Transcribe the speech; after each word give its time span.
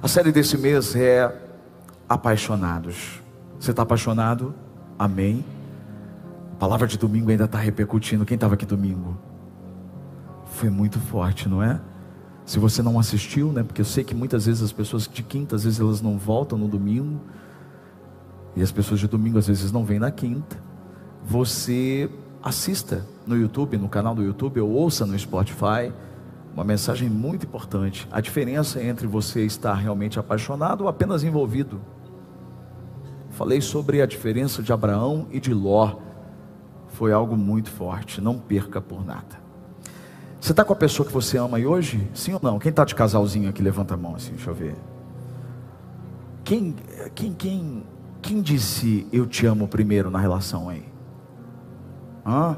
A 0.00 0.06
série 0.06 0.30
desse 0.30 0.56
mês 0.56 0.94
é 0.94 1.34
Apaixonados. 2.08 3.20
Você 3.58 3.72
está 3.72 3.82
apaixonado? 3.82 4.54
Amém. 4.98 5.44
A 6.52 6.56
palavra 6.56 6.86
de 6.86 6.96
domingo 6.96 7.30
ainda 7.30 7.44
está 7.44 7.58
repercutindo. 7.58 8.24
Quem 8.24 8.36
estava 8.36 8.54
aqui 8.54 8.64
domingo? 8.64 9.18
Foi 10.46 10.70
muito 10.70 10.98
forte, 10.98 11.48
não 11.48 11.62
é? 11.62 11.80
Se 12.46 12.58
você 12.58 12.80
não 12.80 12.98
assistiu, 12.98 13.52
né? 13.52 13.62
Porque 13.62 13.82
eu 13.82 13.84
sei 13.84 14.04
que 14.04 14.14
muitas 14.14 14.46
vezes 14.46 14.62
as 14.62 14.72
pessoas 14.72 15.06
de 15.06 15.22
quinta, 15.22 15.56
às 15.56 15.64
vezes 15.64 15.80
elas 15.80 16.00
não 16.00 16.16
voltam 16.16 16.56
no 16.56 16.68
domingo. 16.68 17.20
E 18.56 18.62
as 18.62 18.72
pessoas 18.72 19.00
de 19.00 19.08
domingo 19.08 19.36
às 19.36 19.48
vezes 19.48 19.70
não 19.70 19.84
vêm 19.84 19.98
na 19.98 20.10
quinta. 20.10 20.56
Você 21.26 22.08
assista 22.42 23.04
no 23.26 23.36
YouTube, 23.36 23.76
no 23.76 23.88
canal 23.88 24.14
do 24.14 24.22
YouTube, 24.22 24.60
ou 24.60 24.70
ouça 24.70 25.04
no 25.04 25.18
Spotify. 25.18 25.92
Uma 26.54 26.64
mensagem 26.64 27.08
muito 27.08 27.46
importante. 27.46 28.08
A 28.10 28.20
diferença 28.20 28.82
entre 28.82 29.06
você 29.06 29.44
estar 29.44 29.74
realmente 29.74 30.18
apaixonado 30.18 30.82
ou 30.82 30.88
apenas 30.88 31.22
envolvido. 31.22 31.80
Falei 33.30 33.60
sobre 33.60 34.02
a 34.02 34.06
diferença 34.06 34.62
de 34.62 34.72
Abraão 34.72 35.26
e 35.30 35.38
de 35.38 35.54
Ló. 35.54 35.96
Foi 36.88 37.12
algo 37.12 37.36
muito 37.36 37.70
forte. 37.70 38.20
Não 38.20 38.38
perca 38.38 38.80
por 38.80 39.04
nada. 39.04 39.38
Você 40.40 40.52
está 40.52 40.64
com 40.64 40.72
a 40.72 40.76
pessoa 40.76 41.06
que 41.06 41.12
você 41.12 41.36
ama 41.36 41.56
aí 41.56 41.66
hoje? 41.66 42.08
Sim 42.14 42.34
ou 42.34 42.40
não? 42.42 42.58
Quem 42.58 42.70
está 42.70 42.84
de 42.84 42.94
casalzinho 42.94 43.48
aqui? 43.48 43.62
Levanta 43.62 43.94
a 43.94 43.96
mão 43.96 44.14
assim, 44.14 44.32
deixa 44.32 44.50
eu 44.50 44.54
ver. 44.54 44.74
Quem, 46.44 46.74
quem, 47.14 47.32
quem, 47.34 47.84
quem 48.22 48.40
disse 48.40 49.06
eu 49.12 49.26
te 49.26 49.46
amo 49.46 49.68
primeiro 49.68 50.10
na 50.10 50.18
relação 50.18 50.68
aí? 50.68 50.84
Hã? 52.24 52.56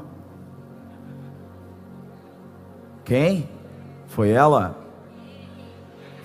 Quem? 3.03 3.49
Foi 4.11 4.29
ela? 4.29 4.77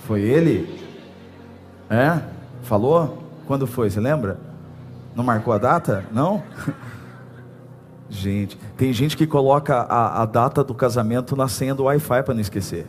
Foi 0.00 0.20
ele? 0.20 0.80
É? 1.88 2.20
Falou? 2.62 3.22
Quando 3.46 3.66
foi? 3.66 3.88
Você 3.88 4.00
lembra? 4.00 4.38
Não 5.14 5.22
marcou 5.22 5.52
a 5.52 5.58
data? 5.58 6.05
Não? 6.12 6.42
Gente, 8.08 8.56
tem 8.77 8.92
gente 8.92 9.16
que 9.16 9.27
coloca 9.27 9.78
a, 9.78 10.22
a 10.22 10.27
data 10.27 10.62
do 10.62 10.72
casamento 10.72 11.34
na 11.34 11.48
senha 11.48 11.74
do 11.74 11.84
Wi-Fi 11.84 12.22
para 12.22 12.34
não 12.34 12.41
esquecer. 12.41 12.86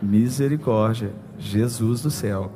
Misericórdia, 0.00 1.12
Jesus 1.38 2.00
do 2.00 2.10
céu. 2.10 2.50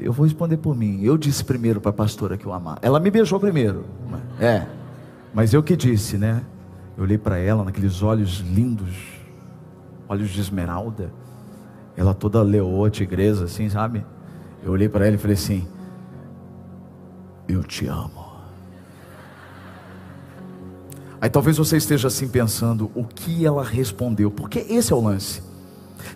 Eu 0.00 0.12
vou 0.12 0.24
responder 0.24 0.56
por 0.58 0.76
mim. 0.76 1.02
Eu 1.02 1.18
disse 1.18 1.44
primeiro 1.44 1.80
para 1.80 1.90
a 1.90 1.92
pastora 1.92 2.36
que 2.36 2.46
eu 2.46 2.52
amava. 2.52 2.78
Ela 2.80 3.00
me 3.00 3.10
beijou 3.10 3.40
primeiro. 3.40 3.84
É, 4.38 4.66
mas 5.34 5.52
eu 5.52 5.64
que 5.64 5.74
disse, 5.74 6.16
né? 6.16 6.42
Eu 6.96 7.02
olhei 7.02 7.18
para 7.18 7.38
ela 7.38 7.64
naqueles 7.64 8.02
olhos 8.02 8.38
lindos, 8.38 9.11
olhos 10.12 10.30
de 10.30 10.40
esmeralda. 10.40 11.12
Ela 11.96 12.14
toda 12.14 12.42
leoa, 12.42 12.90
tigresa, 12.90 13.44
assim, 13.44 13.68
sabe? 13.68 14.04
Eu 14.62 14.72
olhei 14.72 14.88
para 14.88 15.06
ela 15.06 15.16
e 15.16 15.18
falei 15.18 15.34
assim: 15.34 15.66
Eu 17.48 17.62
te 17.62 17.86
amo. 17.86 18.32
Aí 21.20 21.30
talvez 21.30 21.56
você 21.56 21.76
esteja 21.76 22.08
assim 22.08 22.28
pensando, 22.28 22.90
o 22.96 23.04
que 23.04 23.46
ela 23.46 23.62
respondeu? 23.62 24.30
Porque 24.30 24.58
esse 24.58 24.92
é 24.92 24.96
o 24.96 25.00
lance. 25.00 25.40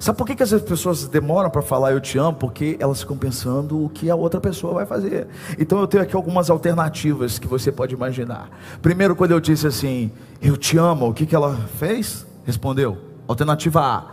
Sabe 0.00 0.18
por 0.18 0.26
que, 0.26 0.34
que 0.34 0.42
as 0.42 0.50
pessoas 0.62 1.06
demoram 1.06 1.48
para 1.48 1.62
falar 1.62 1.92
eu 1.92 2.00
te 2.00 2.18
amo? 2.18 2.36
Porque 2.36 2.76
elas 2.80 3.00
ficam 3.00 3.16
pensando 3.16 3.84
o 3.84 3.88
que 3.88 4.10
a 4.10 4.16
outra 4.16 4.40
pessoa 4.40 4.74
vai 4.74 4.84
fazer. 4.84 5.28
Então 5.60 5.78
eu 5.78 5.86
tenho 5.86 6.02
aqui 6.02 6.16
algumas 6.16 6.50
alternativas 6.50 7.38
que 7.38 7.46
você 7.46 7.70
pode 7.70 7.94
imaginar. 7.94 8.50
Primeiro, 8.82 9.14
quando 9.14 9.30
eu 9.30 9.38
disse 9.38 9.64
assim, 9.64 10.10
eu 10.42 10.56
te 10.56 10.76
amo, 10.76 11.08
o 11.08 11.14
que, 11.14 11.24
que 11.24 11.36
ela 11.36 11.54
fez? 11.78 12.26
Respondeu. 12.44 13.15
Alternativa 13.28 13.80
A, 13.80 14.04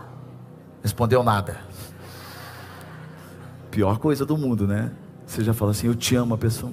respondeu 0.82 1.22
nada. 1.22 1.58
Pior 3.70 3.98
coisa 3.98 4.26
do 4.26 4.36
mundo, 4.36 4.66
né? 4.66 4.90
Você 5.26 5.42
já 5.42 5.54
fala 5.54 5.70
assim, 5.70 5.86
eu 5.86 5.94
te 5.94 6.16
amo 6.16 6.34
a 6.34 6.38
pessoa. 6.38 6.72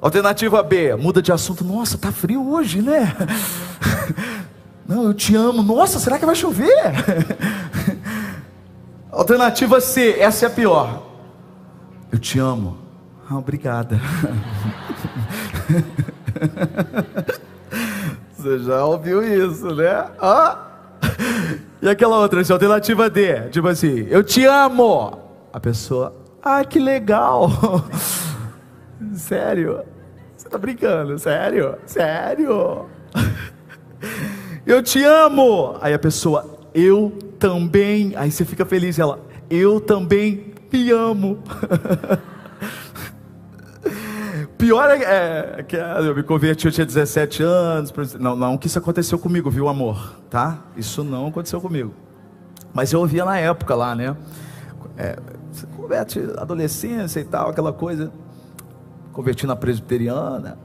Alternativa 0.00 0.62
B, 0.62 0.94
muda 0.94 1.20
de 1.20 1.32
assunto. 1.32 1.64
Nossa, 1.64 1.98
tá 1.98 2.12
frio 2.12 2.48
hoje, 2.48 2.80
né? 2.80 3.14
Não, 4.86 5.04
eu 5.04 5.14
te 5.14 5.34
amo. 5.34 5.62
Nossa, 5.62 5.98
será 5.98 6.18
que 6.18 6.24
vai 6.24 6.34
chover? 6.34 6.74
Alternativa 9.10 9.80
C, 9.80 10.16
essa 10.18 10.46
é 10.46 10.48
a 10.48 10.50
pior. 10.50 11.02
Eu 12.12 12.18
te 12.18 12.38
amo. 12.38 12.78
Ah, 13.28 13.36
obrigada. 13.36 14.00
Você 18.38 18.60
já 18.60 18.84
ouviu 18.84 19.20
isso, 19.20 19.74
né? 19.74 20.06
E 21.82 21.88
aquela 21.88 22.20
outra, 22.20 22.40
essa 22.40 22.52
alternativa 22.52 23.10
D, 23.10 23.48
tipo 23.50 23.66
assim, 23.66 24.06
eu 24.08 24.22
te 24.22 24.44
amo. 24.44 25.18
A 25.52 25.58
pessoa, 25.58 26.14
ah, 26.40 26.64
que 26.64 26.78
legal. 26.78 27.50
Sério? 29.12 29.80
Você 30.36 30.48
tá 30.48 30.56
brincando? 30.56 31.18
Sério? 31.18 31.76
Sério? 31.84 32.86
Eu 34.64 34.82
te 34.82 35.02
amo. 35.02 35.76
Aí 35.80 35.94
a 35.94 35.98
pessoa, 35.98 36.44
eu 36.74 37.10
também. 37.38 38.12
Aí 38.14 38.30
você 38.30 38.44
fica 38.44 38.66
feliz. 38.66 38.98
Ela, 38.98 39.18
eu 39.48 39.80
também 39.80 40.52
me 40.70 40.90
amo. 40.90 41.42
Pior 44.58 44.90
é, 44.90 45.54
é 45.58 45.62
que 45.62 45.76
eu 45.76 46.16
me 46.16 46.22
converti, 46.24 46.66
eu 46.66 46.72
tinha 46.72 46.84
17 46.84 47.44
anos. 47.44 47.92
Não, 48.18 48.34
não 48.34 48.58
que 48.58 48.66
isso 48.66 48.78
aconteceu 48.78 49.16
comigo, 49.16 49.48
viu, 49.48 49.68
amor? 49.68 50.16
Tá? 50.28 50.58
Isso 50.76 51.04
não 51.04 51.28
aconteceu 51.28 51.60
comigo. 51.60 51.94
Mas 52.74 52.92
eu 52.92 52.98
ouvia 52.98 53.24
na 53.24 53.38
época 53.38 53.76
lá, 53.76 53.94
né? 53.94 54.16
É, 54.96 55.16
converte 55.76 56.18
adolescência 56.36 57.20
e 57.20 57.24
tal, 57.24 57.50
aquela 57.50 57.72
coisa 57.72 58.12
converti 59.12 59.46
na 59.46 59.56
presbiteriana. 59.56 60.58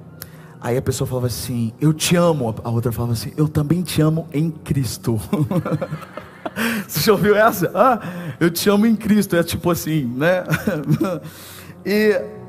Aí 0.59 0.78
a 0.78 0.82
pessoa 0.82 1.08
falava 1.08 1.28
assim: 1.28 1.74
Eu 1.80 1.94
te 1.94 2.16
amo. 2.16 2.56
A 2.64 2.70
outra 2.70 2.92
falava 2.92 3.14
assim: 3.14 3.32
Eu 3.36 3.48
também 3.48 3.82
te 3.84 4.02
amo 4.02 4.28
em 4.34 4.50
Cristo. 4.50 5.20
Você 6.88 7.00
já 7.02 7.12
ouviu 7.12 7.36
essa? 7.36 7.72
Ah, 7.74 8.00
eu 8.40 8.50
te 8.50 8.70
amo 8.70 8.86
em 8.86 8.96
Cristo. 8.96 9.36
É 9.36 9.44
tipo 9.44 9.70
assim, 9.70 10.06
né? 10.06 10.44
e 11.86 12.43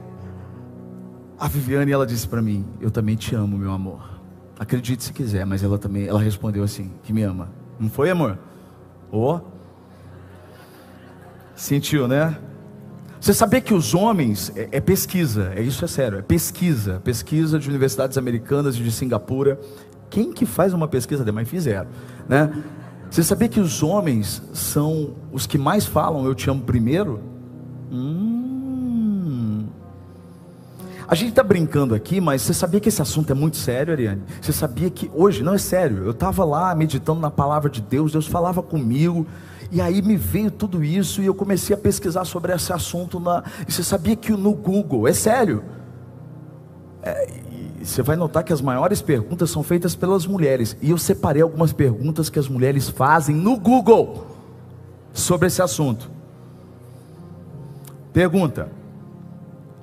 a 1.39 1.49
Viviane, 1.49 1.91
ela 1.91 2.06
disse 2.06 2.27
para 2.28 2.41
mim: 2.41 2.65
Eu 2.81 2.91
também 2.91 3.17
te 3.17 3.34
amo, 3.34 3.59
meu 3.59 3.72
amor. 3.72 4.21
Acredite 4.59 5.03
se 5.03 5.12
quiser, 5.12 5.45
mas 5.45 5.62
ela 5.62 5.78
também, 5.78 6.06
ela 6.06 6.21
respondeu 6.21 6.62
assim: 6.62 6.93
Que 7.03 7.12
me 7.12 7.22
ama. 7.22 7.50
Não 7.78 7.89
foi, 7.89 8.11
amor? 8.11 8.39
Oh. 9.11 9.41
Sentiu, 11.55 12.09
né? 12.09 12.37
Você 13.21 13.33
sabia 13.33 13.61
que 13.61 13.72
os 13.72 13.95
homens, 13.95 14.53
é, 14.55 14.69
é, 14.72 14.81
pesquisa, 14.81 15.53
é 15.56 15.62
isso 15.62 15.84
é 15.84 15.89
sério, 15.89 16.19
é 16.19 16.22
pesquisa, 16.22 17.00
pesquisa 17.03 17.59
de 17.59 17.69
universidades 17.69 18.19
americanas 18.19 18.77
e 18.77 18.83
de 18.83 18.93
Singapura. 18.93 19.59
Quem 20.11 20.33
que 20.33 20.45
faz 20.45 20.75
uma 20.75 20.87
pesquisa 20.87 21.25
demais 21.25 21.49
fizeram, 21.49 21.89
né? 22.28 22.53
Você 23.11 23.22
sabia 23.22 23.49
que 23.49 23.61
os 23.61 23.83
homens 23.83 24.43
são 24.53 25.15
os 25.33 25.47
que 25.47 25.56
mais 25.56 25.87
falam 25.87 26.27
eu 26.27 26.34
te 26.34 26.51
amo 26.51 26.62
primeiro? 26.62 27.21
Hum. 27.91 28.34
A 31.06 31.15
gente 31.15 31.31
está 31.31 31.42
brincando 31.42 31.94
aqui, 31.94 32.20
mas 32.20 32.42
você 32.42 32.54
sabia 32.54 32.81
que 32.81 32.88
esse 32.88 33.03
assunto 33.03 33.31
é 33.31 33.34
muito 33.34 33.56
sério, 33.56 33.92
Ariane? 33.92 34.22
Você 34.41 34.53
sabia 34.53 34.88
que 34.88 35.10
hoje, 35.15 35.42
não 35.42 35.54
é 35.54 35.59
sério, 35.59 36.04
eu 36.04 36.12
estava 36.12 36.44
lá 36.44 36.75
meditando 36.75 37.20
na 37.20 37.31
palavra 37.31 37.69
de 37.69 37.82
Deus, 37.82 38.12
Deus 38.12 38.26
falava 38.26 38.62
comigo, 38.62 39.26
e 39.70 39.81
aí 39.81 40.00
me 40.00 40.16
veio 40.16 40.50
tudo 40.50 40.82
isso 40.82 41.20
e 41.20 41.26
eu 41.26 41.34
comecei 41.34 41.75
a 41.75 41.78
pesquisar 41.78 42.25
sobre 42.25 42.54
esse 42.54 42.72
assunto. 42.72 43.20
Na... 43.20 43.42
E 43.69 43.72
você 43.72 43.82
sabia 43.82 44.16
que 44.16 44.32
no 44.32 44.54
Google, 44.54 45.06
é 45.06 45.12
sério, 45.12 45.62
é, 47.03 47.28
você 47.82 48.03
vai 48.03 48.16
notar 48.16 48.42
que 48.42 48.53
as 48.53 48.62
maiores 48.62 49.03
perguntas 49.03 49.50
são 49.50 49.62
feitas 49.62 49.94
pelas 49.94 50.26
mulheres. 50.26 50.76
E 50.81 50.91
eu 50.91 50.97
separei 50.97 51.42
algumas 51.42 51.72
perguntas 51.72 52.31
que 52.31 52.38
as 52.38 52.48
mulheres 52.48 52.88
fazem 52.88 53.36
no 53.36 53.59
Google 53.59 54.27
sobre 55.12 55.48
esse 55.48 55.60
assunto. 55.60 56.10
Pergunta: 58.12 58.71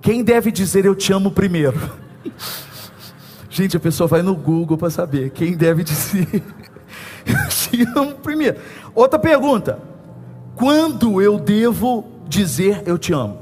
Quem 0.02 0.24
deve 0.24 0.52
dizer 0.52 0.86
eu 0.86 0.96
te 0.96 1.14
amo 1.14 1.32
primeiro? 1.32 1.80
Gente, 3.50 3.78
a 3.78 3.80
pessoa 3.80 4.08
vai 4.08 4.22
no 4.22 4.36
Google 4.36 4.78
para 4.78 4.90
saber 4.90 5.30
quem 5.30 5.56
deve 5.56 5.84
dizer 5.84 6.28
eu 7.26 7.50
te 7.50 7.84
amo 7.96 8.16
primeiro. 8.16 8.58
Outra 8.96 9.20
pergunta: 9.20 9.78
quando 10.56 11.22
eu 11.22 11.38
devo 11.38 12.06
dizer 12.28 12.82
eu 12.86 12.98
te 12.98 13.14
amo? 13.14 13.40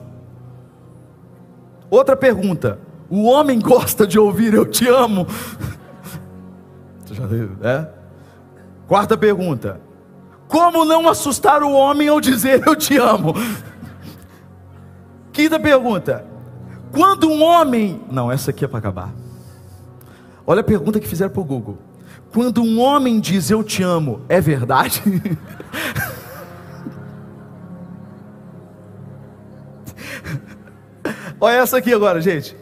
Outra 1.90 2.18
pergunta: 2.18 2.80
o 3.10 3.24
homem 3.26 3.60
gosta 3.60 4.06
de 4.06 4.20
ouvir 4.20 4.54
eu 4.54 4.66
te 4.66 4.88
amo? 4.88 5.26
Você 7.06 7.14
já 7.14 7.26
viu, 7.26 7.52
é? 7.62 7.88
Quarta 8.88 9.16
pergunta: 9.16 9.80
como 10.48 10.84
não 10.84 11.08
assustar 11.08 11.62
o 11.64 11.72
homem 11.72 12.08
ao 12.08 12.20
dizer 12.20 12.64
eu 12.68 12.76
te 12.76 12.98
amo? 12.98 13.34
Quinta 15.32 15.60
pergunta: 15.60 16.26
quando 16.92 17.30
um 17.30 17.44
homem. 17.44 18.02
Não, 18.12 18.32
essa 18.32 18.52
aqui 18.52 18.64
é 18.66 18.68
para 18.68 18.80
acabar. 18.80 19.14
Olha 20.46 20.62
a 20.62 20.64
pergunta 20.64 21.00
que 21.00 21.08
fizeram 21.08 21.32
para 21.32 21.42
o 21.42 21.46
Google. 21.46 21.78
Quando 22.32 22.62
um 22.62 22.80
homem 22.80 23.20
diz 23.20 23.50
eu 23.50 23.64
te 23.64 23.82
amo, 23.82 24.22
é 24.30 24.40
verdade? 24.42 25.02
Olha 31.42 31.56
essa 31.56 31.78
aqui 31.78 31.94
agora, 31.94 32.20
gente. 32.20 32.56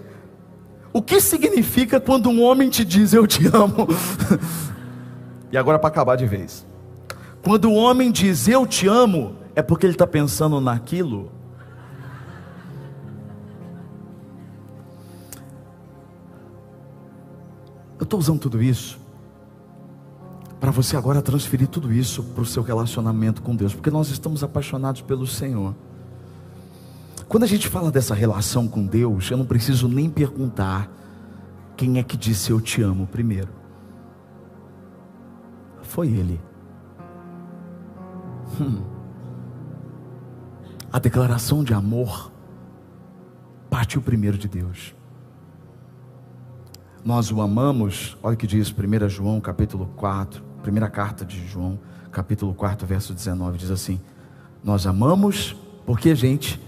O 0.94 1.02
que 1.02 1.20
significa 1.20 2.00
quando 2.00 2.30
um 2.30 2.42
homem 2.44 2.70
te 2.70 2.86
diz 2.86 3.14
eu 3.14 3.26
te 3.28 3.48
amo? 3.48 3.88
e 5.52 5.58
agora 5.58 5.80
para 5.80 5.90
acabar 5.90 6.16
de 6.16 6.26
vez. 6.26 6.66
Quando 7.42 7.70
o 7.70 7.74
homem 7.74 8.12
diz 8.12 8.48
eu 8.48 8.66
te 8.66 8.88
amo, 8.88 9.36
é 9.56 9.62
porque 9.62 9.86
ele 9.86 9.94
está 9.94 10.06
pensando 10.08 10.62
naquilo. 10.62 11.32
Eu 17.98 18.04
estou 18.04 18.20
usando 18.20 18.40
tudo 18.40 18.62
isso 18.62 19.00
para 20.60 20.72
você 20.72 20.98
agora 20.98 21.22
transferir 21.22 21.68
tudo 21.68 21.94
isso 21.94 22.24
para 22.24 22.42
o 22.42 22.46
seu 22.46 22.64
relacionamento 22.64 23.42
com 23.42 23.56
Deus, 23.56 23.74
porque 23.74 23.92
nós 23.92 24.10
estamos 24.10 24.44
apaixonados 24.44 25.02
pelo 25.02 25.28
Senhor. 25.28 25.76
Quando 27.28 27.44
a 27.44 27.48
gente 27.48 27.68
fala 27.68 27.92
dessa 27.92 28.16
relação 28.16 28.68
com 28.68 28.86
Deus, 28.86 29.30
eu 29.30 29.38
não 29.38 29.46
preciso 29.46 29.88
nem 29.88 30.10
perguntar 30.10 30.90
quem 31.76 32.00
é 32.00 32.04
que 32.04 32.18
disse 32.18 32.52
eu 32.52 32.60
te 32.60 32.82
amo 32.82 33.06
primeiro. 33.06 33.50
Foi 35.84 36.08
Ele. 36.08 36.42
Hum. 38.60 38.82
A 40.92 41.00
declaração 41.00 41.64
de 41.64 41.74
amor 41.74 42.32
partiu 43.70 44.02
primeiro 44.02 44.38
de 44.38 44.48
Deus. 44.48 44.97
Nós 47.08 47.32
o 47.32 47.40
amamos, 47.40 48.18
olha 48.22 48.34
o 48.34 48.38
que 48.38 48.46
diz 48.46 48.70
1 48.70 49.08
João 49.08 49.40
capítulo 49.40 49.90
4, 49.96 50.44
primeira 50.62 50.90
carta 50.90 51.24
de 51.24 51.48
João, 51.48 51.80
capítulo 52.12 52.54
4, 52.54 52.86
verso 52.86 53.14
19, 53.14 53.58
diz 53.58 53.72
assim: 53.72 53.98
Nós 54.62 54.86
amamos 54.86 55.56
porque, 55.86 56.14
gente, 56.14 56.60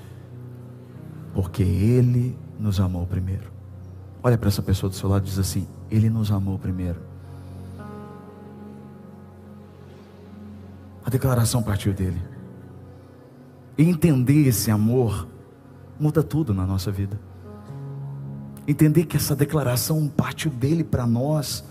porque 1.33 1.61
Ele 1.61 2.37
nos 2.57 2.79
amou 2.79 3.05
primeiro. 3.05 3.51
Olha 4.23 4.37
para 4.37 4.47
essa 4.47 4.61
pessoa 4.61 4.89
do 4.89 4.95
seu 4.95 5.09
lado 5.09 5.23
e 5.23 5.25
diz 5.25 5.37
assim: 5.37 5.67
Ele 5.91 6.09
nos 6.09 6.31
amou 6.31 6.57
primeiro. 6.57 7.01
A 11.05 11.09
declaração 11.09 11.61
partiu 11.61 11.93
dele. 11.93 12.21
E 13.77 13.83
entender 13.83 14.47
esse 14.47 14.71
amor 14.71 15.27
muda 15.99 16.23
tudo 16.23 16.53
na 16.53 16.65
nossa 16.65 16.89
vida. 16.89 17.19
Entender 18.67 19.05
que 19.05 19.17
essa 19.17 19.35
declaração 19.35 20.07
partiu 20.07 20.51
dele 20.51 20.83
para 20.83 21.07
nós 21.07 21.63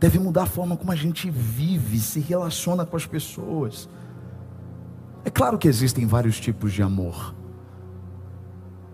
deve 0.00 0.18
mudar 0.18 0.42
a 0.42 0.46
forma 0.46 0.76
como 0.76 0.92
a 0.92 0.96
gente 0.96 1.30
vive, 1.30 1.98
se 1.98 2.20
relaciona 2.20 2.84
com 2.84 2.96
as 2.96 3.06
pessoas. 3.06 3.88
É 5.24 5.30
claro 5.30 5.56
que 5.56 5.66
existem 5.66 6.06
vários 6.06 6.38
tipos 6.38 6.72
de 6.72 6.82
amor. 6.82 7.34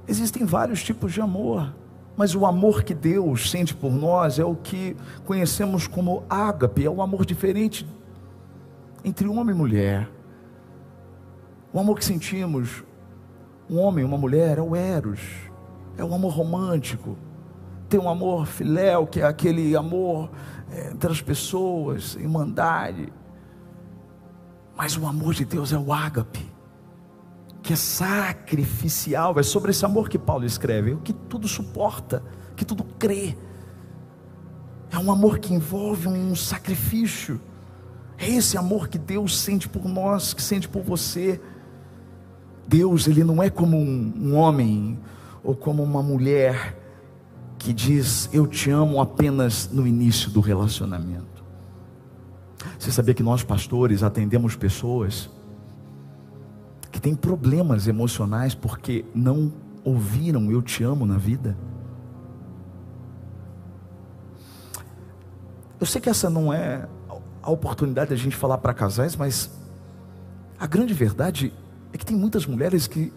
Existem 0.07 0.45
vários 0.45 0.83
tipos 0.83 1.13
de 1.13 1.21
amor. 1.21 1.75
Mas 2.17 2.35
o 2.35 2.45
amor 2.47 2.85
que 2.85 2.95
Deus 2.95 3.51
sente 3.51 3.75
por 3.75 3.93
nós 3.93 4.39
é 4.39 4.45
o 4.45 4.55
que 4.55 4.97
conhecemos 5.25 5.87
como 5.87 6.23
ágape, 6.29 6.85
é 6.85 6.91
um 6.91 7.01
amor 7.03 7.25
diferente 7.25 7.87
entre 9.05 9.27
homem 9.27 9.55
e 9.55 9.59
mulher. 9.59 10.09
O 11.73 11.81
amor 11.81 11.99
que 11.99 12.05
sentimos, 12.05 12.85
um 13.69 13.79
homem 13.79 14.05
uma 14.05 14.19
mulher, 14.19 14.59
é 14.59 14.63
o 14.63 14.77
eros, 14.77 15.50
é 16.01 16.05
o 16.05 16.15
amor 16.15 16.33
romântico. 16.33 17.17
Tem 17.89 18.01
um 18.01 18.09
amor 18.09 18.47
filéu, 18.47 19.07
que 19.07 19.21
é 19.21 19.25
aquele 19.25 19.77
amor 19.77 20.31
é, 20.71 20.91
entre 20.91 21.11
as 21.11 21.21
pessoas, 21.21 22.15
irmandade. 22.15 23.13
Mas 24.75 24.97
o 24.97 25.07
amor 25.07 25.35
de 25.35 25.45
Deus 25.45 25.73
é 25.73 25.79
o 25.79 25.93
ágape, 25.93 26.51
que 27.63 27.75
é 27.75 27.77
sacrificial. 27.77 29.39
É 29.39 29.43
sobre 29.43 29.73
esse 29.73 29.85
amor 29.85 30.09
que 30.09 30.19
Paulo 30.19 30.47
escreve, 30.47 30.93
o 30.93 30.99
que 30.99 31.13
tudo 31.13 31.47
suporta, 31.47 32.23
que 32.57 32.65
tudo 32.65 32.83
crê. 32.99 33.37
É 34.91 34.99
um 34.99 35.13
amor 35.13 35.39
que 35.39 35.53
envolve 35.53 36.09
um 36.09 36.35
sacrifício. 36.35 37.39
É 38.17 38.27
esse 38.27 38.57
amor 38.57 38.89
que 38.89 38.97
Deus 38.97 39.39
sente 39.39 39.69
por 39.69 39.85
nós, 39.87 40.33
que 40.33 40.43
sente 40.43 40.67
por 40.67 40.83
você. 40.83 41.39
Deus, 42.67 43.07
ele 43.07 43.23
não 43.23 43.43
é 43.43 43.51
como 43.51 43.77
um, 43.77 44.13
um 44.17 44.35
homem 44.37 44.99
ou 45.43 45.55
como 45.55 45.83
uma 45.83 46.03
mulher 46.03 46.77
que 47.59 47.73
diz 47.73 48.29
eu 48.33 48.47
te 48.47 48.71
amo 48.71 49.01
apenas 49.01 49.69
no 49.71 49.87
início 49.87 50.31
do 50.31 50.41
relacionamento. 50.41 51.45
Você 52.79 52.91
sabia 52.91 53.15
que 53.15 53.23
nós 53.23 53.43
pastores 53.43 54.03
atendemos 54.03 54.57
pessoas 54.57 55.31
que 56.91 57.01
têm 57.01 57.15
problemas 57.15 57.87
emocionais 57.87 58.55
porque 58.55 59.05
não 59.15 59.53
ouviram 59.85 60.51
eu 60.51 60.63
te 60.63 60.83
amo 60.83 61.07
na 61.07 61.17
vida? 61.17 61.57
Eu 65.79 65.87
sei 65.87 66.01
que 66.01 66.11
essa 66.11 66.29
não 66.29 66.53
é 66.53 66.87
a 67.43 67.51
oportunidade 67.51 68.09
de 68.09 68.15
a 68.15 68.19
gente 68.19 68.37
falar 68.37 68.59
para 68.59 68.75
casais, 68.75 69.17
mas 69.17 69.51
a 70.59 70.67
grande 70.67 70.93
verdade 70.93 71.53
é 71.93 71.97
que 71.97 72.05
tem 72.05 72.17
muitas 72.17 72.47
mulheres 72.47 72.87
que 72.87 73.11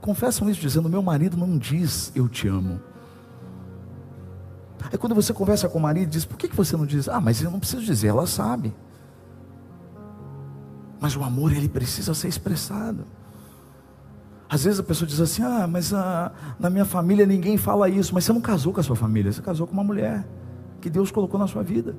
confessam 0.00 0.48
isso 0.48 0.60
dizendo: 0.60 0.88
meu 0.88 1.02
marido 1.02 1.36
não 1.36 1.56
diz 1.58 2.12
eu 2.14 2.28
te 2.28 2.48
amo. 2.48 2.80
Aí 4.90 4.96
quando 4.96 5.14
você 5.14 5.32
conversa 5.32 5.68
com 5.68 5.78
o 5.78 5.82
marido, 5.82 6.08
diz: 6.08 6.24
por 6.24 6.36
que, 6.36 6.48
você 6.48 6.76
não 6.76 6.86
diz? 6.86 7.08
Ah, 7.08 7.20
mas 7.20 7.42
eu 7.42 7.50
não 7.50 7.58
preciso 7.58 7.84
dizer, 7.84 8.08
ela 8.08 8.26
sabe. 8.26 8.74
Mas 11.00 11.16
o 11.16 11.22
amor, 11.22 11.52
ele 11.52 11.68
precisa 11.68 12.14
ser 12.14 12.28
expressado. 12.28 13.04
Às 14.48 14.64
vezes 14.64 14.80
a 14.80 14.82
pessoa 14.82 15.06
diz 15.06 15.20
assim: 15.20 15.42
ah, 15.42 15.66
mas 15.66 15.92
ah, 15.92 16.32
na 16.58 16.70
minha 16.70 16.84
família 16.84 17.26
ninguém 17.26 17.56
fala 17.56 17.88
isso. 17.88 18.14
Mas 18.14 18.24
você 18.24 18.32
não 18.32 18.40
casou 18.40 18.72
com 18.72 18.80
a 18.80 18.82
sua 18.82 18.96
família, 18.96 19.30
você 19.32 19.42
casou 19.42 19.66
com 19.66 19.72
uma 19.72 19.84
mulher 19.84 20.26
que 20.80 20.88
Deus 20.88 21.10
colocou 21.10 21.38
na 21.38 21.46
sua 21.46 21.62
vida. 21.62 21.96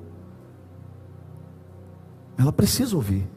Ela 2.36 2.52
precisa 2.52 2.96
ouvir. 2.96 3.28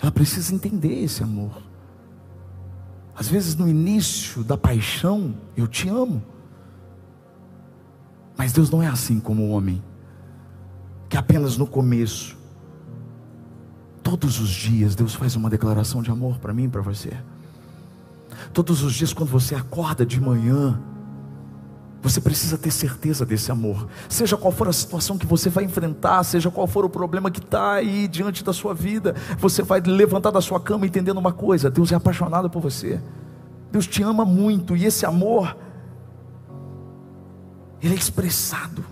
Ela 0.00 0.10
precisa 0.10 0.54
entender 0.54 1.02
esse 1.02 1.22
amor. 1.22 1.65
Às 3.16 3.28
vezes 3.28 3.54
no 3.54 3.66
início 3.66 4.44
da 4.44 4.58
paixão, 4.58 5.34
eu 5.56 5.66
te 5.66 5.88
amo. 5.88 6.22
Mas 8.36 8.52
Deus 8.52 8.68
não 8.70 8.82
é 8.82 8.86
assim 8.86 9.18
como 9.18 9.44
o 9.44 9.50
homem, 9.50 9.82
que 11.08 11.16
apenas 11.16 11.56
no 11.56 11.66
começo, 11.66 12.36
todos 14.02 14.38
os 14.38 14.50
dias, 14.50 14.94
Deus 14.94 15.14
faz 15.14 15.34
uma 15.34 15.48
declaração 15.48 16.02
de 16.02 16.10
amor 16.10 16.38
para 16.38 16.52
mim 16.52 16.64
e 16.64 16.68
para 16.68 16.82
você. 16.82 17.16
Todos 18.52 18.82
os 18.82 18.92
dias, 18.92 19.14
quando 19.14 19.30
você 19.30 19.54
acorda 19.54 20.04
de 20.04 20.20
manhã, 20.20 20.78
você 22.06 22.20
precisa 22.20 22.56
ter 22.56 22.70
certeza 22.70 23.26
desse 23.26 23.50
amor. 23.50 23.88
Seja 24.08 24.36
qual 24.36 24.52
for 24.52 24.68
a 24.68 24.72
situação 24.72 25.18
que 25.18 25.26
você 25.26 25.50
vai 25.50 25.64
enfrentar, 25.64 26.22
seja 26.22 26.50
qual 26.52 26.66
for 26.68 26.84
o 26.84 26.88
problema 26.88 27.32
que 27.32 27.40
está 27.40 27.72
aí 27.72 28.06
diante 28.06 28.44
da 28.44 28.52
sua 28.52 28.72
vida, 28.72 29.16
você 29.38 29.60
vai 29.62 29.80
levantar 29.80 30.30
da 30.30 30.40
sua 30.40 30.60
cama 30.60 30.86
entendendo 30.86 31.18
uma 31.18 31.32
coisa: 31.32 31.68
Deus 31.68 31.90
é 31.90 31.96
apaixonado 31.96 32.48
por 32.48 32.62
você. 32.62 33.00
Deus 33.72 33.88
te 33.88 34.04
ama 34.04 34.24
muito 34.24 34.76
e 34.76 34.84
esse 34.84 35.04
amor 35.04 35.56
ele 37.82 37.94
é 37.94 37.96
expressado. 37.96 38.84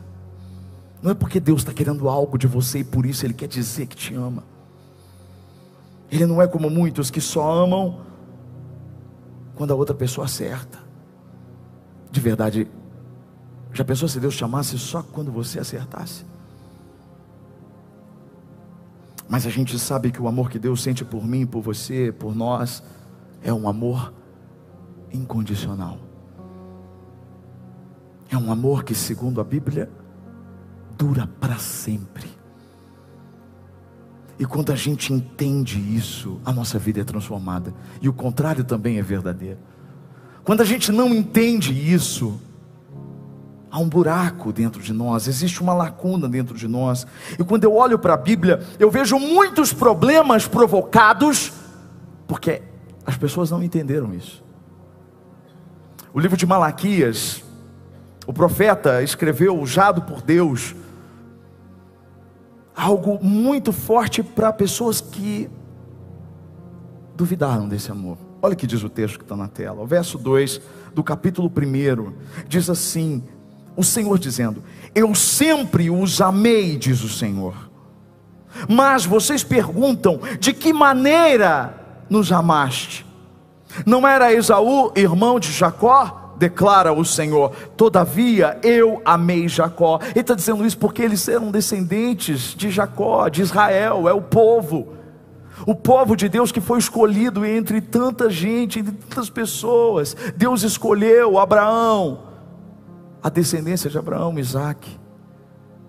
Não 1.00 1.12
é 1.12 1.14
porque 1.14 1.38
Deus 1.38 1.60
está 1.60 1.72
querendo 1.72 2.08
algo 2.08 2.36
de 2.36 2.48
você 2.48 2.80
e 2.80 2.84
por 2.84 3.06
isso 3.06 3.24
Ele 3.24 3.34
quer 3.34 3.46
dizer 3.46 3.86
que 3.86 3.96
te 3.96 4.14
ama. 4.14 4.42
Ele 6.10 6.26
não 6.26 6.42
é 6.42 6.48
como 6.48 6.68
muitos 6.68 7.10
que 7.10 7.20
só 7.20 7.52
amam 7.52 8.00
quando 9.54 9.72
a 9.72 9.76
outra 9.76 9.94
pessoa 9.94 10.24
acerta. 10.24 10.78
De 12.10 12.20
verdade, 12.20 12.68
já 13.74 13.84
pensou 13.84 14.08
se 14.08 14.20
Deus 14.20 14.34
chamasse 14.34 14.78
só 14.78 15.02
quando 15.02 15.32
você 15.32 15.58
acertasse? 15.58 16.24
Mas 19.28 19.46
a 19.46 19.50
gente 19.50 19.78
sabe 19.78 20.12
que 20.12 20.22
o 20.22 20.28
amor 20.28 20.48
que 20.48 20.58
Deus 20.58 20.82
sente 20.82 21.04
por 21.04 21.26
mim, 21.26 21.44
por 21.44 21.60
você, 21.60 22.12
por 22.12 22.34
nós, 22.34 22.82
é 23.42 23.52
um 23.52 23.68
amor 23.68 24.12
incondicional. 25.12 25.98
É 28.30 28.36
um 28.36 28.50
amor 28.50 28.84
que, 28.84 28.94
segundo 28.94 29.40
a 29.40 29.44
Bíblia, 29.44 29.90
dura 30.96 31.28
para 31.40 31.58
sempre. 31.58 32.28
E 34.38 34.44
quando 34.44 34.72
a 34.72 34.76
gente 34.76 35.12
entende 35.12 35.78
isso, 35.78 36.40
a 36.44 36.52
nossa 36.52 36.78
vida 36.78 37.00
é 37.00 37.04
transformada. 37.04 37.72
E 38.02 38.08
o 38.08 38.12
contrário 38.12 38.64
também 38.64 38.98
é 38.98 39.02
verdadeiro. 39.02 39.58
Quando 40.42 40.60
a 40.60 40.64
gente 40.64 40.92
não 40.92 41.14
entende 41.14 41.72
isso, 41.72 42.38
há 43.74 43.78
um 43.80 43.88
buraco 43.88 44.52
dentro 44.52 44.80
de 44.80 44.92
nós, 44.92 45.26
existe 45.26 45.60
uma 45.60 45.74
lacuna 45.74 46.28
dentro 46.28 46.56
de 46.56 46.68
nós. 46.68 47.04
E 47.36 47.42
quando 47.42 47.64
eu 47.64 47.74
olho 47.74 47.98
para 47.98 48.14
a 48.14 48.16
Bíblia, 48.16 48.62
eu 48.78 48.88
vejo 48.88 49.18
muitos 49.18 49.72
problemas 49.72 50.46
provocados 50.46 51.52
porque 52.28 52.62
as 53.04 53.16
pessoas 53.16 53.50
não 53.50 53.60
entenderam 53.64 54.14
isso. 54.14 54.44
O 56.12 56.20
livro 56.20 56.36
de 56.36 56.46
Malaquias 56.46 57.42
o 58.28 58.32
profeta 58.32 59.02
escreveu, 59.02 59.60
usado 59.60 60.02
por 60.02 60.22
Deus, 60.22 60.76
algo 62.76 63.18
muito 63.22 63.72
forte 63.72 64.22
para 64.22 64.52
pessoas 64.52 65.00
que 65.00 65.50
duvidaram 67.16 67.68
desse 67.68 67.90
amor. 67.90 68.18
Olha 68.40 68.54
o 68.54 68.56
que 68.56 68.68
diz 68.68 68.84
o 68.84 68.88
texto 68.88 69.18
que 69.18 69.24
está 69.24 69.36
na 69.36 69.48
tela. 69.48 69.82
O 69.82 69.86
verso 69.86 70.16
2 70.16 70.60
do 70.94 71.02
capítulo 71.02 71.50
1 71.50 72.12
diz 72.48 72.70
assim: 72.70 73.22
O 73.76 73.82
Senhor 73.82 74.18
dizendo: 74.18 74.62
Eu 74.94 75.14
sempre 75.14 75.90
os 75.90 76.20
amei, 76.20 76.76
diz 76.76 77.02
o 77.02 77.08
Senhor. 77.08 77.54
Mas 78.68 79.04
vocês 79.04 79.42
perguntam: 79.42 80.20
de 80.38 80.52
que 80.52 80.72
maneira 80.72 81.74
nos 82.08 82.30
amaste? 82.32 83.04
Não 83.84 84.06
era 84.06 84.32
Esaú, 84.32 84.92
irmão 84.94 85.40
de 85.40 85.50
Jacó? 85.50 86.20
Declara 86.36 86.92
o 86.92 87.04
Senhor, 87.04 87.52
todavia 87.76 88.58
eu 88.62 89.00
amei 89.04 89.48
Jacó. 89.48 90.00
Ele 90.02 90.20
está 90.20 90.34
dizendo 90.34 90.66
isso 90.66 90.76
porque 90.76 91.00
eles 91.00 91.28
eram 91.28 91.50
descendentes 91.52 92.54
de 92.56 92.70
Jacó, 92.70 93.28
de 93.28 93.40
Israel, 93.40 94.08
é 94.08 94.12
o 94.12 94.20
povo 94.20 94.94
o 95.66 95.74
povo 95.74 96.16
de 96.16 96.28
Deus 96.28 96.50
que 96.50 96.60
foi 96.60 96.78
escolhido 96.78 97.44
entre 97.44 97.80
tanta 97.80 98.28
gente, 98.28 98.80
entre 98.80 98.92
tantas 98.92 99.30
pessoas. 99.30 100.16
Deus 100.36 100.62
escolheu 100.62 101.38
Abraão, 101.38 102.33
a 103.24 103.30
descendência 103.30 103.88
de 103.88 103.96
Abraão, 103.96 104.38
Isaac, 104.38 105.00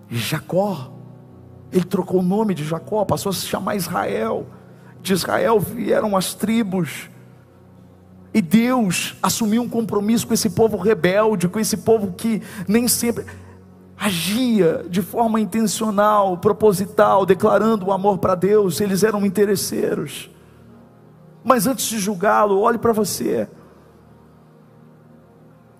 Jacó. 0.08 0.90
Ele 1.70 1.84
trocou 1.84 2.20
o 2.20 2.22
nome 2.22 2.54
de 2.54 2.64
Jacó, 2.64 3.04
passou 3.04 3.28
a 3.28 3.32
se 3.34 3.44
chamar 3.44 3.76
Israel. 3.76 4.46
De 5.02 5.12
Israel 5.12 5.60
vieram 5.60 6.16
as 6.16 6.32
tribos. 6.32 7.10
E 8.32 8.40
Deus 8.40 9.16
assumiu 9.22 9.60
um 9.60 9.68
compromisso 9.68 10.26
com 10.26 10.32
esse 10.32 10.48
povo 10.48 10.78
rebelde, 10.78 11.46
com 11.46 11.60
esse 11.60 11.76
povo 11.76 12.14
que 12.14 12.40
nem 12.66 12.88
sempre 12.88 13.26
agia 13.98 14.86
de 14.88 15.02
forma 15.02 15.38
intencional, 15.38 16.38
proposital, 16.38 17.26
declarando 17.26 17.86
o 17.86 17.92
amor 17.92 18.16
para 18.16 18.34
Deus, 18.34 18.80
eles 18.80 19.02
eram 19.02 19.26
interesseiros. 19.26 20.30
Mas 21.44 21.66
antes 21.66 21.84
de 21.84 21.98
julgá-lo, 21.98 22.58
olhe 22.60 22.78
para 22.78 22.94
você. 22.94 23.46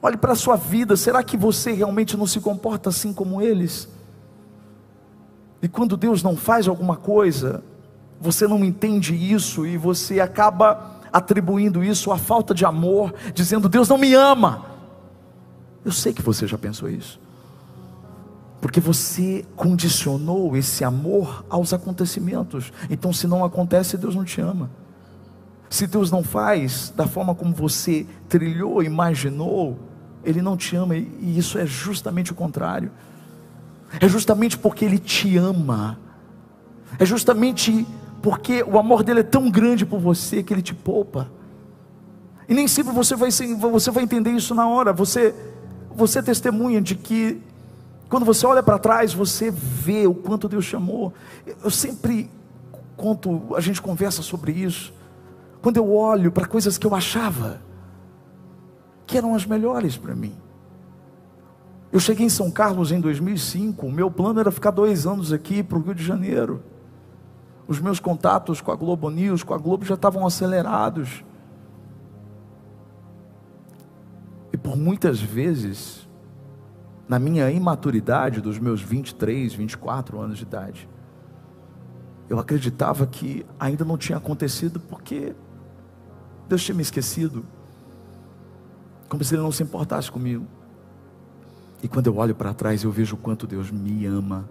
Olhe 0.07 0.17
para 0.17 0.35
a 0.35 0.37
sua 0.37 0.55
vida, 0.55 0.97
será 0.97 1.21
que 1.21 1.37
você 1.37 1.73
realmente 1.73 2.17
não 2.17 2.29
se 2.29 2.39
comporta 2.39 2.91
assim 2.91 3.13
como 3.13 3.43
eles? 3.43 3.89
E 5.61 5.67
quando 5.67 5.97
Deus 5.97 6.23
não 6.23 6.37
faz 6.37 6.69
alguma 6.69 6.95
coisa, 6.95 7.61
você 8.21 8.47
não 8.47 8.65
entende 8.65 9.17
isso 9.17 9.67
e 9.67 9.77
você 9.77 10.21
acaba 10.21 11.01
atribuindo 11.13 11.83
isso 11.83 12.13
à 12.13 12.17
falta 12.17 12.55
de 12.55 12.65
amor, 12.65 13.13
dizendo: 13.35 13.69
Deus 13.69 13.89
não 13.89 13.99
me 13.99 14.15
ama. 14.15 14.67
Eu 15.85 15.91
sei 15.91 16.13
que 16.13 16.23
você 16.23 16.47
já 16.47 16.57
pensou 16.57 16.89
isso 16.89 17.19
porque 18.61 18.79
você 18.79 19.45
condicionou 19.57 20.57
esse 20.57 20.85
amor 20.85 21.45
aos 21.51 21.73
acontecimentos. 21.73 22.73
Então, 22.89 23.13
se 23.13 23.27
não 23.27 23.45
acontece, 23.45 23.97
Deus 23.97 24.15
não 24.15 24.25
te 24.25 24.41
ama. 24.41 24.71
Se 25.69 25.85
Deus 25.85 26.13
não 26.13 26.23
faz 26.23 26.93
da 26.97 27.09
forma 27.09 27.35
como 27.35 27.53
você 27.53 28.07
trilhou, 28.29 28.85
imaginou, 28.85 29.77
Ele 30.27 30.43
não 30.43 30.57
te 30.57 30.75
ama, 30.75 30.97
e 30.97 31.39
isso 31.39 31.57
é 31.57 31.65
justamente 31.65 32.33
o 32.33 32.35
contrário. 32.35 32.91
É 34.01 34.09
justamente 34.09 34.59
porque 34.59 34.85
Ele 34.85 34.99
te 34.99 35.37
ama, 35.39 35.99
é 36.99 37.05
justamente 37.05 37.87
porque 38.21 38.63
o 38.65 38.79
amor 38.79 39.05
dele 39.05 39.21
é 39.21 39.23
tão 39.23 39.49
grande 39.49 39.87
por 39.87 40.01
você 40.01 40.43
que 40.43 40.53
Ele 40.53 40.63
te 40.63 40.75
poupa. 40.75 41.31
E 42.49 42.55
nem 42.55 42.67
sempre 42.67 42.93
você 42.93 43.15
vai, 43.15 43.31
você 43.31 43.91
vai 43.91 44.03
entender 44.03 44.31
isso 44.31 44.55
na 44.55 44.69
hora. 44.69 44.93
Você, 44.93 45.35
você 45.95 46.23
testemunha 46.23 46.81
de 46.81 46.95
que 46.95 47.41
quando 48.09 48.25
você 48.25 48.47
olha 48.47 48.63
para 48.63 48.79
trás, 48.79 49.13
você 49.13 49.51
vê 49.51 50.07
o 50.07 50.15
quanto 50.15 50.49
Deus 50.49 50.65
chamou. 50.65 51.13
Eu 51.63 51.71
sempre 51.71 52.31
conto, 52.97 53.55
a 53.57 53.61
gente 53.61 53.81
conversa 53.81 54.23
sobre 54.23 54.53
isso. 54.53 54.93
Quando 55.61 55.77
eu 55.77 55.93
olho 55.93 56.31
para 56.31 56.47
coisas 56.47 56.79
que 56.79 56.87
eu 56.87 56.95
achava 56.95 57.61
que 59.07 59.17
eram 59.17 59.35
as 59.35 59.47
melhores 59.47 59.97
para 59.97 60.15
mim. 60.15 60.35
Eu 61.93 62.01
cheguei 62.01 62.27
em 62.27 62.31
São 62.31 62.51
Carlos 62.51 62.91
em 62.91 63.01
2005. 63.01 63.87
O 63.87 63.93
meu 63.93 64.11
plano 64.11 64.41
era 64.41 64.51
ficar 64.51 64.71
dois 64.71 65.07
anos 65.07 65.33
aqui 65.33 65.63
para 65.63 65.79
o 65.79 65.81
Rio 65.81 65.95
de 65.95 66.05
Janeiro. 66.05 66.63
Os 67.69 67.81
meus 67.81 68.01
contatos 68.01 68.61
com 68.61 68.71
a 68.71 68.77
Globo 68.77 69.09
News, 69.11 69.43
com 69.43 69.55
a 69.55 69.59
Globo 69.59 69.85
já 69.85 69.95
estavam 69.95 70.27
acelerados. 70.27 71.25
E 74.53 74.57
por 74.57 74.77
muitas 74.77 75.21
vezes 75.21 76.07
na 77.09 77.19
minha 77.19 77.51
imaturidade 77.51 78.41
dos 78.41 78.59
meus 78.59 78.83
23, 78.83 79.55
24 79.55 80.21
anos 80.21 80.39
de 80.39 80.43
idade. 80.43 80.89
Eu 82.29 82.39
acreditava 82.39 83.07
que 83.07 83.47
ainda 83.59 83.85
não 83.85 83.97
tinha 83.97 84.19
acontecido 84.19 84.81
porque 84.81 85.35
Deus 86.49 86.65
tinha 86.65 86.75
me 86.75 86.83
esquecido. 86.83 87.45
Como 89.09 89.23
se 89.23 89.35
Ele 89.35 89.43
não 89.43 89.53
se 89.53 89.63
importasse 89.63 90.11
comigo. 90.11 90.47
E 91.83 91.89
quando 91.89 92.07
eu 92.07 92.17
olho 92.17 92.35
para 92.35 92.55
trás, 92.55 92.83
eu 92.83 92.91
vejo 92.91 93.15
o 93.15 93.19
quanto 93.19 93.47
Deus 93.47 93.71
me 93.71 94.07
ama. 94.07 94.49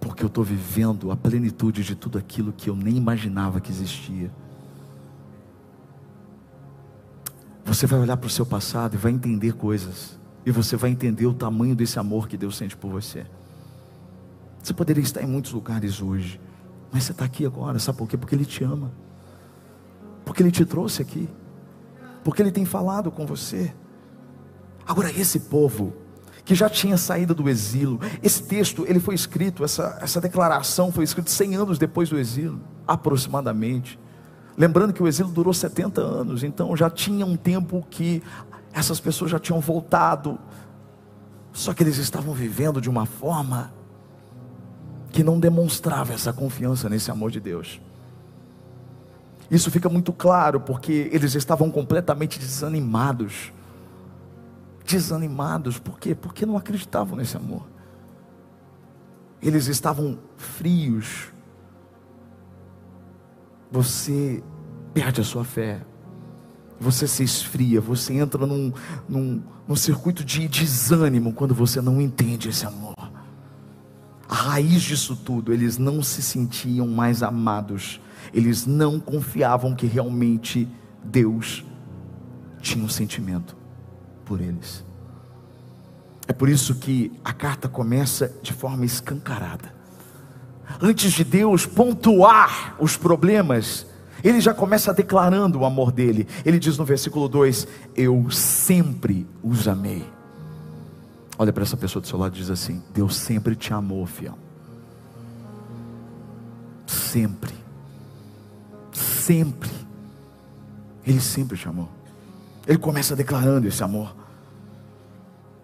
Porque 0.00 0.22
eu 0.22 0.26
estou 0.26 0.44
vivendo 0.44 1.10
a 1.10 1.16
plenitude 1.16 1.82
de 1.82 1.94
tudo 1.94 2.18
aquilo 2.18 2.52
que 2.52 2.68
eu 2.68 2.76
nem 2.76 2.96
imaginava 2.96 3.60
que 3.60 3.70
existia. 3.70 4.30
Você 7.64 7.86
vai 7.86 7.98
olhar 7.98 8.16
para 8.16 8.26
o 8.26 8.30
seu 8.30 8.44
passado 8.44 8.94
e 8.94 8.98
vai 8.98 9.12
entender 9.12 9.52
coisas 9.54 10.18
e 10.46 10.50
você 10.50 10.76
vai 10.76 10.90
entender 10.90 11.26
o 11.26 11.32
tamanho 11.32 11.74
desse 11.74 11.98
amor 11.98 12.28
que 12.28 12.36
Deus 12.36 12.56
sente 12.56 12.76
por 12.76 12.90
você. 12.90 13.26
Você 14.62 14.74
poderia 14.74 15.02
estar 15.02 15.22
em 15.22 15.26
muitos 15.26 15.52
lugares 15.52 16.00
hoje, 16.00 16.40
mas 16.92 17.04
você 17.04 17.12
está 17.12 17.24
aqui 17.24 17.44
agora, 17.46 17.78
sabe 17.78 17.98
por 17.98 18.08
quê? 18.08 18.16
Porque 18.16 18.34
Ele 18.34 18.44
te 18.44 18.62
ama, 18.62 18.90
porque 20.24 20.42
Ele 20.42 20.50
te 20.50 20.64
trouxe 20.64 21.02
aqui, 21.02 21.28
porque 22.24 22.42
Ele 22.42 22.50
tem 22.50 22.64
falado 22.64 23.10
com 23.12 23.24
você. 23.24 23.72
Agora, 24.86 25.10
esse 25.10 25.40
povo, 25.40 25.94
que 26.44 26.54
já 26.54 26.68
tinha 26.68 26.96
saído 26.96 27.34
do 27.34 27.48
exílio, 27.48 27.98
esse 28.22 28.42
texto, 28.42 28.84
ele 28.86 29.00
foi 29.00 29.14
escrito, 29.14 29.64
essa, 29.64 29.98
essa 30.00 30.20
declaração 30.20 30.92
foi 30.92 31.04
escrita 31.04 31.30
100 31.30 31.56
anos 31.56 31.78
depois 31.78 32.10
do 32.10 32.18
exílio, 32.18 32.60
aproximadamente. 32.86 33.98
Lembrando 34.56 34.92
que 34.92 35.02
o 35.02 35.08
exílio 35.08 35.32
durou 35.32 35.54
70 35.54 36.00
anos, 36.00 36.44
então 36.44 36.76
já 36.76 36.90
tinha 36.90 37.24
um 37.24 37.36
tempo 37.36 37.84
que 37.88 38.22
essas 38.72 39.00
pessoas 39.00 39.30
já 39.30 39.38
tinham 39.38 39.58
voltado, 39.58 40.38
só 41.52 41.72
que 41.72 41.82
eles 41.82 41.96
estavam 41.96 42.34
vivendo 42.34 42.80
de 42.80 42.90
uma 42.90 43.06
forma 43.06 43.72
que 45.10 45.24
não 45.24 45.40
demonstrava 45.40 46.12
essa 46.12 46.32
confiança 46.32 46.88
nesse 46.88 47.10
amor 47.10 47.30
de 47.30 47.40
Deus. 47.40 47.80
Isso 49.54 49.70
fica 49.70 49.88
muito 49.88 50.12
claro 50.12 50.60
porque 50.60 51.08
eles 51.12 51.34
estavam 51.34 51.70
completamente 51.70 52.38
desanimados. 52.38 53.52
Desanimados, 54.84 55.78
por 55.78 55.98
quê? 55.98 56.14
Porque 56.14 56.44
não 56.44 56.56
acreditavam 56.56 57.16
nesse 57.16 57.36
amor. 57.36 57.66
Eles 59.40 59.66
estavam 59.66 60.18
frios. 60.36 61.32
Você 63.70 64.42
perde 64.92 65.20
a 65.20 65.24
sua 65.24 65.44
fé 65.44 65.82
você 66.78 67.06
se 67.06 67.22
esfria, 67.22 67.80
você 67.80 68.14
entra 68.14 68.46
num, 68.46 68.72
num, 69.08 69.42
num 69.66 69.76
circuito 69.76 70.24
de 70.24 70.46
desânimo 70.48 71.32
quando 71.32 71.54
você 71.54 71.80
não 71.80 72.00
entende 72.00 72.48
esse 72.48 72.66
amor. 72.66 72.94
A 74.28 74.34
raiz 74.34 74.82
disso 74.82 75.16
tudo, 75.16 75.52
eles 75.52 75.78
não 75.78 76.02
se 76.02 76.20
sentiam 76.22 76.86
mais 76.88 77.22
amados, 77.22 78.00
eles 78.34 78.66
não 78.66 78.98
confiavam 78.98 79.74
que 79.74 79.86
realmente 79.86 80.68
Deus 81.04 81.64
tinha 82.60 82.84
um 82.84 82.88
sentimento 82.88 83.56
por 84.24 84.40
eles. 84.40 84.84
É 86.26 86.32
por 86.32 86.48
isso 86.48 86.74
que 86.74 87.12
a 87.24 87.32
carta 87.32 87.68
começa 87.68 88.34
de 88.42 88.52
forma 88.52 88.84
escancarada. 88.84 89.72
Antes 90.82 91.12
de 91.12 91.22
Deus 91.22 91.64
pontuar 91.64 92.74
os 92.80 92.96
problemas, 92.96 93.86
ele 94.22 94.40
já 94.40 94.52
começa 94.52 94.92
declarando 94.92 95.60
o 95.60 95.64
amor 95.64 95.92
dele. 95.92 96.26
Ele 96.44 96.58
diz 96.58 96.76
no 96.76 96.84
versículo 96.84 97.28
2: 97.28 97.68
Eu 97.94 98.28
sempre 98.30 99.28
os 99.42 99.68
amei. 99.68 100.04
Olha 101.38 101.52
para 101.52 101.62
essa 101.62 101.76
pessoa 101.76 102.00
do 102.00 102.08
seu 102.08 102.18
lado 102.18 102.34
e 102.34 102.38
diz 102.38 102.50
assim: 102.50 102.82
Deus 102.92 103.14
sempre 103.14 103.54
te 103.54 103.72
amou, 103.72 104.04
fiel. 104.06 104.38
Sempre. 106.86 107.63
Sempre. 109.24 109.70
Ele 111.06 111.18
sempre 111.18 111.56
te 111.56 111.66
amou. 111.66 111.88
Ele 112.66 112.76
começa 112.76 113.16
declarando 113.16 113.66
esse 113.66 113.82
amor. 113.82 114.14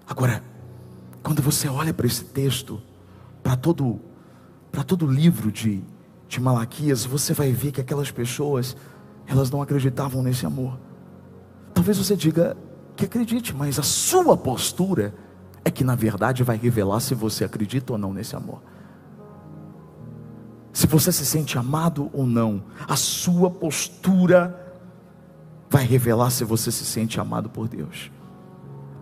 Agora, 0.08 0.42
quando 1.22 1.42
você 1.42 1.68
olha 1.68 1.92
para 1.92 2.06
esse 2.06 2.24
texto, 2.24 2.80
para 3.42 3.56
todo, 3.56 4.00
para 4.72 4.82
todo 4.82 5.04
o 5.04 5.12
livro 5.12 5.52
de 5.52 5.82
de 6.26 6.40
Malaquias, 6.40 7.04
você 7.04 7.34
vai 7.34 7.50
ver 7.50 7.72
que 7.72 7.80
aquelas 7.80 8.10
pessoas, 8.12 8.76
elas 9.26 9.50
não 9.50 9.60
acreditavam 9.60 10.22
nesse 10.22 10.46
amor. 10.46 10.78
Talvez 11.74 11.98
você 11.98 12.14
diga 12.14 12.56
que 12.94 13.04
acredite, 13.04 13.52
mas 13.54 13.80
a 13.80 13.82
sua 13.82 14.36
postura 14.36 15.12
é 15.64 15.72
que 15.72 15.82
na 15.82 15.96
verdade 15.96 16.44
vai 16.44 16.56
revelar 16.56 17.00
se 17.00 17.16
você 17.16 17.44
acredita 17.44 17.92
ou 17.92 17.98
não 17.98 18.12
nesse 18.12 18.36
amor. 18.36 18.62
Se 20.72 20.86
você 20.86 21.10
se 21.10 21.26
sente 21.26 21.58
amado 21.58 22.10
ou 22.12 22.26
não. 22.26 22.62
A 22.88 22.96
sua 22.96 23.50
postura 23.50 24.56
vai 25.68 25.84
revelar 25.84 26.30
se 26.30 26.44
você 26.44 26.70
se 26.70 26.84
sente 26.84 27.20
amado 27.20 27.48
por 27.48 27.68
Deus. 27.68 28.10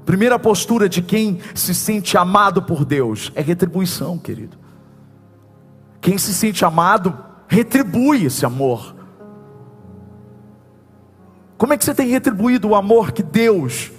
Primeira 0.05 0.39
postura 0.39 0.89
de 0.89 1.03
quem 1.03 1.39
se 1.55 1.75
sente 1.75 2.17
amado 2.17 2.63
por 2.63 2.85
Deus 2.85 3.31
é 3.35 3.43
retribuição, 3.43 4.19
querido. 4.19 4.57
Quem 6.01 6.17
se 6.17 6.33
sente 6.33 6.65
amado, 6.65 7.17
retribui 7.47 8.25
esse 8.25 8.47
amor. 8.47 8.95
Como 11.59 11.73
é 11.73 11.77
que 11.77 11.85
você 11.85 11.95
tem 11.95 12.09
retribuído 12.09 12.69
o 12.69 12.75
amor 12.75 13.13
que 13.13 13.23
Deus 13.23 13.91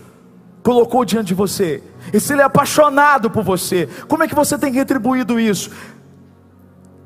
colocou 0.64 1.04
diante 1.04 1.28
de 1.28 1.34
você? 1.34 1.84
E 2.14 2.20
se 2.20 2.34
Ele 2.34 2.42
é 2.42 2.46
apaixonado 2.46 3.30
por 3.30 3.44
você, 3.44 3.88
como 4.08 4.24
é 4.24 4.28
que 4.28 4.34
você 4.34 4.58
tem 4.58 4.72
retribuído 4.72 5.40
isso? 5.40 5.70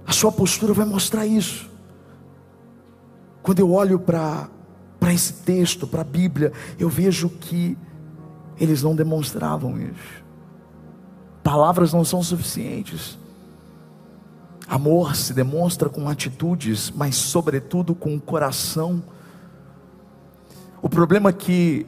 A 0.05 0.11
sua 0.11 0.31
postura 0.31 0.73
vai 0.73 0.85
mostrar 0.85 1.25
isso. 1.25 1.69
Quando 3.41 3.59
eu 3.59 3.71
olho 3.71 3.99
para 3.99 4.49
esse 5.13 5.33
texto, 5.33 5.85
para 5.85 6.01
a 6.01 6.05
Bíblia, 6.05 6.53
eu 6.79 6.89
vejo 6.89 7.29
que 7.29 7.77
eles 8.59 8.83
não 8.83 8.95
demonstravam 8.95 9.79
isso. 9.79 10.23
Palavras 11.43 11.91
não 11.91 12.05
são 12.05 12.23
suficientes. 12.23 13.17
Amor 14.67 15.15
se 15.15 15.33
demonstra 15.33 15.89
com 15.89 16.07
atitudes, 16.07 16.89
mas 16.89 17.15
sobretudo 17.15 17.93
com 17.93 18.15
o 18.15 18.21
coração. 18.21 19.03
O 20.81 20.87
problema 20.87 21.29
é 21.29 21.33
que 21.33 21.85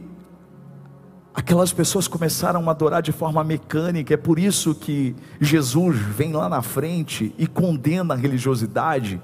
aquelas 1.36 1.74
pessoas 1.74 2.08
começaram 2.08 2.68
a 2.68 2.72
adorar 2.72 3.02
de 3.02 3.12
forma 3.12 3.44
mecânica, 3.44 4.14
é 4.14 4.18
por 4.18 4.40
isso 4.40 4.74
que 4.74 5.14
Jesus 5.40 5.98
vem 5.98 6.32
lá 6.32 6.48
na 6.48 6.62
frente 6.62 7.36
e 7.38 7.46
condena 7.46 8.14
a 8.14 8.18
religiosidade. 8.18 9.22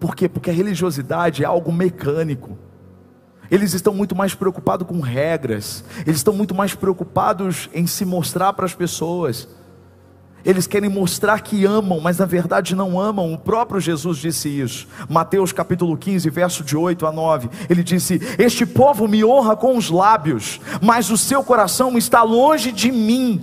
Por 0.00 0.16
quê? 0.16 0.26
Porque 0.26 0.48
a 0.48 0.54
religiosidade 0.54 1.44
é 1.44 1.46
algo 1.46 1.70
mecânico. 1.70 2.56
Eles 3.50 3.74
estão 3.74 3.92
muito 3.92 4.16
mais 4.16 4.34
preocupados 4.34 4.86
com 4.86 5.00
regras, 5.00 5.84
eles 6.06 6.16
estão 6.16 6.32
muito 6.32 6.54
mais 6.54 6.74
preocupados 6.74 7.68
em 7.74 7.86
se 7.86 8.06
mostrar 8.06 8.54
para 8.54 8.64
as 8.64 8.74
pessoas. 8.74 9.46
Eles 10.44 10.66
querem 10.66 10.90
mostrar 10.90 11.40
que 11.40 11.64
amam, 11.64 12.00
mas 12.00 12.18
na 12.18 12.26
verdade 12.26 12.74
não 12.74 13.00
amam. 13.00 13.32
O 13.32 13.38
próprio 13.38 13.80
Jesus 13.80 14.18
disse 14.18 14.48
isso. 14.48 14.88
Mateus 15.08 15.52
capítulo 15.52 15.96
15, 15.96 16.28
verso 16.30 16.64
de 16.64 16.76
8 16.76 17.06
a 17.06 17.12
9. 17.12 17.48
Ele 17.70 17.82
disse: 17.82 18.20
Este 18.38 18.66
povo 18.66 19.06
me 19.06 19.24
honra 19.24 19.56
com 19.56 19.76
os 19.76 19.88
lábios, 19.88 20.60
mas 20.80 21.10
o 21.10 21.16
seu 21.16 21.44
coração 21.44 21.96
está 21.96 22.22
longe 22.22 22.72
de 22.72 22.90
mim. 22.90 23.42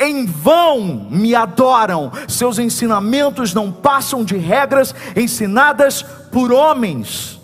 Em 0.00 0.26
vão 0.26 1.06
me 1.08 1.36
adoram, 1.36 2.10
seus 2.26 2.58
ensinamentos 2.58 3.54
não 3.54 3.70
passam 3.70 4.24
de 4.24 4.36
regras 4.36 4.92
ensinadas 5.14 6.02
por 6.02 6.52
homens. 6.52 7.40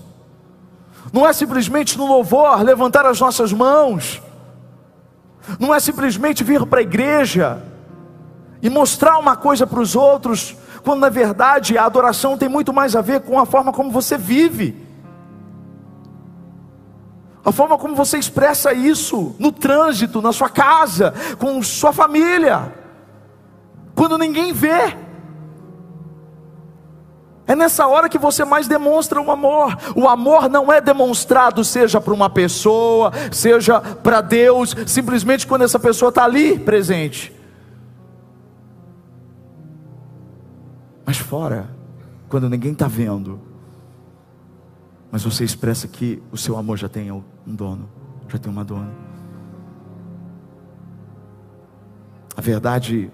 Não 1.12 1.26
é 1.26 1.32
simplesmente 1.32 1.96
no 1.96 2.06
louvor 2.06 2.60
levantar 2.62 3.06
as 3.06 3.20
nossas 3.20 3.52
mãos, 3.52 4.20
não 5.58 5.74
é 5.74 5.78
simplesmente 5.78 6.44
vir 6.44 6.66
para 6.66 6.80
a 6.80 6.82
igreja 6.82 7.69
e 8.62 8.68
mostrar 8.68 9.18
uma 9.18 9.36
coisa 9.36 9.66
para 9.66 9.80
os 9.80 9.96
outros, 9.96 10.56
quando 10.82 11.00
na 11.00 11.08
verdade 11.08 11.78
a 11.78 11.84
adoração 11.84 12.36
tem 12.36 12.48
muito 12.48 12.72
mais 12.72 12.94
a 12.94 13.00
ver 13.00 13.20
com 13.20 13.38
a 13.38 13.46
forma 13.46 13.72
como 13.72 13.90
você 13.90 14.16
vive, 14.18 14.88
a 17.44 17.52
forma 17.52 17.78
como 17.78 17.94
você 17.94 18.18
expressa 18.18 18.72
isso 18.72 19.34
no 19.38 19.50
trânsito, 19.50 20.20
na 20.20 20.32
sua 20.32 20.48
casa, 20.48 21.14
com 21.38 21.62
sua 21.62 21.92
família, 21.92 22.74
quando 23.94 24.18
ninguém 24.18 24.52
vê. 24.52 24.96
É 27.46 27.56
nessa 27.56 27.86
hora 27.88 28.08
que 28.08 28.18
você 28.18 28.44
mais 28.44 28.68
demonstra 28.68 29.20
o 29.20 29.28
amor. 29.28 29.76
O 29.96 30.08
amor 30.08 30.48
não 30.48 30.72
é 30.72 30.80
demonstrado, 30.80 31.64
seja 31.64 32.00
para 32.00 32.14
uma 32.14 32.30
pessoa, 32.30 33.10
seja 33.32 33.80
para 33.80 34.20
Deus, 34.20 34.76
simplesmente 34.86 35.48
quando 35.48 35.62
essa 35.62 35.78
pessoa 35.78 36.10
está 36.10 36.22
ali 36.22 36.58
presente. 36.58 37.39
Mas 41.10 41.18
fora, 41.18 41.68
quando 42.28 42.48
ninguém 42.48 42.70
está 42.70 42.86
vendo, 42.86 43.40
mas 45.10 45.24
você 45.24 45.42
expressa 45.42 45.88
que 45.88 46.22
o 46.30 46.36
seu 46.36 46.56
amor 46.56 46.78
já 46.78 46.88
tem 46.88 47.10
um 47.10 47.24
dono, 47.44 47.88
já 48.28 48.38
tem 48.38 48.48
uma 48.48 48.64
dona. 48.64 48.92
A 52.36 52.40
verdade 52.40 53.10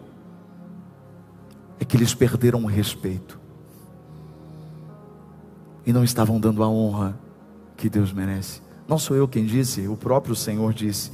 é 1.80 1.86
que 1.86 1.96
eles 1.96 2.12
perderam 2.12 2.64
o 2.64 2.66
respeito 2.66 3.40
e 5.86 5.90
não 5.90 6.04
estavam 6.04 6.38
dando 6.38 6.62
a 6.62 6.68
honra 6.68 7.18
que 7.78 7.88
Deus 7.88 8.12
merece. 8.12 8.60
Não 8.86 8.98
sou 8.98 9.16
eu 9.16 9.26
quem 9.26 9.46
disse, 9.46 9.88
o 9.88 9.96
próprio 9.96 10.34
Senhor 10.34 10.74
disse. 10.74 11.10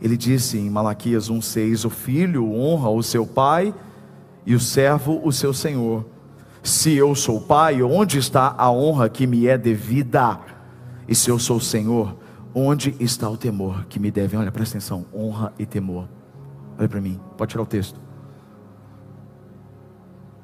Ele 0.00 0.16
disse 0.16 0.58
em 0.58 0.70
Malaquias 0.70 1.28
1,6: 1.28 1.84
O 1.84 1.90
filho 1.90 2.52
honra 2.52 2.88
o 2.88 3.02
seu 3.02 3.26
pai 3.26 3.74
e 4.46 4.54
o 4.54 4.60
servo 4.60 5.20
o 5.24 5.32
seu 5.32 5.52
senhor. 5.52 6.04
Se 6.62 6.94
eu 6.94 7.14
sou 7.14 7.40
pai, 7.40 7.82
onde 7.82 8.18
está 8.18 8.54
a 8.56 8.70
honra 8.70 9.08
que 9.08 9.26
me 9.26 9.46
é 9.46 9.58
devida? 9.58 10.40
E 11.06 11.14
se 11.14 11.30
eu 11.30 11.38
sou 11.38 11.60
senhor, 11.60 12.16
onde 12.54 12.94
está 12.98 13.28
o 13.28 13.36
temor 13.36 13.84
que 13.86 13.98
me 13.98 14.10
deve? 14.10 14.36
Olha, 14.36 14.50
presta 14.50 14.78
atenção: 14.78 15.04
honra 15.14 15.52
e 15.58 15.66
temor. 15.66 16.08
Olha 16.78 16.88
para 16.88 17.00
mim, 17.00 17.20
pode 17.36 17.50
tirar 17.50 17.62
o 17.62 17.66
texto. 17.66 18.00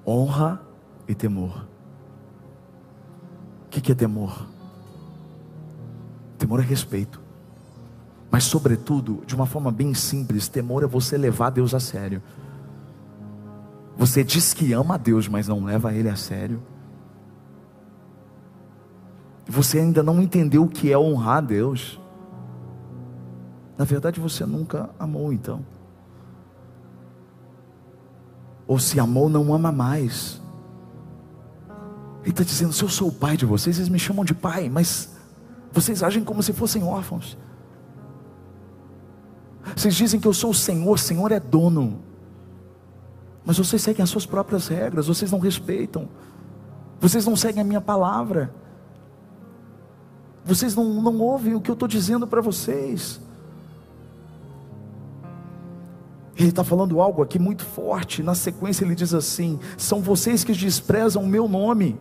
Honra 0.06 0.60
e 1.08 1.14
temor. 1.14 1.66
O 3.66 3.68
que 3.70 3.92
é 3.92 3.94
temor? 3.94 4.46
Temor 6.36 6.60
é 6.60 6.62
respeito. 6.62 7.20
Mas, 8.30 8.44
sobretudo, 8.44 9.22
de 9.26 9.34
uma 9.34 9.46
forma 9.46 9.72
bem 9.72 9.92
simples, 9.92 10.48
temor 10.48 10.82
é 10.82 10.86
você 10.86 11.16
levar 11.16 11.50
Deus 11.50 11.74
a 11.74 11.80
sério. 11.80 12.22
Você 14.00 14.24
diz 14.24 14.54
que 14.54 14.72
ama 14.72 14.94
a 14.94 14.96
Deus, 14.96 15.28
mas 15.28 15.46
não 15.46 15.62
leva 15.62 15.92
Ele 15.92 16.08
a 16.08 16.16
sério. 16.16 16.62
Você 19.46 19.78
ainda 19.78 20.02
não 20.02 20.22
entendeu 20.22 20.62
o 20.62 20.68
que 20.68 20.90
é 20.90 20.98
honrar 20.98 21.36
a 21.36 21.40
Deus. 21.42 22.00
Na 23.76 23.84
verdade, 23.84 24.18
você 24.18 24.46
nunca 24.46 24.88
amou, 24.98 25.34
então. 25.34 25.66
Ou 28.66 28.78
se 28.78 28.98
amou, 28.98 29.28
não 29.28 29.52
ama 29.52 29.70
mais. 29.70 30.40
Ele 32.22 32.30
está 32.30 32.42
dizendo: 32.42 32.72
se 32.72 32.82
eu 32.82 32.88
sou 32.88 33.08
o 33.08 33.12
pai 33.12 33.36
de 33.36 33.44
vocês, 33.44 33.76
eles 33.76 33.90
me 33.90 33.98
chamam 33.98 34.24
de 34.24 34.32
pai, 34.32 34.70
mas 34.70 35.14
vocês 35.72 36.02
agem 36.02 36.24
como 36.24 36.42
se 36.42 36.54
fossem 36.54 36.82
órfãos. 36.82 37.36
Vocês 39.76 39.94
dizem 39.94 40.18
que 40.18 40.26
eu 40.26 40.32
sou 40.32 40.52
o 40.52 40.54
Senhor, 40.54 40.98
Senhor 40.98 41.30
é 41.32 41.38
dono. 41.38 42.08
Mas 43.44 43.58
vocês 43.58 43.80
seguem 43.80 44.02
as 44.02 44.10
suas 44.10 44.26
próprias 44.26 44.68
regras, 44.68 45.06
vocês 45.06 45.32
não 45.32 45.38
respeitam, 45.38 46.08
vocês 47.00 47.24
não 47.26 47.36
seguem 47.36 47.62
a 47.62 47.64
minha 47.64 47.80
palavra, 47.80 48.52
vocês 50.44 50.74
não, 50.74 50.84
não 50.84 51.18
ouvem 51.18 51.54
o 51.54 51.60
que 51.60 51.70
eu 51.70 51.74
estou 51.74 51.88
dizendo 51.88 52.26
para 52.26 52.40
vocês. 52.40 53.20
Ele 56.36 56.48
está 56.48 56.64
falando 56.64 57.00
algo 57.00 57.22
aqui 57.22 57.38
muito 57.38 57.64
forte. 57.64 58.22
Na 58.22 58.34
sequência, 58.34 58.84
ele 58.84 58.94
diz 58.94 59.12
assim: 59.12 59.58
São 59.76 60.00
vocês 60.00 60.42
que 60.42 60.52
desprezam 60.52 61.22
o 61.22 61.28
meu 61.28 61.46
nome. 61.46 61.98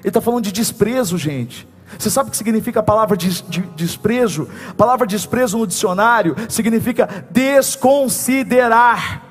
Ele 0.00 0.08
está 0.08 0.20
falando 0.20 0.44
de 0.44 0.52
desprezo, 0.52 1.16
gente. 1.16 1.68
Você 1.98 2.10
sabe 2.10 2.28
o 2.28 2.30
que 2.32 2.36
significa 2.36 2.80
a 2.80 2.82
palavra 2.82 3.16
de, 3.16 3.42
de, 3.42 3.60
desprezo? 3.76 4.48
A 4.70 4.74
palavra 4.74 5.06
desprezo 5.06 5.56
no 5.56 5.66
dicionário 5.66 6.34
significa 6.48 7.26
desconsiderar 7.30 9.22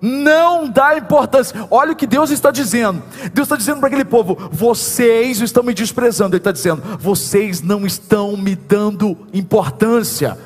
não 0.00 0.68
dá 0.68 0.96
importância. 0.96 1.66
Olha 1.70 1.92
o 1.92 1.96
que 1.96 2.06
Deus 2.06 2.30
está 2.30 2.50
dizendo. 2.50 3.02
Deus 3.34 3.46
está 3.46 3.56
dizendo 3.56 3.80
para 3.80 3.88
aquele 3.88 4.04
povo: 4.04 4.36
vocês 4.50 5.40
estão 5.40 5.62
me 5.62 5.74
desprezando. 5.74 6.34
Ele 6.34 6.40
está 6.40 6.52
dizendo: 6.52 6.82
vocês 6.98 7.60
não 7.60 7.84
estão 7.84 8.36
me 8.36 8.56
dando 8.56 9.16
importância. 9.32 10.38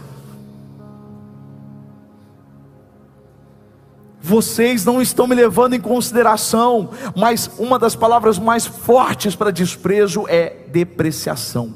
Vocês 4.21 4.87
não 4.87 5.03
estão 5.03 5.27
me 5.27 5.35
levando 5.35 5.75
em 5.75 5.81
consideração. 5.81 6.91
Mas 7.15 7.51
uma 7.59 7.79
das 7.79 7.95
palavras 7.95 8.39
mais 8.39 8.67
fortes 8.67 9.37
para 9.37 9.53
desprezo 9.53 10.25
é 10.29 10.65
depreciação. 10.69 11.75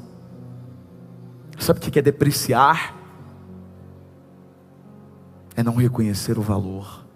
Sabe 1.57 1.79
o 1.79 1.81
que 1.81 1.99
é 1.99 2.01
depreciar? 2.01 2.95
É 5.55 5.61
não 5.61 5.75
reconhecer 5.75 6.37
o 6.39 6.41
valor 6.41 7.08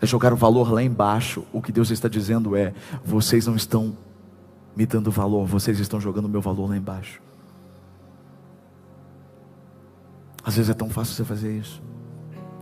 é 0.00 0.06
jogar 0.06 0.32
o 0.32 0.36
valor 0.36 0.72
lá 0.72 0.82
embaixo. 0.82 1.44
O 1.52 1.60
que 1.60 1.70
Deus 1.70 1.90
está 1.90 2.08
dizendo 2.08 2.56
é: 2.56 2.72
vocês 3.04 3.46
não 3.46 3.56
estão 3.56 3.96
me 4.74 4.86
dando 4.86 5.10
valor, 5.10 5.46
vocês 5.46 5.78
estão 5.78 6.00
jogando 6.00 6.24
o 6.24 6.28
meu 6.28 6.40
valor 6.40 6.68
lá 6.68 6.76
embaixo. 6.76 7.20
Às 10.42 10.56
vezes 10.56 10.70
é 10.70 10.74
tão 10.74 10.88
fácil 10.88 11.14
você 11.14 11.24
fazer 11.24 11.56
isso. 11.56 11.82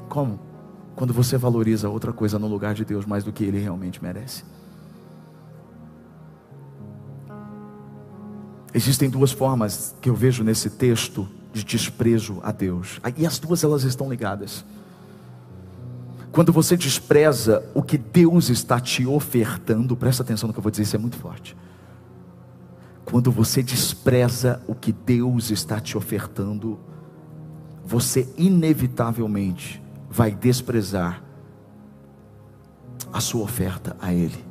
Como? 0.08 0.40
Quando 0.96 1.12
você 1.12 1.36
valoriza 1.36 1.88
outra 1.88 2.12
coisa 2.12 2.38
no 2.38 2.48
lugar 2.48 2.74
de 2.74 2.84
Deus 2.84 3.06
mais 3.06 3.22
do 3.22 3.32
que 3.32 3.44
ele 3.44 3.58
realmente 3.58 4.02
merece. 4.02 4.42
Existem 8.74 9.08
duas 9.08 9.30
formas 9.30 9.94
que 10.00 10.10
eu 10.10 10.14
vejo 10.14 10.42
nesse 10.42 10.70
texto 10.70 11.28
de 11.52 11.64
desprezo 11.64 12.40
a 12.42 12.52
Deus. 12.52 13.00
Ah, 13.02 13.12
e 13.16 13.24
as 13.24 13.38
duas 13.38 13.64
elas 13.64 13.84
estão 13.84 14.10
ligadas. 14.10 14.64
Quando 16.38 16.52
você 16.52 16.76
despreza 16.76 17.68
o 17.74 17.82
que 17.82 17.98
Deus 17.98 18.48
está 18.48 18.78
te 18.78 19.04
ofertando, 19.04 19.96
presta 19.96 20.22
atenção 20.22 20.46
no 20.46 20.52
que 20.52 20.60
eu 20.60 20.62
vou 20.62 20.70
dizer, 20.70 20.84
isso 20.84 20.94
é 20.94 20.98
muito 21.00 21.16
forte. 21.16 21.56
Quando 23.04 23.32
você 23.32 23.60
despreza 23.60 24.62
o 24.68 24.72
que 24.72 24.92
Deus 24.92 25.50
está 25.50 25.80
te 25.80 25.98
ofertando, 25.98 26.78
você 27.84 28.32
inevitavelmente 28.38 29.82
vai 30.08 30.30
desprezar 30.30 31.24
a 33.12 33.18
sua 33.18 33.42
oferta 33.42 33.96
a 34.00 34.14
Ele. 34.14 34.44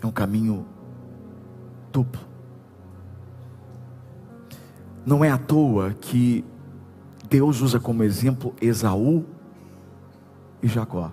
É 0.00 0.06
um 0.06 0.12
caminho 0.12 0.64
duplo. 1.90 2.22
Não 5.04 5.24
é 5.24 5.30
à 5.32 5.36
toa 5.36 5.92
que 5.92 6.44
Deus 7.28 7.60
usa 7.60 7.80
como 7.80 8.04
exemplo 8.04 8.54
Esaú 8.60 9.26
e 10.66 10.68
Jacó. 10.68 11.12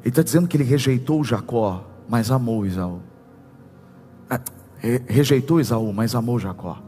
Ele 0.00 0.08
está 0.08 0.22
dizendo 0.22 0.48
que 0.48 0.56
ele 0.56 0.64
rejeitou 0.64 1.22
Jacó, 1.22 1.84
mas 2.08 2.30
amou 2.30 2.66
Esaú. 2.66 3.00
Ah, 4.28 4.40
rejeitou 5.06 5.60
Esaú, 5.60 5.92
mas 5.92 6.14
amou 6.14 6.38
Jacó. 6.38 6.82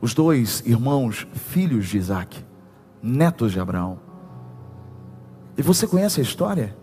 Os 0.00 0.12
dois 0.12 0.62
irmãos, 0.66 1.26
filhos 1.32 1.86
de 1.86 1.96
Isaac, 1.96 2.44
netos 3.00 3.52
de 3.52 3.60
Abraão. 3.60 3.98
E 5.56 5.62
você 5.62 5.86
conhece 5.86 6.20
a 6.20 6.22
história? 6.22 6.76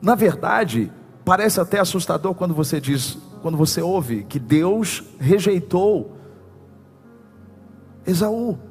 Na 0.00 0.14
verdade, 0.14 0.90
parece 1.24 1.60
até 1.60 1.78
assustador 1.78 2.34
quando 2.34 2.54
você 2.54 2.80
diz, 2.80 3.18
quando 3.42 3.58
você 3.58 3.82
ouve 3.82 4.24
que 4.24 4.38
Deus 4.38 5.04
rejeitou 5.20 6.16
Esaú. 8.06 8.67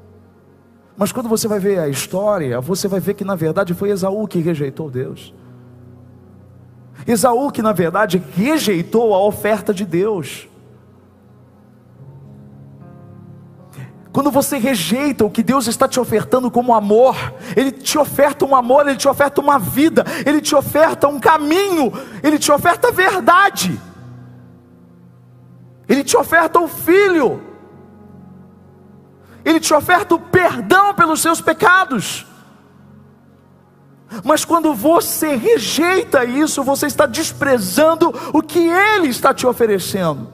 Mas 0.98 1.12
quando 1.12 1.30
você 1.30 1.48
vai 1.48 1.60
ver 1.60 1.80
a 1.80 1.88
história, 1.88 2.60
você 2.60 2.88
vai 2.88 3.00
ver 3.00 3.14
que 3.14 3.24
na 3.24 3.36
verdade 3.36 3.76
foi 3.76 3.92
Esaú 3.92 4.28
que 4.28 4.40
rejeitou 4.40 4.90
Deus. 4.90 5.32
Esaú 7.06 7.52
que 7.52 7.62
na 7.62 7.72
verdade 7.72 8.22
rejeitou 8.36 9.14
a 9.14 9.20
oferta 9.24 9.72
de 9.72 9.86
Deus. 9.86 10.50
Quando 14.12 14.32
você 14.32 14.58
rejeita 14.58 15.24
o 15.24 15.30
que 15.30 15.44
Deus 15.44 15.68
está 15.68 15.88
te 15.88 16.00
ofertando 16.00 16.50
como 16.50 16.74
amor, 16.74 17.16
Ele 17.56 17.72
te 17.72 18.00
oferta 18.00 18.44
um 18.44 18.56
amor, 18.56 18.88
Ele 18.88 18.98
te 18.98 19.08
oferta 19.08 19.40
uma 19.40 19.60
vida, 19.60 20.04
Ele 20.26 20.42
te 20.42 20.56
oferta 20.56 21.08
um 21.08 21.20
caminho, 21.20 21.94
Ele 22.24 22.40
te 22.40 22.52
oferta 22.52 22.92
verdade, 22.92 23.80
Ele 25.88 26.04
te 26.04 26.18
oferta 26.18 26.60
o 26.60 26.68
filho, 26.68 27.47
Ele 29.48 29.62
te 29.62 29.74
oferta 29.74 30.14
o 30.14 30.20
perdão 30.20 30.94
pelos 30.94 31.22
seus 31.22 31.40
pecados. 31.40 32.28
Mas 34.22 34.44
quando 34.44 34.74
você 34.74 35.38
rejeita 35.38 36.26
isso, 36.26 36.66
você 36.66 36.86
está 36.86 37.06
desprezando 37.06 38.14
o 38.34 38.42
que 38.42 38.60
Ele 38.60 39.08
está 39.08 39.34
te 39.34 39.48
oferecendo. 39.48 40.34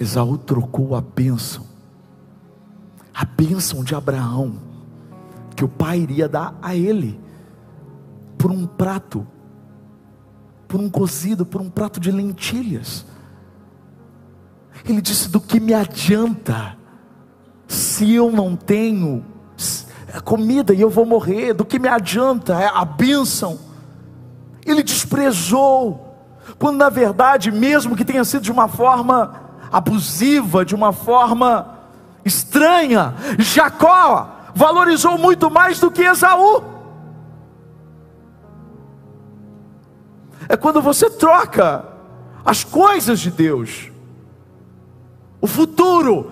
Esaú 0.00 0.36
trocou 0.36 0.96
a 0.96 1.00
bênção, 1.00 1.64
a 3.14 3.24
bênção 3.24 3.84
de 3.84 3.94
Abraão, 3.94 4.56
que 5.54 5.64
o 5.64 5.68
pai 5.68 6.00
iria 6.00 6.28
dar 6.28 6.58
a 6.60 6.74
ele, 6.74 7.18
por 8.36 8.50
um 8.50 8.66
prato, 8.66 9.24
por 10.76 10.80
um 10.82 10.90
cozido, 10.90 11.46
por 11.46 11.62
um 11.62 11.70
prato 11.70 11.98
de 11.98 12.10
lentilhas. 12.10 13.06
Ele 14.84 15.00
disse: 15.00 15.30
Do 15.30 15.40
que 15.40 15.58
me 15.58 15.72
adianta 15.72 16.76
se 17.66 18.12
eu 18.12 18.30
não 18.30 18.54
tenho 18.54 19.24
comida 20.22 20.74
e 20.74 20.80
eu 20.82 20.90
vou 20.90 21.06
morrer? 21.06 21.54
Do 21.54 21.64
que 21.64 21.78
me 21.78 21.88
adianta 21.88 22.60
é 22.60 22.70
a 22.72 22.84
bênção? 22.84 23.58
Ele 24.66 24.82
desprezou, 24.82 26.14
quando 26.58 26.76
na 26.76 26.90
verdade, 26.90 27.50
mesmo 27.50 27.96
que 27.96 28.04
tenha 28.04 28.24
sido 28.24 28.42
de 28.42 28.52
uma 28.52 28.68
forma 28.68 29.34
abusiva, 29.72 30.62
de 30.62 30.74
uma 30.74 30.92
forma 30.92 31.74
estranha. 32.22 33.14
Jacó 33.38 34.50
valorizou 34.54 35.16
muito 35.16 35.50
mais 35.50 35.80
do 35.80 35.90
que 35.90 36.02
Esaú. 36.02 36.75
É 40.48 40.56
quando 40.56 40.80
você 40.80 41.10
troca 41.10 41.84
as 42.44 42.62
coisas 42.62 43.18
de 43.18 43.30
Deus, 43.30 43.90
o 45.40 45.46
futuro. 45.46 46.30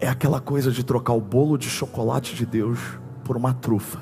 É 0.00 0.08
aquela 0.08 0.40
coisa 0.40 0.70
de 0.70 0.84
trocar 0.84 1.12
o 1.12 1.20
bolo 1.20 1.58
de 1.58 1.68
chocolate 1.68 2.34
de 2.34 2.46
Deus 2.46 2.78
por 3.24 3.36
uma 3.36 3.52
trufa. 3.52 4.00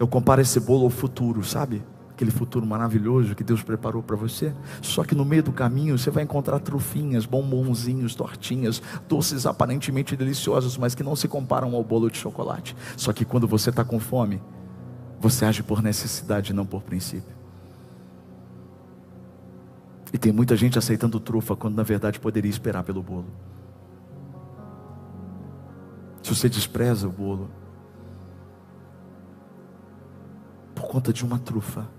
Eu 0.00 0.08
comparo 0.08 0.40
esse 0.40 0.58
bolo 0.58 0.84
ao 0.84 0.90
futuro, 0.90 1.44
sabe? 1.44 1.82
Aquele 2.16 2.30
futuro 2.30 2.64
maravilhoso 2.64 3.34
que 3.34 3.44
Deus 3.44 3.62
preparou 3.62 4.02
para 4.02 4.16
você. 4.16 4.50
Só 4.80 5.04
que 5.04 5.14
no 5.14 5.22
meio 5.22 5.42
do 5.42 5.52
caminho 5.52 5.98
você 5.98 6.10
vai 6.10 6.24
encontrar 6.24 6.58
trufinhas, 6.60 7.26
bombonzinhos, 7.26 8.14
tortinhas, 8.14 8.80
doces 9.06 9.44
aparentemente 9.44 10.16
deliciosos, 10.16 10.78
mas 10.78 10.94
que 10.94 11.02
não 11.02 11.14
se 11.14 11.28
comparam 11.28 11.74
ao 11.74 11.84
bolo 11.84 12.10
de 12.10 12.16
chocolate. 12.16 12.74
Só 12.96 13.12
que 13.12 13.22
quando 13.22 13.46
você 13.46 13.68
está 13.68 13.84
com 13.84 14.00
fome, 14.00 14.40
você 15.20 15.44
age 15.44 15.62
por 15.62 15.82
necessidade, 15.82 16.54
não 16.54 16.64
por 16.64 16.82
princípio. 16.82 17.36
E 20.10 20.16
tem 20.16 20.32
muita 20.32 20.56
gente 20.56 20.78
aceitando 20.78 21.20
trufa 21.20 21.54
quando 21.54 21.76
na 21.76 21.82
verdade 21.82 22.18
poderia 22.18 22.48
esperar 22.48 22.82
pelo 22.82 23.02
bolo. 23.02 23.26
Se 26.22 26.34
você 26.34 26.48
despreza 26.48 27.06
o 27.06 27.12
bolo, 27.12 27.50
por 30.74 30.88
conta 30.88 31.12
de 31.12 31.22
uma 31.22 31.38
trufa. 31.38 31.95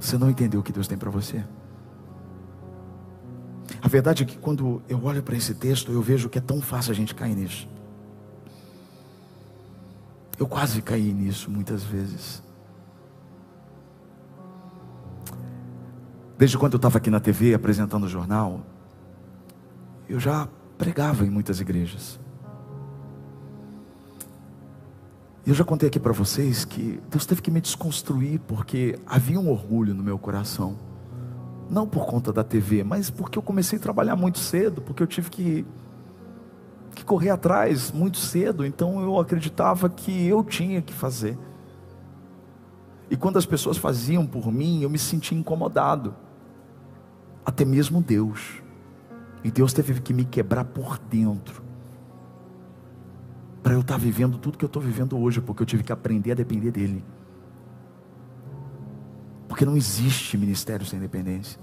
Você 0.00 0.16
não 0.16 0.30
entendeu 0.30 0.60
o 0.60 0.62
que 0.62 0.72
Deus 0.72 0.88
tem 0.88 0.96
para 0.96 1.10
você? 1.10 1.44
A 3.82 3.88
verdade 3.88 4.22
é 4.22 4.26
que 4.26 4.38
quando 4.38 4.82
eu 4.88 5.04
olho 5.04 5.22
para 5.22 5.36
esse 5.36 5.54
texto, 5.54 5.92
eu 5.92 6.00
vejo 6.00 6.28
que 6.28 6.38
é 6.38 6.40
tão 6.40 6.60
fácil 6.60 6.92
a 6.92 6.94
gente 6.94 7.14
cair 7.14 7.36
nisso. 7.36 7.68
Eu 10.38 10.46
quase 10.46 10.80
caí 10.80 11.12
nisso 11.12 11.50
muitas 11.50 11.82
vezes. 11.82 12.42
Desde 16.38 16.56
quando 16.56 16.72
eu 16.72 16.78
estava 16.78 16.96
aqui 16.96 17.10
na 17.10 17.20
TV 17.20 17.52
apresentando 17.52 18.04
o 18.04 18.08
jornal, 18.08 18.64
eu 20.08 20.18
já 20.18 20.48
pregava 20.78 21.26
em 21.26 21.30
muitas 21.30 21.60
igrejas. 21.60 22.18
Eu 25.50 25.54
já 25.56 25.64
contei 25.64 25.88
aqui 25.88 25.98
para 25.98 26.12
vocês 26.12 26.64
que 26.64 27.00
Deus 27.10 27.26
teve 27.26 27.42
que 27.42 27.50
me 27.50 27.60
desconstruir 27.60 28.38
porque 28.46 28.96
havia 29.04 29.40
um 29.40 29.50
orgulho 29.50 29.92
no 29.92 30.00
meu 30.00 30.16
coração. 30.16 30.78
Não 31.68 31.88
por 31.88 32.06
conta 32.06 32.32
da 32.32 32.44
TV, 32.44 32.84
mas 32.84 33.10
porque 33.10 33.36
eu 33.36 33.42
comecei 33.42 33.76
a 33.76 33.82
trabalhar 33.82 34.14
muito 34.14 34.38
cedo, 34.38 34.80
porque 34.80 35.02
eu 35.02 35.08
tive 35.08 35.28
que, 35.28 35.66
que 36.94 37.04
correr 37.04 37.30
atrás 37.30 37.90
muito 37.90 38.18
cedo, 38.18 38.64
então 38.64 39.02
eu 39.02 39.18
acreditava 39.18 39.88
que 39.88 40.24
eu 40.24 40.44
tinha 40.44 40.80
que 40.80 40.94
fazer. 40.94 41.36
E 43.10 43.16
quando 43.16 43.36
as 43.36 43.44
pessoas 43.44 43.76
faziam 43.76 44.24
por 44.24 44.52
mim, 44.52 44.82
eu 44.82 44.88
me 44.88 44.98
sentia 45.00 45.36
incomodado. 45.36 46.14
Até 47.44 47.64
mesmo 47.64 48.00
Deus. 48.00 48.62
E 49.42 49.50
Deus 49.50 49.72
teve 49.72 50.00
que 50.00 50.14
me 50.14 50.24
quebrar 50.24 50.66
por 50.66 50.96
dentro 50.96 51.69
para 53.62 53.74
eu 53.74 53.80
estar 53.80 53.94
tá 53.94 53.98
vivendo 53.98 54.38
tudo 54.38 54.56
que 54.56 54.64
eu 54.64 54.68
estou 54.68 54.82
vivendo 54.82 55.18
hoje, 55.18 55.40
porque 55.40 55.62
eu 55.62 55.66
tive 55.66 55.82
que 55.82 55.92
aprender 55.92 56.32
a 56.32 56.34
depender 56.34 56.70
dele. 56.70 57.04
Porque 59.48 59.64
não 59.64 59.76
existe 59.76 60.38
ministério 60.38 60.86
sem 60.86 60.98
dependência. 60.98 61.60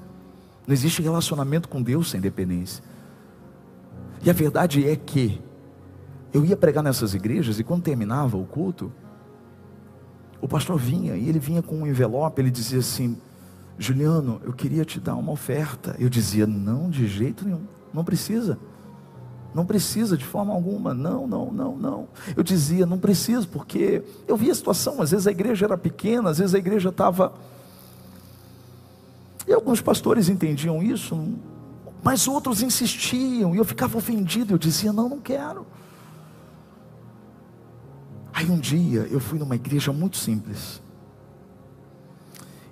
Não 0.68 0.74
existe 0.74 1.02
relacionamento 1.02 1.70
com 1.70 1.82
Deus 1.82 2.10
sem 2.10 2.20
dependência. 2.20 2.84
E 4.24 4.30
a 4.30 4.34
verdade 4.34 4.88
é 4.88 4.96
que 4.96 5.42
eu 6.34 6.46
ia 6.46 6.58
pregar 6.58 6.84
nessas 6.84 7.14
igrejas 7.14 7.60
e 7.60 7.64
quando 7.64 7.84
terminava 7.84 8.38
o 8.38 8.46
culto, 8.46 8.92
o 10.42 10.48
pastor 10.48 10.78
vinha 10.78 11.16
e 11.16 11.30
ele 11.30 11.40
vinha 11.40 11.64
com 11.64 11.78
um 11.78 11.88
envelope, 11.88 12.42
ele 12.42 12.52
dizia 12.52 12.80
assim: 12.80 13.18
Juliano, 13.80 14.42
eu 14.44 14.54
queria 14.54 14.84
te 14.84 15.00
dar 15.00 15.16
uma 15.16 15.32
oferta. 15.32 15.96
Eu 15.98 16.10
dizia: 16.10 16.46
Não, 16.46 16.90
de 16.90 17.08
jeito 17.08 17.46
nenhum, 17.46 17.66
não 17.94 18.04
precisa. 18.04 18.60
Não 19.54 19.66
precisa 19.66 20.18
de 20.18 20.26
forma 20.26 20.54
alguma, 20.54 20.94
não, 20.94 21.28
não, 21.28 21.52
não, 21.52 21.78
não. 21.78 22.08
Eu 22.36 22.44
dizia, 22.44 22.86
não 22.86 23.00
precisa, 23.00 23.48
porque 23.48 24.04
eu 24.28 24.38
via 24.38 24.52
a 24.52 24.56
situação, 24.56 25.02
às 25.02 25.12
vezes 25.12 25.26
a 25.26 25.32
igreja 25.32 25.66
era 25.66 25.78
pequena, 25.78 26.30
às 26.30 26.38
vezes 26.38 26.54
a 26.54 26.58
igreja 26.58 26.90
estava 26.90 27.34
E 29.48 29.54
alguns 29.54 29.82
pastores 29.82 30.30
entendiam 30.30 30.84
isso, 30.84 31.18
mas 32.04 32.28
outros 32.28 32.62
insistiam, 32.62 33.56
e 33.56 33.58
eu 33.58 33.66
ficava 33.66 33.98
ofendido, 33.98 34.54
eu 34.54 34.58
dizia: 34.58 34.94
não, 34.94 35.10
não 35.10 35.20
quero. 35.20 35.66
Aí 38.34 38.52
um 38.52 38.60
dia 38.60 39.08
eu 39.10 39.20
fui 39.20 39.40
numa 39.40 39.56
igreja 39.56 39.92
muito 39.92 40.18
simples. 40.18 40.80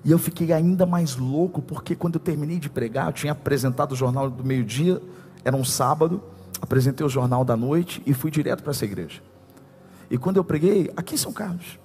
E 0.03 0.11
eu 0.11 0.19
fiquei 0.19 0.53
ainda 0.53 0.85
mais 0.85 1.15
louco, 1.15 1.63
porque 1.63 1.95
quando 1.95 2.15
eu 2.15 2.19
terminei 2.19 2.59
de 2.59 2.69
pregar, 2.69 3.07
eu 3.07 3.13
tinha 3.13 3.31
apresentado 3.31 3.93
o 3.93 3.95
jornal 3.95 4.29
do 4.29 4.43
meio-dia, 4.43 5.01
era 5.43 5.55
um 5.55 5.65
sábado, 5.65 6.21
apresentei 6.65 7.05
o 7.05 7.09
jornal 7.09 7.45
da 7.45 7.55
noite 7.55 8.01
e 8.05 8.13
fui 8.13 8.29
direto 8.29 8.61
para 8.61 8.71
essa 8.71 8.83
igreja. 8.83 9.21
E 10.09 10.17
quando 10.17 10.37
eu 10.37 10.43
preguei, 10.43 10.91
aqui 10.97 11.15
em 11.15 11.17
São 11.17 11.31
Carlos, 11.31 11.79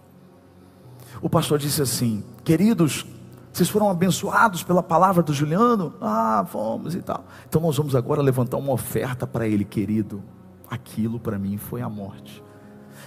o 1.23 1.31
pastor 1.31 1.59
disse 1.59 1.81
assim: 1.81 2.25
Queridos, 2.43 3.07
vocês 3.53 3.69
foram 3.69 3.91
abençoados 3.91 4.63
pela 4.63 4.83
palavra 4.83 5.23
do 5.23 5.33
Juliano? 5.33 5.95
Ah, 6.01 6.45
fomos 6.49 6.95
e 6.95 7.03
tal. 7.03 7.25
Então 7.49 7.61
nós 7.61 7.77
vamos 7.77 7.95
agora 7.95 8.23
levantar 8.23 8.57
uma 8.57 8.73
oferta 8.73 9.27
para 9.27 9.47
ele, 9.47 9.65
querido. 9.65 10.23
Aquilo 10.69 11.19
para 11.19 11.39
mim 11.39 11.57
foi 11.57 11.83
a 11.83 11.89
morte. 11.89 12.43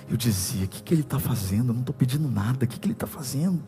Eu 0.10 0.16
dizia: 0.16 0.66
O 0.66 0.68
que, 0.68 0.82
que 0.84 0.94
ele 0.94 1.02
está 1.02 1.20
fazendo? 1.20 1.70
Eu 1.70 1.74
não 1.74 1.82
estou 1.82 1.96
pedindo 1.96 2.30
nada, 2.30 2.66
o 2.66 2.68
que, 2.68 2.80
que 2.80 2.86
ele 2.86 2.94
está 2.94 3.08
fazendo? 3.08 3.62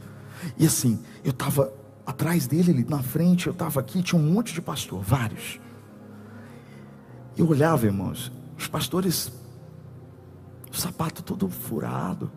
E 0.57 0.65
assim, 0.65 0.99
eu 1.23 1.31
estava 1.31 1.71
atrás 2.05 2.45
dele, 2.45 2.71
ele 2.71 2.85
na 2.87 3.01
frente, 3.01 3.47
eu 3.47 3.53
estava 3.53 3.79
aqui, 3.79 4.03
tinha 4.03 4.21
um 4.21 4.31
monte 4.31 4.53
de 4.53 4.61
pastor, 4.61 5.01
vários. 5.01 5.59
Eu 7.37 7.47
olhava, 7.47 7.85
irmãos, 7.85 8.31
os 8.57 8.67
pastores, 8.67 9.31
o 10.71 10.75
sapato 10.75 11.21
todo 11.21 11.49
furado. 11.49 12.31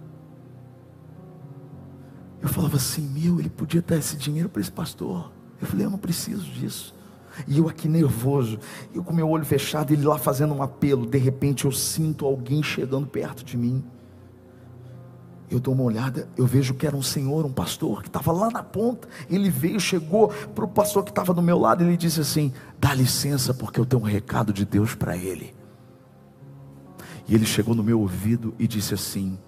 Eu 2.40 2.48
falava 2.48 2.76
assim, 2.76 3.02
meu, 3.02 3.38
ele 3.38 3.48
podia 3.48 3.82
dar 3.82 3.96
esse 3.96 4.16
dinheiro 4.16 4.48
para 4.48 4.60
esse 4.60 4.70
pastor. 4.70 5.30
Eu 5.60 5.66
falei, 5.66 5.86
eu 5.86 5.90
não 5.90 5.98
preciso 5.98 6.44
disso. 6.44 6.94
E 7.46 7.58
eu 7.58 7.68
aqui 7.68 7.88
nervoso, 7.88 8.58
eu 8.92 9.04
com 9.04 9.12
meu 9.12 9.28
olho 9.28 9.44
fechado, 9.44 9.92
ele 9.92 10.04
lá 10.04 10.18
fazendo 10.18 10.54
um 10.54 10.62
apelo. 10.62 11.06
De 11.06 11.18
repente 11.18 11.64
eu 11.64 11.72
sinto 11.72 12.26
alguém 12.26 12.62
chegando 12.62 13.06
perto 13.06 13.44
de 13.44 13.56
mim. 13.56 13.84
Eu 15.50 15.58
dou 15.58 15.72
uma 15.72 15.84
olhada, 15.84 16.28
eu 16.36 16.46
vejo 16.46 16.74
que 16.74 16.86
era 16.86 16.94
um 16.94 17.02
senhor, 17.02 17.46
um 17.46 17.52
pastor, 17.52 18.02
que 18.02 18.08
estava 18.08 18.32
lá 18.32 18.50
na 18.50 18.62
ponta. 18.62 19.08
Ele 19.30 19.48
veio, 19.48 19.80
chegou 19.80 20.28
para 20.28 20.64
o 20.64 20.68
pastor 20.68 21.04
que 21.04 21.10
estava 21.10 21.32
do 21.32 21.40
meu 21.40 21.58
lado, 21.58 21.82
e 21.82 21.86
ele 21.86 21.96
disse 21.96 22.20
assim: 22.20 22.52
Dá 22.78 22.92
licença, 22.92 23.54
porque 23.54 23.80
eu 23.80 23.86
tenho 23.86 24.02
um 24.02 24.04
recado 24.04 24.52
de 24.52 24.64
Deus 24.66 24.94
para 24.94 25.16
ele. 25.16 25.54
E 27.26 27.34
ele 27.34 27.46
chegou 27.46 27.74
no 27.74 27.82
meu 27.82 28.00
ouvido 28.00 28.54
e 28.58 28.68
disse 28.68 28.92
assim: 28.92 29.38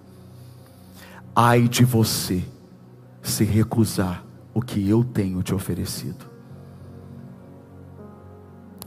Ai 1.35 1.67
de 1.67 1.85
você 1.85 2.43
se 3.21 3.43
recusar 3.43 4.25
o 4.53 4.61
que 4.61 4.89
eu 4.89 5.03
tenho 5.03 5.43
te 5.43 5.53
oferecido. 5.53 6.25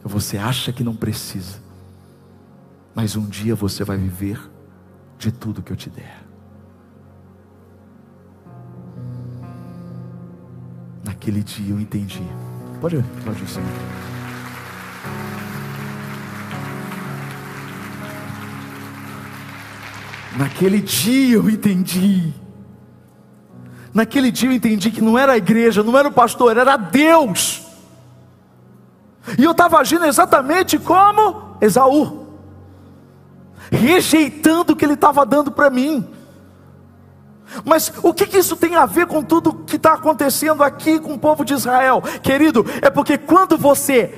Você 0.03 0.37
acha 0.37 0.73
que 0.73 0.85
não 0.85 0.95
precisa, 0.95 1.59
mas 2.95 3.17
um 3.17 3.27
dia 3.27 3.55
você 3.55 3.85
vai 3.85 3.97
viver 3.97 4.39
de 5.17 5.33
tudo 5.33 5.63
que 5.63 5.73
eu 5.73 5.77
te 5.77 5.89
der. 5.89 6.24
Naquele 11.25 11.43
dia 11.43 11.73
eu 11.75 11.81
entendi. 11.81 12.23
Pode, 12.83 13.03
pode 13.25 13.47
Senhor. 13.49 13.67
Naquele 20.37 20.83
dia 20.83 21.37
eu 21.37 21.49
entendi. 21.49 22.31
Naquele 23.95 24.31
dia 24.31 24.51
eu 24.51 24.53
entendi 24.53 24.91
que 24.91 25.01
não 25.01 25.19
era 25.19 25.33
a 25.33 25.39
igreja, 25.39 25.83
não 25.83 25.97
era 25.97 26.09
o 26.09 26.13
pastor, 26.13 26.59
era 26.59 26.77
Deus. 26.77 27.63
E 29.39 29.45
eu 29.45 29.53
estava 29.53 29.79
agindo 29.79 30.05
exatamente 30.05 30.79
como 30.79 31.57
Esaú, 31.59 32.27
rejeitando 33.73 34.75
o 34.75 34.77
que 34.77 34.85
ele 34.85 34.93
estava 34.93 35.25
dando 35.25 35.51
para 35.51 35.71
mim. 35.71 36.07
Mas 37.65 37.93
o 38.03 38.13
que, 38.13 38.27
que, 38.27 38.39
isso 38.39 38.57
tem 38.57 38.75
a 38.75 38.87
ver 38.87 39.07
com 39.07 39.23
tudo 39.23 39.53
que 39.53 39.77
está 39.77 39.95
acontecendo 39.95 40.63
aqui 40.63 40.99
com 40.99 41.15
o 41.15 41.19
povo 41.19 41.45
de 41.45 41.55
Israel? 41.55 42.03
Querido, 42.23 42.65
é 42.81 42.91
porque 42.91 43.19
quando 43.19 43.57
você 43.57 44.13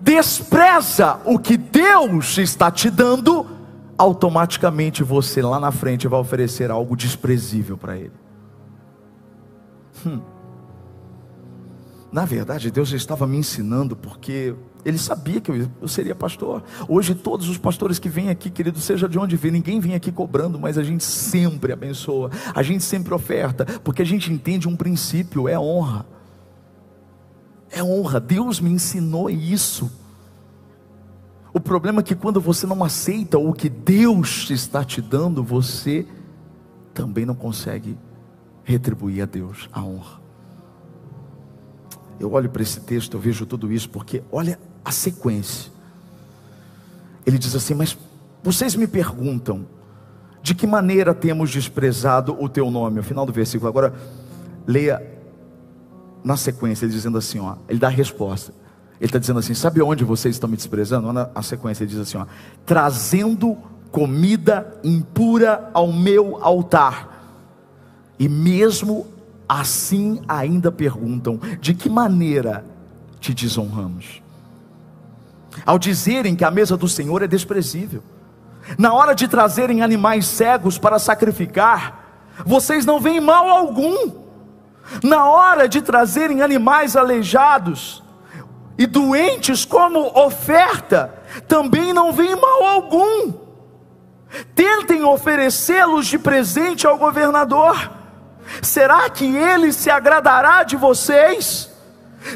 despreza 0.00 1.20
o 1.24 1.38
que 1.38 1.56
Deus 1.56 2.38
está 2.38 2.70
te 2.70 2.88
dando, 2.88 3.46
automaticamente 3.96 5.02
você 5.02 5.42
lá 5.42 5.58
na 5.58 5.72
frente 5.72 6.06
vai 6.06 6.20
oferecer 6.20 6.70
algo 6.70 6.96
desprezível 6.96 7.76
para 7.76 7.96
Ele. 7.96 8.12
Hum. 10.06 10.20
Na 12.10 12.24
verdade, 12.24 12.70
Deus 12.70 12.90
estava 12.92 13.26
me 13.26 13.36
ensinando, 13.36 13.94
porque 13.94 14.54
Ele 14.84 14.96
sabia 14.96 15.40
que 15.40 15.50
eu, 15.50 15.88
seria 15.88 16.14
pastor. 16.14 16.62
Hoje, 16.88 17.14
todos 17.14 17.48
os 17.48 17.58
pastores 17.58 17.98
que 17.98 18.08
vêm 18.08 18.30
aqui, 18.30 18.48
querido, 18.48 18.80
seja 18.80 19.06
de 19.08 19.18
onde 19.18 19.36
vem, 19.36 19.50
ninguém 19.50 19.78
vem 19.78 19.94
aqui 19.94 20.10
cobrando, 20.10 20.58
mas 20.58 20.78
a 20.78 20.82
gente 20.82 21.04
sempre 21.04 21.72
abençoa, 21.72 22.30
a 22.54 22.62
gente 22.62 22.82
sempre 22.82 23.12
oferta, 23.12 23.66
porque 23.84 24.00
a 24.00 24.06
gente 24.06 24.32
entende 24.32 24.66
um 24.66 24.74
princípio: 24.74 25.48
é 25.48 25.58
honra. 25.58 26.06
É 27.70 27.82
honra. 27.82 28.18
Deus 28.18 28.58
me 28.58 28.70
ensinou 28.70 29.28
isso. 29.28 29.90
O 31.52 31.60
problema 31.60 32.00
é 32.00 32.02
que 32.02 32.14
quando 32.14 32.40
você 32.40 32.66
não 32.66 32.82
aceita 32.82 33.38
o 33.38 33.52
que 33.52 33.68
Deus 33.68 34.48
está 34.50 34.82
te 34.82 35.02
dando, 35.02 35.42
você 35.42 36.06
também 36.94 37.26
não 37.26 37.34
consegue 37.34 37.98
retribuir 38.64 39.22
a 39.22 39.26
Deus 39.26 39.68
a 39.72 39.82
honra. 39.82 40.27
Eu 42.18 42.32
olho 42.32 42.50
para 42.50 42.62
esse 42.62 42.80
texto, 42.80 43.14
eu 43.14 43.20
vejo 43.20 43.46
tudo 43.46 43.72
isso, 43.72 43.88
porque 43.88 44.22
olha 44.30 44.58
a 44.84 44.90
sequência. 44.90 45.70
Ele 47.24 47.38
diz 47.38 47.54
assim: 47.54 47.74
Mas 47.74 47.96
vocês 48.42 48.74
me 48.74 48.86
perguntam, 48.86 49.66
de 50.42 50.54
que 50.54 50.66
maneira 50.66 51.14
temos 51.14 51.50
desprezado 51.50 52.36
o 52.42 52.48
teu 52.48 52.70
nome? 52.70 53.00
O 53.00 53.02
final 53.02 53.26
do 53.26 53.32
versículo, 53.32 53.68
agora 53.68 53.94
leia 54.66 55.18
na 56.24 56.36
sequência, 56.36 56.84
ele 56.84 56.92
dizendo 56.92 57.18
assim: 57.18 57.38
ó, 57.38 57.56
ele 57.68 57.78
dá 57.78 57.88
a 57.88 57.90
resposta. 57.90 58.52
Ele 59.00 59.06
está 59.06 59.18
dizendo 59.18 59.38
assim: 59.38 59.54
Sabe 59.54 59.80
onde 59.82 60.04
vocês 60.04 60.34
estão 60.34 60.48
me 60.48 60.56
desprezando? 60.56 61.08
Olha 61.08 61.30
a 61.34 61.42
sequência, 61.42 61.84
ele 61.84 61.90
diz 61.90 62.00
assim: 62.00 62.18
ó, 62.18 62.26
Trazendo 62.66 63.56
comida 63.90 64.78
impura 64.84 65.70
ao 65.72 65.92
meu 65.92 66.38
altar, 66.42 67.36
e 68.18 68.28
mesmo 68.28 69.06
Assim 69.48 70.20
ainda 70.28 70.70
perguntam: 70.70 71.40
de 71.60 71.72
que 71.72 71.88
maneira 71.88 72.64
te 73.18 73.32
desonramos? 73.32 74.22
Ao 75.64 75.78
dizerem 75.78 76.36
que 76.36 76.44
a 76.44 76.50
mesa 76.50 76.76
do 76.76 76.88
Senhor 76.88 77.22
é 77.22 77.26
desprezível, 77.26 78.02
na 78.76 78.92
hora 78.92 79.14
de 79.14 79.26
trazerem 79.26 79.82
animais 79.82 80.26
cegos 80.26 80.76
para 80.76 80.98
sacrificar, 80.98 82.26
vocês 82.44 82.84
não 82.84 83.00
veem 83.00 83.20
mal 83.20 83.48
algum. 83.48 84.28
Na 85.02 85.26
hora 85.26 85.68
de 85.68 85.82
trazerem 85.82 86.42
animais 86.42 86.96
aleijados 86.96 88.02
e 88.76 88.86
doentes 88.86 89.64
como 89.64 90.06
oferta, 90.18 91.14
também 91.46 91.92
não 91.92 92.12
veem 92.12 92.36
mal 92.36 92.64
algum. 92.64 93.32
Tentem 94.54 95.02
oferecê-los 95.04 96.06
de 96.06 96.18
presente 96.18 96.86
ao 96.86 96.98
governador 96.98 97.97
Será 98.62 99.08
que 99.10 99.24
ele 99.24 99.72
se 99.72 99.90
agradará 99.90 100.62
de 100.62 100.76
vocês? 100.76 101.70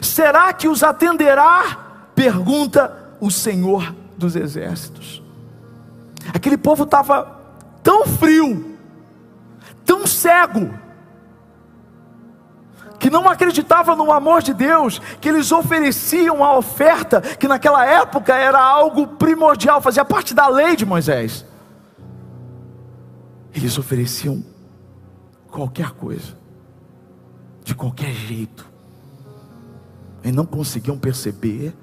Será 0.00 0.52
que 0.52 0.68
os 0.68 0.82
atenderá? 0.82 1.78
Pergunta 2.14 2.96
o 3.20 3.30
Senhor 3.30 3.94
dos 4.16 4.36
Exércitos. 4.36 5.22
Aquele 6.32 6.56
povo 6.56 6.84
estava 6.84 7.40
tão 7.82 8.06
frio, 8.06 8.76
tão 9.84 10.06
cego, 10.06 10.72
que 12.98 13.10
não 13.10 13.28
acreditava 13.28 13.96
no 13.96 14.12
amor 14.12 14.42
de 14.42 14.54
Deus, 14.54 15.00
que 15.20 15.28
eles 15.28 15.50
ofereciam 15.50 16.44
a 16.44 16.56
oferta, 16.56 17.20
que 17.20 17.48
naquela 17.48 17.84
época 17.84 18.32
era 18.32 18.60
algo 18.60 19.08
primordial, 19.08 19.80
fazia 19.80 20.04
parte 20.04 20.32
da 20.32 20.46
lei 20.46 20.76
de 20.76 20.86
Moisés. 20.86 21.44
Eles 23.52 23.76
ofereciam 23.76 24.44
qualquer 25.52 25.90
coisa, 25.90 26.36
de 27.62 27.74
qualquer 27.74 28.12
jeito, 28.12 28.66
e 30.24 30.32
não 30.32 30.46
conseguiam 30.46 30.98
perceber 30.98 31.74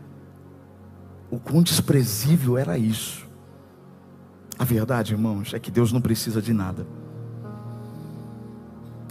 o 1.29 1.39
quão 1.39 1.61
desprezível 1.61 2.57
era 2.57 2.77
isso. 2.77 3.27
A 4.57 4.63
verdade, 4.63 5.13
irmãos, 5.13 5.53
é 5.53 5.59
que 5.59 5.69
Deus 5.69 5.91
não 5.93 6.01
precisa 6.01 6.41
de 6.41 6.51
nada. 6.51 6.85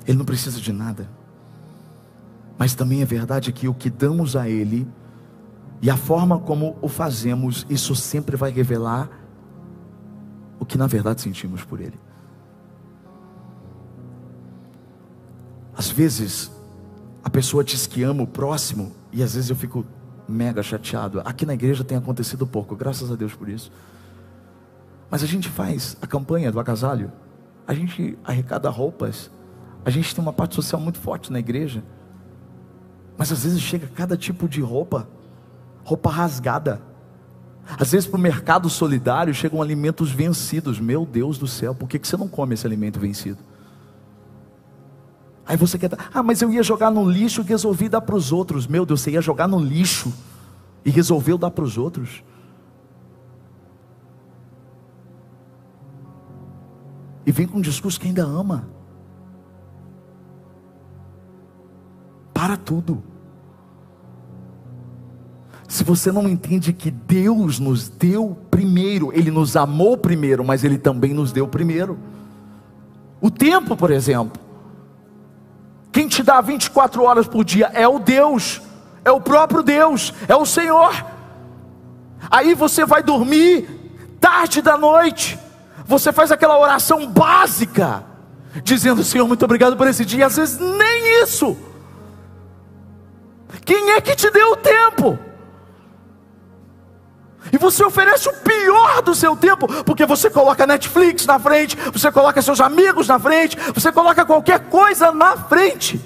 Ele 0.07 0.19
não 0.19 0.25
precisa 0.25 0.61
de 0.61 0.73
nada. 0.73 1.09
Mas 2.59 2.75
também 2.75 3.01
é 3.01 3.05
verdade 3.05 3.53
que 3.53 3.69
o 3.69 3.75
que 3.75 3.89
damos 3.89 4.35
a 4.35 4.49
Ele 4.49 4.87
e 5.81 5.89
a 5.89 5.97
forma 5.97 6.41
como 6.41 6.77
o 6.83 6.89
fazemos, 6.89 7.65
isso 7.71 7.95
sempre 7.95 8.37
vai 8.37 8.51
revelar 8.51 9.09
o 10.59 10.67
que 10.67 10.77
na 10.77 10.89
verdade 10.89 11.21
sentimos 11.21 11.65
por 11.65 11.81
Ele. 11.81 11.99
Às 15.79 15.89
vezes, 15.89 16.51
a 17.23 17.31
pessoa 17.31 17.63
diz 17.63 17.87
que 17.87 18.03
ama 18.03 18.25
o 18.25 18.27
próximo, 18.27 18.91
e 19.13 19.23
às 19.23 19.35
vezes 19.37 19.49
eu 19.49 19.55
fico 19.55 19.87
mega 20.29 20.61
chateado. 20.61 21.23
Aqui 21.25 21.47
na 21.47 21.55
igreja 21.55 21.85
tem 21.85 21.97
acontecido 21.97 22.45
pouco, 22.45 22.75
graças 22.75 23.13
a 23.13 23.15
Deus 23.15 23.33
por 23.33 23.49
isso. 23.49 23.71
Mas 25.09 25.23
a 25.23 25.27
gente 25.27 25.49
faz 25.49 25.97
a 26.03 26.07
campanha 26.07 26.51
do 26.51 26.59
agasalho, 26.59 27.13
a 27.65 27.73
gente 27.73 28.19
arrecada 28.25 28.69
roupas, 28.69 29.31
a 29.85 29.91
gente 29.91 30.13
tem 30.13 30.21
uma 30.21 30.33
parte 30.33 30.57
social 30.57 30.81
muito 30.83 30.99
forte 30.99 31.33
na 31.33 31.39
igreja. 31.39 31.85
Mas 33.17 33.31
às 33.31 33.45
vezes 33.45 33.61
chega 33.61 33.87
cada 33.87 34.17
tipo 34.17 34.49
de 34.49 34.61
roupa, 34.61 35.09
roupa 35.85 36.11
rasgada. 36.11 36.83
Às 37.79 37.93
vezes 37.93 38.09
para 38.09 38.19
o 38.19 38.21
mercado 38.21 38.69
solidário 38.69 39.33
chegam 39.33 39.63
alimentos 39.63 40.11
vencidos. 40.11 40.81
Meu 40.81 41.07
Deus 41.07 41.39
do 41.39 41.47
céu, 41.47 41.73
por 41.73 41.89
que, 41.89 42.01
que 42.01 42.09
você 42.09 42.17
não 42.17 42.27
come 42.27 42.55
esse 42.55 42.67
alimento 42.67 42.99
vencido? 42.99 43.39
Aí 45.49 45.57
você 45.57 45.79
quer, 45.79 45.91
ah, 46.13 46.23
mas 46.23 46.43
eu 46.43 46.53
ia 46.53 46.63
jogar 46.63 46.91
no 46.91 47.11
lixo 47.11 47.41
e 47.41 47.45
resolvi 47.45 47.89
dar 47.89 48.03
para 48.03 48.15
os 48.15 48.31
outros. 48.33 48.67
Meu 48.67 48.85
Deus, 48.85 49.01
você 49.01 49.13
ia 49.13 49.23
jogar 49.23 49.49
no 49.49 49.59
lixo 49.59 50.13
e 50.85 50.91
resolveu 50.91 51.39
dar 51.39 51.51
para 51.51 51.65
os 51.65 51.79
outros. 51.79 52.23
E 57.25 57.33
vem 57.33 57.47
com 57.47 57.57
um 57.57 57.63
discurso 57.63 57.99
que 57.99 58.07
ainda 58.07 58.25
ama. 58.25 58.69
Para 62.35 62.59
tudo. 62.59 63.03
Se 65.67 65.83
você 65.83 66.13
não 66.13 66.29
entende 66.29 66.75
que 66.75 66.91
Deus 66.91 67.59
nos 67.59 67.89
deu 67.89 68.37
primeiro, 68.51 69.11
Ele 69.15 69.31
nos 69.31 69.57
amou 69.57 69.97
primeiro, 69.97 70.45
mas 70.45 70.63
Ele 70.63 70.77
também 70.77 71.15
nos 71.15 71.33
deu 71.33 71.49
primeiro. 71.49 71.99
O 73.19 73.31
tempo, 73.31 73.75
por 73.75 73.91
exemplo. 73.91 74.48
Quem 75.93 76.07
te 76.09 76.23
dá 76.23 76.41
24 76.41 77.03
horas 77.03 77.27
por 77.27 77.45
dia 77.45 77.71
é 77.75 77.87
o 77.89 77.99
Deus, 77.99 78.61
é 79.05 79.11
o 79.11 79.21
próprio 79.21 79.63
Deus, 79.63 80.13
é 80.29 80.37
o 80.37 80.45
Senhor. 80.45 80.93
Aí 82.31 82.55
você 82.55 82.85
vai 82.85 83.03
dormir 83.03 83.69
tarde 84.21 84.61
da 84.61 84.77
noite, 84.77 85.39
você 85.87 86.13
faz 86.13 86.31
aquela 86.31 86.59
oração 86.59 87.07
básica, 87.07 88.05
dizendo: 88.63 89.03
Senhor, 89.03 89.27
muito 89.27 89.45
obrigado 89.45 89.77
por 89.77 89.87
esse 89.87 90.05
dia. 90.05 90.27
Às 90.27 90.37
vezes 90.37 90.59
nem 90.59 91.23
isso. 91.23 91.57
Quem 93.65 93.93
é 93.93 94.01
que 94.01 94.15
te 94.15 94.31
deu 94.31 94.53
o 94.53 94.57
tempo? 94.57 95.19
E 97.53 97.57
você 97.57 97.85
oferece 97.85 98.29
o 98.29 98.33
pior 98.35 99.01
do 99.03 99.15
seu 99.15 99.37
tempo, 99.37 99.67
porque 99.85 100.05
você 100.05 100.29
coloca 100.29 100.67
Netflix 100.67 101.25
na 101.25 101.39
frente, 101.39 101.77
você 101.93 102.11
coloca 102.11 102.43
seus 102.43 102.61
amigos 102.61 103.09
na 103.09 103.19
frente, 103.19 103.57
você 103.73 103.91
coloca 103.93 104.25
qualquer 104.25 104.69
coisa 104.69 105.13
na 105.13 105.37
frente. 105.37 106.01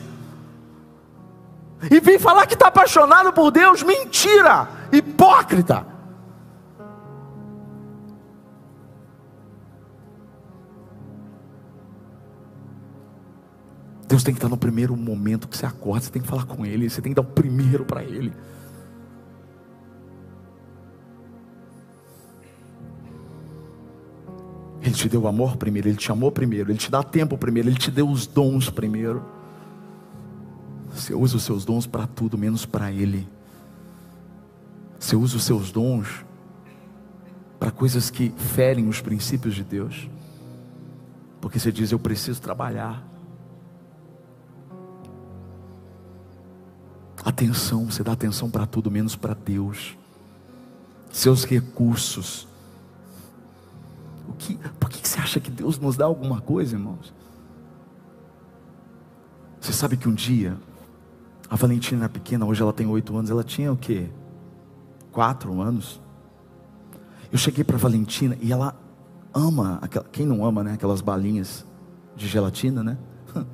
E 1.90 1.98
vem 2.00 2.18
falar 2.18 2.46
que 2.46 2.54
está 2.54 2.68
apaixonado 2.68 3.32
por 3.32 3.50
Deus, 3.50 3.82
mentira, 3.82 4.68
hipócrita. 4.92 5.86
Deus 14.06 14.22
tem 14.22 14.34
que 14.34 14.38
estar 14.38 14.48
no 14.50 14.58
primeiro 14.58 14.94
momento 14.94 15.48
que 15.48 15.56
você 15.56 15.64
acorda, 15.64 16.04
você 16.04 16.10
tem 16.10 16.20
que 16.20 16.28
falar 16.28 16.44
com 16.44 16.66
Ele, 16.66 16.88
você 16.88 17.00
tem 17.00 17.12
que 17.12 17.16
dar 17.16 17.22
o 17.22 17.32
primeiro 17.32 17.84
para 17.84 18.04
Ele. 18.04 18.32
Ele 24.82 24.94
te 24.94 25.08
deu 25.08 25.28
amor 25.28 25.56
primeiro, 25.56 25.88
Ele 25.88 25.96
te 25.96 26.10
amou 26.10 26.32
primeiro, 26.32 26.72
Ele 26.72 26.78
te 26.78 26.90
dá 26.90 27.04
tempo 27.04 27.38
primeiro, 27.38 27.68
Ele 27.68 27.78
te 27.78 27.90
deu 27.90 28.08
os 28.08 28.26
dons 28.26 28.68
primeiro. 28.68 29.24
Você 30.92 31.14
usa 31.14 31.36
os 31.36 31.44
seus 31.44 31.64
dons 31.64 31.86
para 31.86 32.06
tudo, 32.06 32.36
menos 32.36 32.66
para 32.66 32.90
Ele. 32.90 33.28
Você 34.98 35.14
usa 35.14 35.36
os 35.36 35.44
seus 35.44 35.70
dons 35.70 36.24
para 37.60 37.70
coisas 37.70 38.10
que 38.10 38.30
ferem 38.36 38.88
os 38.88 39.00
princípios 39.00 39.54
de 39.54 39.62
Deus. 39.62 40.10
Porque 41.40 41.60
você 41.60 41.70
diz: 41.70 41.92
Eu 41.92 41.98
preciso 41.98 42.42
trabalhar. 42.42 43.06
Atenção, 47.24 47.84
você 47.84 48.02
dá 48.02 48.12
atenção 48.12 48.50
para 48.50 48.66
tudo, 48.66 48.90
menos 48.90 49.14
para 49.14 49.32
Deus. 49.32 49.96
Seus 51.12 51.44
recursos 51.44 52.48
o 54.32 54.34
que, 54.34 54.56
por 54.80 54.88
que 54.88 55.06
você 55.06 55.20
acha 55.20 55.38
que 55.38 55.50
Deus 55.50 55.78
nos 55.78 55.96
dá 55.96 56.06
alguma 56.06 56.40
coisa, 56.40 56.74
irmãos? 56.74 57.12
Você 59.60 59.72
sabe 59.72 59.96
que 59.96 60.08
um 60.08 60.14
dia, 60.14 60.56
a 61.48 61.54
Valentina 61.54 62.04
era 62.04 62.08
pequena, 62.08 62.44
hoje 62.44 62.62
ela 62.62 62.72
tem 62.72 62.86
oito 62.86 63.16
anos, 63.16 63.30
ela 63.30 63.44
tinha 63.44 63.72
o 63.72 63.76
quê? 63.76 64.08
Quatro 65.12 65.60
anos. 65.60 66.00
Eu 67.30 67.38
cheguei 67.38 67.62
para 67.62 67.76
a 67.76 67.78
Valentina 67.78 68.36
e 68.40 68.52
ela 68.52 68.74
ama, 69.32 69.78
aquela, 69.80 70.04
quem 70.10 70.26
não 70.26 70.44
ama, 70.44 70.64
né? 70.64 70.72
Aquelas 70.72 71.00
balinhas 71.00 71.64
de 72.16 72.26
gelatina, 72.26 72.82
né? 72.82 72.98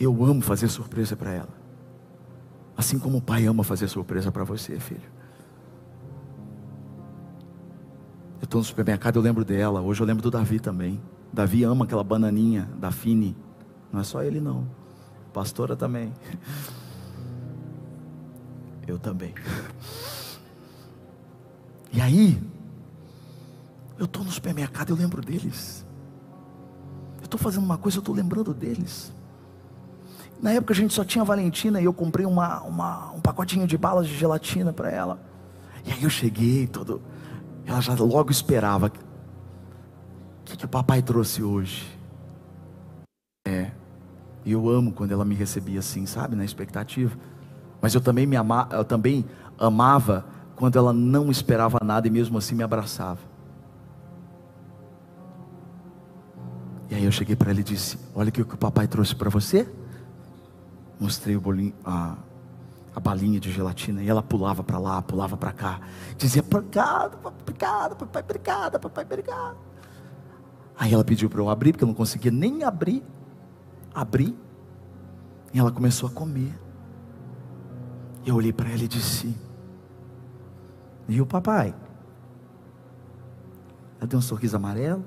Eu 0.00 0.24
amo 0.24 0.40
fazer 0.40 0.68
surpresa 0.68 1.14
para 1.14 1.30
ela. 1.30 1.62
Assim 2.76 2.98
como 2.98 3.18
o 3.18 3.22
pai 3.22 3.46
ama 3.46 3.62
fazer 3.62 3.86
surpresa 3.86 4.32
para 4.32 4.44
você, 4.44 4.80
filho. 4.80 5.11
Eu 8.42 8.46
estou 8.46 8.58
no 8.58 8.64
supermercado, 8.64 9.14
eu 9.16 9.22
lembro 9.22 9.44
dela. 9.44 9.80
Hoje 9.80 10.02
eu 10.02 10.06
lembro 10.06 10.20
do 10.20 10.28
Davi 10.28 10.58
também. 10.58 11.00
Davi 11.32 11.62
ama 11.62 11.84
aquela 11.84 12.02
bananinha 12.02 12.68
da 12.76 12.90
Fini. 12.90 13.36
Não 13.92 14.00
é 14.00 14.04
só 14.04 14.20
ele 14.20 14.40
não. 14.40 14.66
Pastora 15.32 15.76
também. 15.76 16.12
Eu 18.84 18.98
também. 18.98 19.32
E 21.92 22.00
aí, 22.00 22.42
eu 23.96 24.06
estou 24.06 24.24
no 24.24 24.30
supermercado, 24.30 24.90
eu 24.90 24.96
lembro 24.96 25.22
deles. 25.22 25.86
Eu 27.18 27.26
estou 27.26 27.38
fazendo 27.38 27.62
uma 27.62 27.78
coisa, 27.78 27.98
eu 27.98 28.00
estou 28.00 28.12
lembrando 28.12 28.52
deles. 28.52 29.12
Na 30.42 30.50
época 30.50 30.74
a 30.74 30.76
gente 30.76 30.92
só 30.92 31.04
tinha 31.04 31.24
Valentina 31.24 31.80
e 31.80 31.84
eu 31.84 31.92
comprei 31.92 32.26
uma, 32.26 32.60
uma, 32.62 33.12
um 33.12 33.20
pacotinho 33.20 33.68
de 33.68 33.78
balas 33.78 34.08
de 34.08 34.16
gelatina 34.16 34.72
para 34.72 34.90
ela. 34.90 35.20
E 35.86 35.92
aí 35.92 36.02
eu 36.02 36.10
cheguei 36.10 36.66
todo 36.66 37.00
ela 37.66 37.80
já 37.80 37.94
logo 37.94 38.30
esperava. 38.30 38.86
O 38.86 40.44
que, 40.44 40.56
que 40.56 40.64
o 40.64 40.68
papai 40.68 41.02
trouxe 41.02 41.42
hoje? 41.42 41.86
É. 43.46 43.70
E 44.44 44.52
eu 44.52 44.68
amo 44.68 44.92
quando 44.92 45.12
ela 45.12 45.24
me 45.24 45.34
recebia 45.34 45.78
assim, 45.78 46.04
sabe, 46.06 46.34
na 46.34 46.44
expectativa. 46.44 47.16
Mas 47.80 47.94
eu 47.94 48.00
também 48.00 48.26
me 48.26 48.36
ama, 48.36 48.68
eu 48.72 48.84
também 48.84 49.24
amava 49.58 50.24
quando 50.56 50.78
ela 50.78 50.92
não 50.92 51.30
esperava 51.30 51.78
nada 51.84 52.06
e 52.06 52.10
mesmo 52.10 52.38
assim 52.38 52.54
me 52.54 52.62
abraçava. 52.62 53.20
E 56.90 56.94
aí 56.94 57.04
eu 57.04 57.12
cheguei 57.12 57.34
para 57.34 57.50
ela 57.50 57.60
e 57.60 57.64
disse: 57.64 57.98
Olha 58.14 58.28
o 58.28 58.32
que 58.32 58.42
o 58.42 58.46
papai 58.46 58.86
trouxe 58.86 59.14
para 59.14 59.30
você. 59.30 59.66
Mostrei 61.00 61.34
o 61.36 61.40
bolinho, 61.40 61.72
a, 61.84 62.16
a 62.94 63.00
balinha 63.00 63.40
de 63.40 63.50
gelatina 63.50 64.02
e 64.02 64.08
ela 64.08 64.22
pulava 64.22 64.62
para 64.62 64.78
lá, 64.78 65.00
pulava 65.00 65.36
para 65.36 65.52
cá, 65.52 65.80
dizia: 66.16 66.42
Obrigado, 66.42 67.18
obrigado, 67.24 67.96
papai, 67.96 68.22
obrigado, 68.22 68.80
papai, 68.80 69.04
obrigado. 69.04 69.56
Aí 70.78 70.92
ela 70.92 71.04
pediu 71.04 71.30
para 71.30 71.40
eu 71.40 71.48
abrir, 71.48 71.72
porque 71.72 71.84
eu 71.84 71.88
não 71.88 71.94
conseguia 71.94 72.30
nem 72.30 72.64
abrir. 72.64 73.02
Abri, 73.94 74.36
e 75.52 75.58
ela 75.58 75.70
começou 75.70 76.08
a 76.08 76.12
comer. 76.12 76.58
Eu 78.24 78.36
olhei 78.36 78.52
para 78.52 78.68
ela 78.68 78.82
e 78.82 78.88
disse: 78.88 79.36
E 81.08 81.20
o 81.20 81.26
papai? 81.26 81.74
Ela 83.98 84.06
deu 84.06 84.18
um 84.18 84.22
sorriso 84.22 84.56
amarelo. 84.56 85.04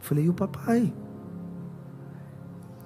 Falei: 0.00 0.24
E 0.24 0.28
o 0.28 0.34
papai? 0.34 0.92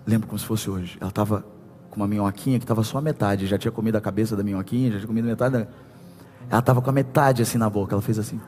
Lembro 0.07 0.29
como 0.29 0.39
se 0.39 0.47
fosse 0.47 0.71
hoje. 0.71 0.97
Ela 1.01 1.11
estava 1.11 1.45
com 1.91 1.97
uma 1.97 2.07
minhoquinha 2.07 2.59
que 2.59 2.65
estava 2.65 2.83
só 2.85 2.99
a 2.99 3.01
metade. 3.01 3.47
Já 3.47 3.59
tinha 3.59 3.73
comido 3.73 3.97
a 3.97 4.01
cabeça 4.01 4.37
da 4.37 4.43
minhoquinha, 4.43 4.93
já 4.93 4.99
tinha 4.99 5.09
comido 5.09 5.27
metade. 5.27 5.59
Da... 5.59 5.67
Ela 6.49 6.61
estava 6.61 6.81
com 6.81 6.89
a 6.89 6.93
metade 6.93 7.43
assim 7.43 7.59
na 7.59 7.69
boca. 7.69 7.95
Ela 7.95 8.03
fez 8.03 8.19
assim. 8.19 8.41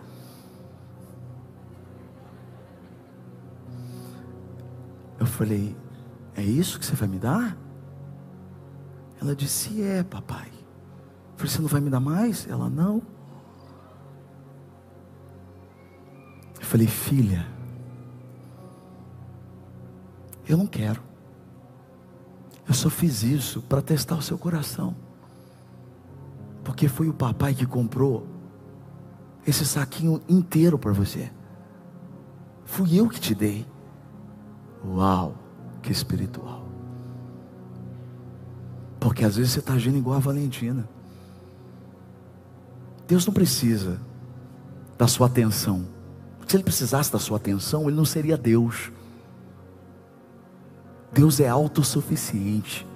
Eu 5.18 5.26
falei: 5.26 5.76
É 6.36 6.42
isso 6.42 6.78
que 6.78 6.86
você 6.86 6.94
vai 6.94 7.08
me 7.08 7.18
dar? 7.18 7.56
Ela 9.20 9.34
disse: 9.34 9.82
É, 9.82 10.02
papai. 10.02 10.48
Eu 10.48 11.38
falei: 11.38 11.52
Você 11.52 11.60
não 11.60 11.68
vai 11.68 11.80
me 11.80 11.90
dar 11.90 12.00
mais? 12.00 12.46
Ela: 12.48 12.70
Não. 12.70 13.02
Eu 16.60 16.66
falei: 16.66 16.86
Filha, 16.86 17.46
eu 20.48 20.56
não 20.56 20.66
quero. 20.66 21.11
Eu 22.66 22.74
só 22.74 22.88
fiz 22.88 23.22
isso 23.22 23.60
para 23.62 23.82
testar 23.82 24.16
o 24.16 24.22
seu 24.22 24.38
coração. 24.38 24.94
Porque 26.64 26.88
foi 26.88 27.08
o 27.08 27.14
papai 27.14 27.54
que 27.54 27.66
comprou 27.66 28.26
esse 29.46 29.64
saquinho 29.66 30.20
inteiro 30.28 30.78
para 30.78 30.92
você. 30.92 31.30
Fui 32.64 32.98
eu 32.98 33.08
que 33.08 33.20
te 33.20 33.34
dei. 33.34 33.66
Uau, 34.84 35.34
que 35.82 35.90
espiritual. 35.90 36.66
Porque 39.00 39.24
às 39.24 39.36
vezes 39.36 39.52
você 39.52 39.58
está 39.58 39.74
agindo 39.74 39.98
igual 39.98 40.16
a 40.16 40.20
Valentina. 40.20 40.88
Deus 43.06 43.26
não 43.26 43.34
precisa 43.34 44.00
da 44.96 45.08
sua 45.08 45.26
atenção. 45.26 45.86
Se 46.46 46.56
ele 46.56 46.62
precisasse 46.62 47.12
da 47.12 47.18
sua 47.18 47.36
atenção, 47.36 47.88
ele 47.88 47.96
não 47.96 48.04
seria 48.04 48.36
Deus. 48.36 48.92
Deus 51.12 51.40
é 51.40 51.48
autossuficiente. 51.48 52.86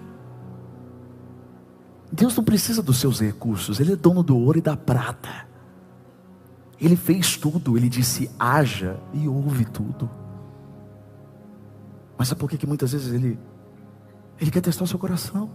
Deus 2.10 2.34
não 2.34 2.42
precisa 2.42 2.82
dos 2.82 2.98
seus 2.98 3.20
recursos, 3.20 3.78
Ele 3.78 3.92
é 3.92 3.96
dono 3.96 4.22
do 4.22 4.36
ouro 4.36 4.58
e 4.58 4.62
da 4.62 4.76
prata. 4.76 5.46
Ele 6.80 6.96
fez 6.96 7.36
tudo, 7.36 7.76
Ele 7.76 7.88
disse: 7.88 8.30
haja 8.38 8.98
e 9.12 9.28
ouve 9.28 9.64
tudo. 9.66 10.08
Mas 12.16 12.28
sabe 12.28 12.40
por 12.40 12.48
que, 12.48 12.56
que 12.56 12.66
muitas 12.66 12.92
vezes 12.92 13.12
Ele, 13.12 13.38
Ele 14.40 14.50
quer 14.50 14.62
testar 14.62 14.84
o 14.84 14.86
seu 14.86 14.98
coração? 14.98 15.50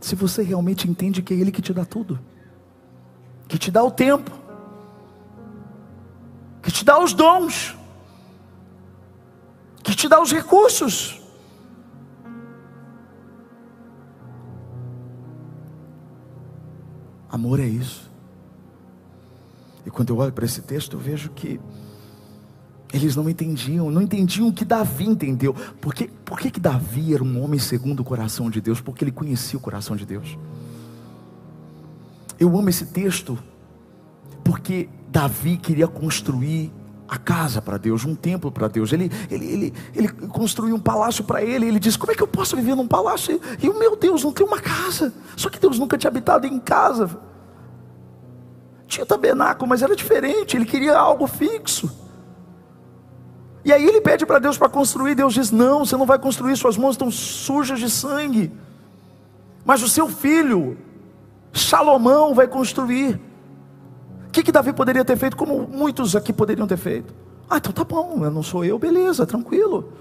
Se 0.00 0.16
você 0.16 0.42
realmente 0.42 0.88
entende 0.88 1.22
que 1.22 1.34
é 1.34 1.36
Ele 1.36 1.52
que 1.52 1.62
te 1.62 1.72
dá 1.72 1.84
tudo, 1.84 2.18
que 3.46 3.58
te 3.58 3.70
dá 3.70 3.84
o 3.84 3.90
tempo, 3.90 4.32
que 6.62 6.72
te 6.72 6.84
dá 6.84 6.98
os 6.98 7.12
dons, 7.12 7.77
que 9.88 9.96
te 9.96 10.06
dá 10.06 10.20
os 10.20 10.30
recursos. 10.30 11.18
Amor 17.30 17.58
é 17.58 17.66
isso. 17.66 18.10
E 19.86 19.90
quando 19.90 20.10
eu 20.10 20.18
olho 20.18 20.32
para 20.32 20.44
esse 20.44 20.60
texto, 20.60 20.94
eu 20.94 21.00
vejo 21.00 21.30
que 21.30 21.58
eles 22.92 23.16
não 23.16 23.30
entendiam, 23.30 23.90
não 23.90 24.02
entendiam 24.02 24.48
o 24.48 24.52
que 24.52 24.64
Davi 24.64 25.06
entendeu. 25.06 25.54
Por 25.80 25.94
que, 25.94 26.08
por 26.08 26.38
que, 26.38 26.50
que 26.50 26.60
Davi 26.60 27.14
era 27.14 27.24
um 27.24 27.42
homem 27.42 27.58
segundo 27.58 28.00
o 28.00 28.04
coração 28.04 28.50
de 28.50 28.60
Deus? 28.60 28.82
Porque 28.82 29.04
ele 29.04 29.12
conhecia 29.12 29.58
o 29.58 29.62
coração 29.62 29.96
de 29.96 30.04
Deus. 30.04 30.36
Eu 32.38 32.56
amo 32.58 32.68
esse 32.68 32.86
texto, 32.86 33.38
porque 34.44 34.88
Davi 35.10 35.56
queria 35.56 35.88
construir 35.88 36.70
a 37.08 37.16
casa 37.16 37.62
para 37.62 37.78
Deus, 37.78 38.04
um 38.04 38.14
templo 38.14 38.52
para 38.52 38.68
Deus. 38.68 38.92
Ele, 38.92 39.10
ele, 39.30 39.46
ele, 39.46 39.74
ele 39.94 40.08
construiu 40.08 40.74
um 40.74 40.80
palácio 40.80 41.24
para 41.24 41.42
ele. 41.42 41.66
Ele 41.66 41.80
disse: 41.80 41.98
Como 41.98 42.12
é 42.12 42.14
que 42.14 42.22
eu 42.22 42.26
posso 42.28 42.54
viver 42.54 42.74
num 42.74 42.86
palácio? 42.86 43.40
E 43.62 43.68
o 43.68 43.78
meu 43.78 43.96
Deus 43.96 44.22
não 44.22 44.32
tem 44.32 44.46
uma 44.46 44.60
casa. 44.60 45.12
Só 45.34 45.48
que 45.48 45.58
Deus 45.58 45.78
nunca 45.78 45.96
tinha 45.96 46.10
habitado 46.10 46.46
em 46.46 46.58
casa. 46.58 47.18
Tinha 48.86 49.06
tabernáculo, 49.06 49.68
mas 49.68 49.82
era 49.82 49.96
diferente. 49.96 50.56
Ele 50.56 50.66
queria 50.66 50.98
algo 50.98 51.26
fixo. 51.26 51.90
E 53.64 53.72
aí 53.72 53.84
ele 53.84 54.00
pede 54.00 54.26
para 54.26 54.38
Deus 54.38 54.58
para 54.58 54.68
construir. 54.68 55.14
Deus 55.14 55.32
diz: 55.32 55.50
Não, 55.50 55.86
você 55.86 55.96
não 55.96 56.06
vai 56.06 56.18
construir, 56.18 56.56
suas 56.56 56.76
mãos 56.76 56.92
estão 56.92 57.10
sujas 57.10 57.80
de 57.80 57.88
sangue. 57.88 58.52
Mas 59.64 59.82
o 59.82 59.88
seu 59.88 60.08
filho, 60.08 60.76
Salomão, 61.54 62.34
vai 62.34 62.46
construir. 62.46 63.27
Que, 64.38 64.44
que 64.44 64.52
Davi 64.52 64.72
poderia 64.72 65.04
ter 65.04 65.16
feito, 65.16 65.36
como 65.36 65.66
muitos 65.66 66.14
aqui 66.14 66.32
poderiam 66.32 66.64
ter 66.64 66.76
feito? 66.76 67.12
Ah, 67.50 67.56
então 67.56 67.72
tá 67.72 67.82
bom, 67.82 68.20
eu 68.22 68.30
não 68.30 68.42
sou 68.42 68.64
eu, 68.64 68.78
beleza, 68.78 69.26
tranquilo. 69.26 69.92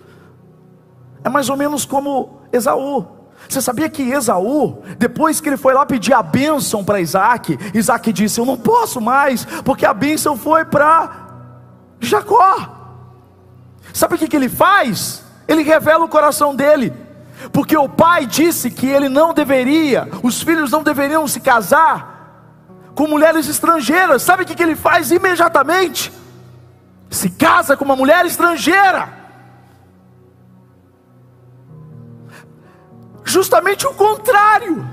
É 1.23 1.29
mais 1.29 1.49
ou 1.49 1.57
menos 1.57 1.85
como 1.85 2.41
Esaú. 2.53 3.07
Você 3.49 3.59
sabia 3.61 3.89
que 3.89 4.03
Esaú, 4.03 4.83
depois 4.99 5.41
que 5.41 5.49
ele 5.49 5.57
foi 5.57 5.73
lá 5.73 5.87
pedir 5.87 6.13
a 6.13 6.21
bênção 6.21 6.83
para 6.83 7.01
Isaac, 7.01 7.57
Isaac 7.73 8.13
disse: 8.13 8.39
Eu 8.39 8.45
não 8.45 8.57
posso 8.57 9.01
mais, 9.01 9.43
porque 9.65 9.87
a 9.87 9.93
bênção 9.93 10.37
foi 10.37 10.65
para 10.65 11.29
Jacó. 11.99 13.01
Sabe 13.91 14.15
o 14.15 14.17
que, 14.19 14.27
que 14.27 14.35
ele 14.35 14.49
faz? 14.49 15.23
Ele 15.47 15.63
revela 15.63 16.05
o 16.05 16.09
coração 16.09 16.55
dele, 16.55 16.93
porque 17.51 17.75
o 17.75 17.89
pai 17.89 18.27
disse 18.27 18.69
que 18.69 18.85
ele 18.85 19.09
não 19.09 19.33
deveria, 19.33 20.07
os 20.21 20.43
filhos 20.43 20.69
não 20.69 20.83
deveriam 20.83 21.27
se 21.27 21.39
casar 21.39 22.16
com 22.97 23.05
mulheres 23.05 23.47
estrangeiras. 23.47 24.23
Sabe 24.23 24.41
o 24.41 24.45
que, 24.45 24.61
ele 24.61 24.75
faz 24.75 25.11
imediatamente? 25.11 26.11
Se 27.11 27.29
casa 27.29 27.77
com 27.77 27.85
uma 27.85 27.95
mulher 27.95 28.25
estrangeira. 28.25 29.13
Justamente 33.23 33.85
o 33.85 33.93
contrário. 33.93 34.83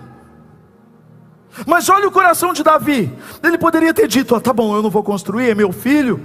Mas 1.66 1.88
olha 1.88 2.06
o 2.06 2.12
coração 2.12 2.52
de 2.52 2.62
Davi. 2.62 3.10
Ele 3.42 3.56
poderia 3.56 3.94
ter 3.94 4.06
dito: 4.06 4.34
ah, 4.34 4.40
tá 4.40 4.52
bom, 4.52 4.76
eu 4.76 4.82
não 4.82 4.90
vou 4.90 5.02
construir, 5.02 5.48
é 5.48 5.54
meu 5.54 5.72
filho. 5.72 6.20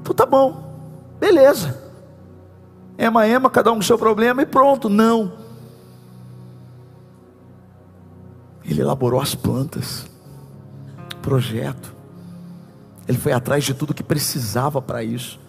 Então 0.00 0.14
tá 0.14 0.24
bom, 0.24 0.80
beleza. 1.20 1.78
Ema, 2.96 3.26
ema, 3.26 3.50
cada 3.50 3.70
um 3.70 3.76
com 3.76 3.82
seu 3.82 3.98
problema 3.98 4.40
e 4.40 4.46
pronto. 4.46 4.88
Não. 4.88 5.34
Ele 8.64 8.80
elaborou 8.80 9.20
as 9.20 9.34
plantas 9.34 10.10
projeto. 11.22 11.94
Ele 13.08 13.18
foi 13.18 13.32
atrás 13.32 13.64
de 13.64 13.72
tudo 13.72 13.94
que 13.94 14.02
precisava 14.02 14.82
para 14.82 15.02
isso. 15.02 15.40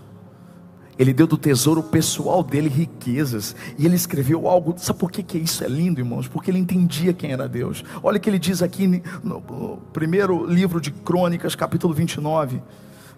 Ele 0.97 1.11
deu 1.11 1.25
do 1.25 1.37
tesouro 1.37 1.81
pessoal 1.81 2.43
dele 2.43 2.69
riquezas. 2.69 3.55
E 3.77 3.85
ele 3.85 3.95
escreveu 3.95 4.47
algo. 4.47 4.75
Sabe 4.77 4.99
por 4.99 5.11
que, 5.11 5.23
que 5.23 5.37
isso 5.37 5.63
é 5.63 5.67
lindo, 5.67 5.99
irmãos? 5.99 6.27
Porque 6.27 6.51
ele 6.51 6.59
entendia 6.59 7.13
quem 7.13 7.31
era 7.31 7.47
Deus. 7.47 7.83
Olha 8.01 8.17
o 8.17 8.19
que 8.19 8.29
ele 8.29 8.39
diz 8.39 8.61
aqui 8.61 9.01
no 9.23 9.77
primeiro 9.91 10.45
livro 10.45 10.79
de 10.79 10.91
Crônicas, 10.91 11.55
capítulo 11.55 11.93
29, 11.93 12.61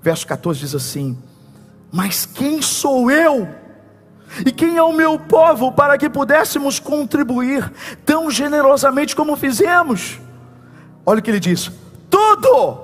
verso 0.02 0.26
14: 0.26 0.60
diz 0.60 0.76
assim: 0.76 1.18
Mas 1.92 2.26
quem 2.26 2.62
sou 2.62 3.12
eu? 3.12 3.48
E 4.46 4.52
quem 4.52 4.78
é 4.78 4.84
o 4.84 4.94
meu 4.94 5.20
povo 5.20 5.72
para 5.72 5.98
que 5.98 6.10
pudéssemos 6.10 6.80
contribuir 6.80 7.72
tão 8.06 8.32
generosamente 8.32 9.16
como 9.16 9.36
fizemos? 9.36 10.20
Olha 11.06 11.20
o 11.20 11.22
que 11.22 11.30
ele 11.30 11.40
diz: 11.40 11.70
tudo 12.16 12.78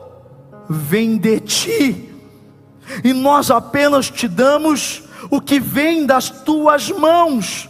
vem 0.67 1.17
de 1.17 1.39
ti, 1.39 2.09
e 3.01 3.13
nós 3.13 3.49
apenas 3.49 4.09
te 4.09 4.27
damos 4.27 5.03
o 5.29 5.39
que 5.39 5.57
vem 5.57 6.05
das 6.05 6.29
tuas 6.29 6.91
mãos, 6.91 7.69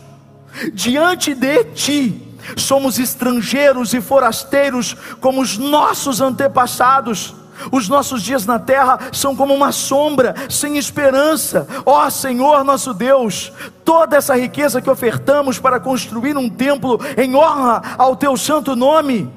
diante 0.73 1.35
de 1.35 1.63
ti. 1.65 2.27
Somos 2.57 2.97
estrangeiros 2.97 3.93
e 3.93 4.01
forasteiros, 4.01 4.97
como 5.19 5.39
os 5.39 5.59
nossos 5.59 6.19
antepassados. 6.19 7.35
Os 7.71 7.87
nossos 7.87 8.23
dias 8.23 8.43
na 8.47 8.57
terra 8.57 8.99
são 9.13 9.35
como 9.35 9.53
uma 9.53 9.71
sombra, 9.71 10.33
sem 10.49 10.79
esperança. 10.79 11.67
Ó 11.85 12.09
Senhor 12.09 12.63
nosso 12.63 12.91
Deus, 12.91 13.53
toda 13.85 14.17
essa 14.17 14.35
riqueza 14.35 14.81
que 14.81 14.89
ofertamos 14.89 15.59
para 15.59 15.79
construir 15.79 16.35
um 16.35 16.49
templo 16.49 16.99
em 17.15 17.35
honra 17.35 17.83
ao 17.99 18.15
teu 18.15 18.35
santo 18.35 18.75
nome, 18.75 19.31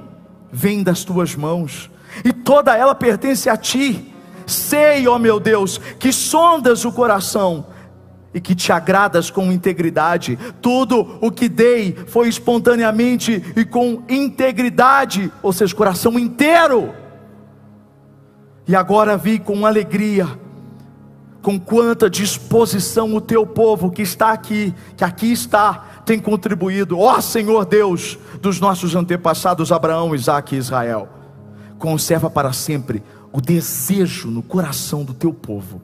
vem 0.50 0.82
das 0.82 1.04
tuas 1.04 1.34
mãos 1.34 1.90
e 2.22 2.32
toda 2.32 2.76
ela 2.76 2.94
pertence 2.94 3.48
a 3.48 3.56
ti. 3.56 4.12
Sei, 4.46 5.08
ó 5.08 5.18
meu 5.18 5.40
Deus, 5.40 5.78
que 5.98 6.12
sondas 6.12 6.84
o 6.84 6.92
coração 6.92 7.66
e 8.34 8.40
que 8.40 8.54
te 8.54 8.72
agradas 8.72 9.30
com 9.30 9.52
integridade. 9.52 10.36
Tudo 10.60 11.18
o 11.20 11.30
que 11.30 11.48
dei 11.48 11.96
foi 12.08 12.28
espontaneamente 12.28 13.42
e 13.56 13.64
com 13.64 14.02
integridade, 14.08 15.32
ou 15.40 15.52
seja, 15.52 15.74
coração 15.74 16.18
inteiro. 16.18 16.92
E 18.66 18.74
agora 18.74 19.16
vi 19.16 19.38
com 19.38 19.64
alegria, 19.64 20.26
com 21.40 21.60
quanta 21.60 22.10
disposição 22.10 23.14
o 23.14 23.20
teu 23.20 23.46
povo 23.46 23.90
que 23.90 24.02
está 24.02 24.32
aqui, 24.32 24.74
que 24.96 25.04
aqui 25.04 25.30
está, 25.30 26.02
tem 26.04 26.18
contribuído. 26.18 26.98
Ó 26.98 27.20
Senhor 27.20 27.64
Deus 27.64 28.18
dos 28.40 28.58
nossos 28.58 28.96
antepassados 28.96 29.70
Abraão, 29.70 30.14
Isaque 30.14 30.56
e 30.56 30.58
Israel 30.58 31.23
conserva 31.78 32.30
para 32.30 32.52
sempre 32.52 33.02
o 33.32 33.40
desejo 33.40 34.30
no 34.30 34.42
coração 34.42 35.04
do 35.04 35.12
teu 35.12 35.32
povo 35.32 35.82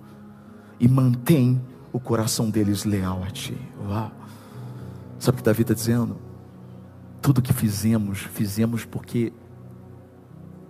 e 0.78 0.88
mantém 0.88 1.60
o 1.92 1.98
coração 1.98 2.48
deles 2.48 2.84
leal 2.84 3.22
a 3.22 3.30
ti. 3.30 3.56
Uau! 3.86 4.12
Sabe 5.18 5.36
o 5.36 5.38
que 5.38 5.44
Davi 5.44 5.62
está 5.62 5.74
dizendo? 5.74 6.16
Tudo 7.20 7.42
que 7.42 7.52
fizemos, 7.52 8.20
fizemos 8.20 8.84
porque 8.84 9.32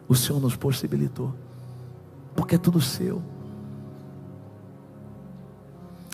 o 0.08 0.14
Senhor 0.16 0.40
nos 0.40 0.56
possibilitou, 0.56 1.32
porque 2.34 2.56
é 2.56 2.58
tudo 2.58 2.80
seu. 2.80 3.22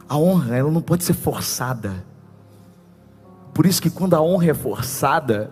A 0.09 0.19
honra, 0.19 0.57
ela 0.57 0.71
não 0.71 0.83
pode 0.83 1.03
ser 1.05 1.15
forçada. 1.15 2.05
Por 3.55 3.65
isso 3.65 3.81
que 3.81 3.89
quando 3.89 4.15
a 4.15 4.21
honra 4.21 4.51
é 4.51 4.55
forçada, 4.55 5.51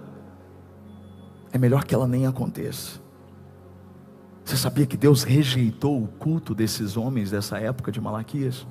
é 1.52 1.59
melhor 1.59 1.84
que 1.84 1.94
ela 1.94 2.07
nem 2.07 2.26
aconteça. 2.26 3.03
Você 4.45 4.57
sabia 4.57 4.84
que 4.84 4.97
Deus 4.97 5.22
rejeitou 5.22 6.03
o 6.03 6.07
culto 6.07 6.55
desses 6.55 6.97
homens 6.97 7.30
dessa 7.30 7.59
época 7.59 7.90
de 7.90 8.01
Malaquias? 8.01 8.66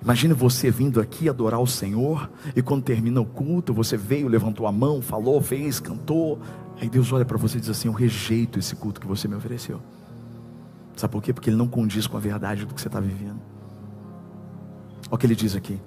Imagine 0.00 0.34
você 0.34 0.70
vindo 0.70 1.00
aqui 1.00 1.28
adorar 1.28 1.60
o 1.60 1.66
Senhor, 1.66 2.30
e 2.54 2.62
quando 2.62 2.82
termina 2.82 3.20
o 3.20 3.24
culto, 3.24 3.72
você 3.72 3.96
veio, 3.96 4.28
levantou 4.28 4.66
a 4.66 4.72
mão, 4.72 5.00
falou, 5.00 5.40
fez, 5.40 5.80
cantou. 5.80 6.38
Aí 6.80 6.88
Deus 6.88 7.12
olha 7.12 7.24
para 7.24 7.38
você 7.38 7.58
e 7.58 7.60
diz 7.60 7.70
assim: 7.70 7.88
Eu 7.88 7.94
rejeito 7.94 8.58
esse 8.58 8.74
culto 8.76 9.00
que 9.00 9.06
você 9.06 9.28
me 9.28 9.34
ofereceu. 9.34 9.80
Sabe 10.96 11.12
por 11.12 11.22
quê? 11.22 11.32
Porque 11.32 11.50
ele 11.50 11.56
não 11.56 11.66
condiz 11.66 12.06
com 12.06 12.16
a 12.16 12.20
verdade 12.20 12.64
do 12.64 12.74
que 12.74 12.80
você 12.80 12.88
está 12.88 13.00
vivendo. 13.00 13.40
Olha 15.06 15.14
o 15.14 15.18
que 15.18 15.26
ele 15.26 15.34
diz 15.34 15.54
aqui. 15.56 15.80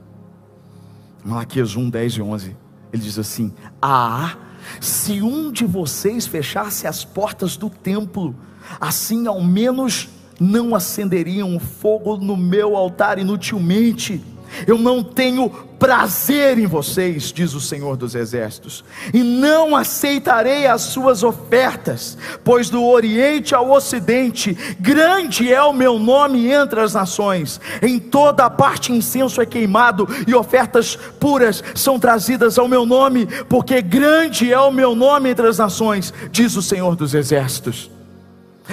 Malaquias 1.23 1.75
1, 1.75 1.89
10 1.89 2.13
e 2.13 2.21
11. 2.21 2.57
Ele 2.93 3.01
diz 3.01 3.19
assim: 3.19 3.53
Ah, 3.81 4.35
se 4.79 5.21
um 5.21 5.51
de 5.51 5.65
vocês 5.65 6.25
fechasse 6.25 6.87
as 6.87 7.03
portas 7.03 7.57
do 7.57 7.69
templo, 7.69 8.35
assim 8.79 9.27
ao 9.27 9.41
menos 9.41 10.09
não 10.39 10.75
acenderiam 10.75 11.59
fogo 11.59 12.17
no 12.17 12.37
meu 12.37 12.75
altar 12.75 13.17
inutilmente. 13.17 14.21
Eu 14.65 14.77
não 14.77 15.03
tenho 15.03 15.49
prazer 15.77 16.57
em 16.57 16.65
vocês, 16.65 17.31
diz 17.31 17.53
o 17.53 17.61
Senhor 17.61 17.95
dos 17.95 18.15
Exércitos, 18.15 18.83
e 19.13 19.21
não 19.21 19.75
aceitarei 19.75 20.65
as 20.65 20.81
suas 20.81 21.23
ofertas, 21.23 22.17
pois 22.43 22.69
do 22.69 22.83
Oriente 22.83 23.53
ao 23.53 23.69
Ocidente, 23.69 24.57
grande 24.79 25.53
é 25.53 25.61
o 25.61 25.73
meu 25.73 25.99
nome 25.99 26.51
entre 26.51 26.79
as 26.79 26.93
nações, 26.93 27.61
em 27.81 27.99
toda 27.99 28.45
a 28.45 28.49
parte 28.49 28.91
incenso 28.91 29.41
é 29.41 29.45
queimado, 29.45 30.07
e 30.25 30.33
ofertas 30.33 30.95
puras 31.19 31.63
são 31.75 31.99
trazidas 31.99 32.57
ao 32.57 32.67
meu 32.67 32.85
nome, 32.85 33.27
porque 33.47 33.81
grande 33.81 34.51
é 34.51 34.59
o 34.59 34.71
meu 34.71 34.95
nome 34.95 35.29
entre 35.29 35.47
as 35.47 35.59
nações, 35.59 36.13
diz 36.31 36.55
o 36.55 36.61
Senhor 36.61 36.95
dos 36.95 37.13
Exércitos. 37.13 37.91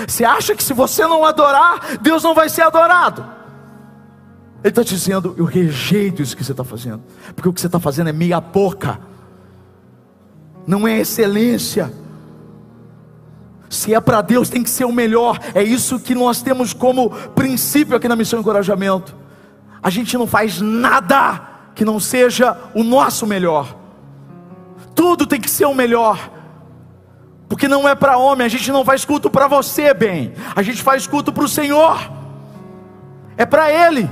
Você 0.06 0.24
acha 0.24 0.54
que 0.56 0.62
se 0.62 0.72
você 0.72 1.06
não 1.06 1.24
adorar, 1.24 1.98
Deus 2.00 2.22
não 2.22 2.34
vai 2.34 2.48
ser 2.48 2.62
adorado? 2.62 3.43
Ele 4.64 4.70
está 4.70 4.82
dizendo: 4.82 5.34
Eu 5.36 5.44
rejeito 5.44 6.22
isso 6.22 6.34
que 6.34 6.42
você 6.42 6.52
está 6.52 6.64
fazendo, 6.64 7.02
porque 7.36 7.46
o 7.46 7.52
que 7.52 7.60
você 7.60 7.66
está 7.66 7.78
fazendo 7.78 8.08
é 8.08 8.12
meia 8.12 8.40
boca, 8.40 8.98
não 10.66 10.88
é 10.88 10.98
excelência. 10.98 11.92
Se 13.68 13.92
é 13.92 14.00
para 14.00 14.22
Deus, 14.22 14.48
tem 14.48 14.62
que 14.62 14.70
ser 14.70 14.84
o 14.84 14.92
melhor. 14.92 15.38
É 15.54 15.62
isso 15.62 15.98
que 15.98 16.14
nós 16.14 16.40
temos 16.40 16.72
como 16.72 17.10
princípio 17.10 17.96
aqui 17.96 18.08
na 18.08 18.16
missão 18.16 18.40
Encorajamento. 18.40 19.14
A 19.82 19.90
gente 19.90 20.16
não 20.16 20.26
faz 20.26 20.60
nada 20.60 21.42
que 21.74 21.84
não 21.84 21.98
seja 21.98 22.56
o 22.72 22.82
nosso 22.82 23.26
melhor. 23.26 23.76
Tudo 24.94 25.26
tem 25.26 25.40
que 25.40 25.50
ser 25.50 25.64
o 25.66 25.74
melhor. 25.74 26.30
Porque 27.48 27.66
não 27.66 27.86
é 27.86 27.94
para 27.94 28.16
homem, 28.16 28.46
a 28.46 28.48
gente 28.48 28.70
não 28.70 28.84
faz 28.84 29.04
culto 29.04 29.28
para 29.28 29.48
você, 29.48 29.92
bem. 29.92 30.32
A 30.54 30.62
gente 30.62 30.80
faz 30.80 31.06
culto 31.06 31.32
para 31.32 31.44
o 31.44 31.48
Senhor. 31.48 31.98
É 33.36 33.44
para 33.44 33.70
Ele. 33.70 34.08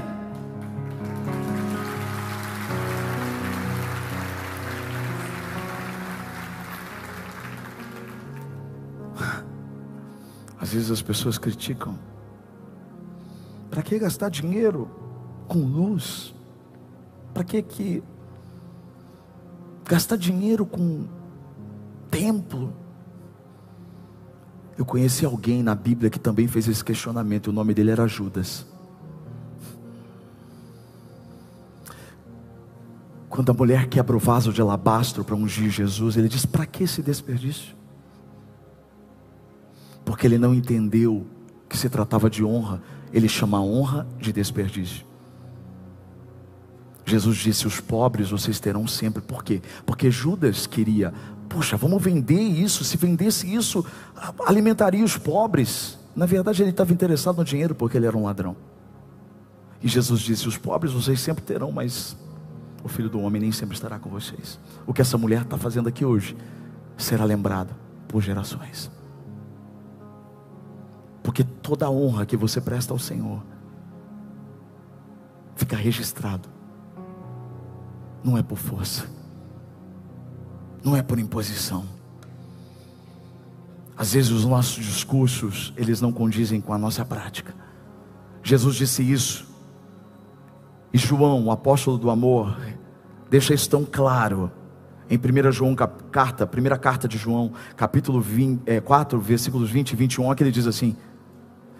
Vezes 10.72 10.90
as 10.90 11.02
pessoas 11.02 11.38
criticam. 11.38 11.98
Para 13.70 13.82
que 13.82 13.98
gastar 13.98 14.28
dinheiro 14.28 14.90
com 15.48 15.60
luz? 15.60 16.34
Para 17.32 17.44
que 17.44 17.62
que 17.62 18.02
gastar 19.84 20.16
dinheiro 20.16 20.66
com 20.66 21.06
templo? 22.10 22.72
Eu 24.76 24.84
conheci 24.84 25.24
alguém 25.24 25.62
na 25.62 25.74
Bíblia 25.74 26.10
que 26.10 26.18
também 26.18 26.46
fez 26.46 26.66
esse 26.68 26.84
questionamento. 26.84 27.48
O 27.48 27.52
nome 27.52 27.74
dele 27.74 27.90
era 27.90 28.06
Judas. 28.06 28.66
Quando 33.28 33.50
a 33.50 33.54
mulher 33.54 33.88
quebra 33.88 34.14
o 34.14 34.18
vaso 34.18 34.52
de 34.52 34.60
alabastro 34.60 35.24
para 35.24 35.34
ungir 35.34 35.70
Jesus, 35.70 36.18
ele 36.18 36.28
diz: 36.28 36.44
Para 36.44 36.66
que 36.66 36.84
esse 36.84 37.02
desperdício? 37.02 37.81
Porque 40.12 40.26
ele 40.26 40.36
não 40.36 40.52
entendeu 40.52 41.26
que 41.66 41.78
se 41.78 41.88
tratava 41.88 42.28
de 42.28 42.44
honra, 42.44 42.82
ele 43.14 43.26
chama 43.26 43.56
a 43.56 43.62
honra 43.62 44.06
de 44.20 44.30
desperdício. 44.30 45.06
Jesus 47.06 47.38
disse: 47.38 47.66
Os 47.66 47.80
pobres 47.80 48.28
vocês 48.28 48.60
terão 48.60 48.86
sempre. 48.86 49.22
Por 49.22 49.42
quê? 49.42 49.62
Porque 49.86 50.10
Judas 50.10 50.66
queria 50.66 51.14
Poxa, 51.48 51.78
vamos 51.78 52.02
vender 52.02 52.42
isso. 52.42 52.84
Se 52.84 52.98
vendesse 52.98 53.54
isso, 53.54 53.86
alimentaria 54.46 55.02
os 55.02 55.16
pobres. 55.16 55.98
Na 56.14 56.26
verdade, 56.26 56.62
ele 56.62 56.72
estava 56.72 56.92
interessado 56.92 57.38
no 57.38 57.44
dinheiro 57.44 57.74
porque 57.74 57.96
ele 57.96 58.04
era 58.04 58.16
um 58.16 58.24
ladrão. 58.24 58.54
E 59.82 59.88
Jesus 59.88 60.20
disse: 60.20 60.46
Os 60.46 60.58
pobres 60.58 60.92
vocês 60.92 61.20
sempre 61.20 61.42
terão, 61.42 61.72
mas 61.72 62.14
o 62.84 62.88
filho 62.88 63.08
do 63.08 63.18
homem 63.18 63.40
nem 63.40 63.50
sempre 63.50 63.74
estará 63.74 63.98
com 63.98 64.10
vocês. 64.10 64.60
O 64.86 64.92
que 64.92 65.00
essa 65.00 65.16
mulher 65.16 65.40
está 65.40 65.56
fazendo 65.56 65.88
aqui 65.88 66.04
hoje 66.04 66.36
será 66.98 67.24
lembrado 67.24 67.74
por 68.06 68.20
gerações. 68.20 68.90
Porque 71.22 71.44
toda 71.44 71.90
honra 71.90 72.26
que 72.26 72.36
você 72.36 72.60
presta 72.60 72.92
ao 72.92 72.98
Senhor 72.98 73.42
fica 75.54 75.76
registrado, 75.76 76.48
não 78.24 78.36
é 78.36 78.42
por 78.42 78.58
força 78.58 79.06
não 80.84 80.96
é 80.96 81.02
por 81.02 81.18
imposição. 81.18 81.84
Às 83.96 84.14
vezes 84.14 84.30
os 84.30 84.44
nossos 84.44 84.84
discursos, 84.84 85.72
eles 85.76 86.00
não 86.00 86.12
condizem 86.12 86.60
com 86.60 86.72
a 86.72 86.78
nossa 86.78 87.04
prática. 87.04 87.54
Jesus 88.42 88.76
disse 88.76 89.02
isso. 89.02 89.46
E 90.92 90.98
João, 90.98 91.46
o 91.46 91.50
apóstolo 91.50 91.96
do 91.98 92.10
amor, 92.10 92.58
deixa 93.30 93.54
isso 93.54 93.70
tão 93.70 93.84
claro. 93.84 94.50
Em 95.08 95.16
1 95.16 95.52
João, 95.52 95.74
carta, 96.10 96.46
primeira 96.46 96.78
carta 96.78 97.06
de 97.06 97.16
João, 97.16 97.52
capítulo 97.76 98.20
20, 98.20 98.62
é, 98.66 98.80
4, 98.80 99.20
versículos 99.20 99.70
20 99.70 99.92
e 99.92 99.96
21, 99.96 100.34
que 100.34 100.42
ele 100.42 100.50
diz 100.50 100.66
assim: 100.66 100.96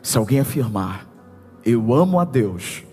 Se 0.03 0.18
alguém 0.18 0.40
afirmar, 0.40 1.07
eu 1.64 1.94
amo 1.94 2.18
a 2.18 2.24
Deus, 2.24 2.84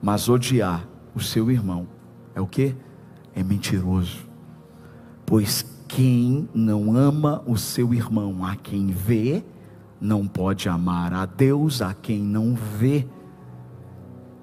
mas 0.00 0.28
odiar 0.28 0.88
o 1.14 1.20
seu 1.20 1.50
irmão, 1.50 1.88
é 2.34 2.40
o 2.40 2.46
que? 2.46 2.74
É 3.34 3.42
mentiroso. 3.42 4.28
Pois 5.26 5.66
quem 5.88 6.48
não 6.54 6.96
ama 6.96 7.42
o 7.46 7.56
seu 7.56 7.92
irmão 7.92 8.44
a 8.44 8.54
quem 8.54 8.86
vê, 8.86 9.44
não 10.00 10.26
pode 10.26 10.68
amar 10.68 11.12
a 11.12 11.26
Deus 11.26 11.82
a 11.82 11.92
quem 11.92 12.20
não 12.20 12.54
vê. 12.54 13.06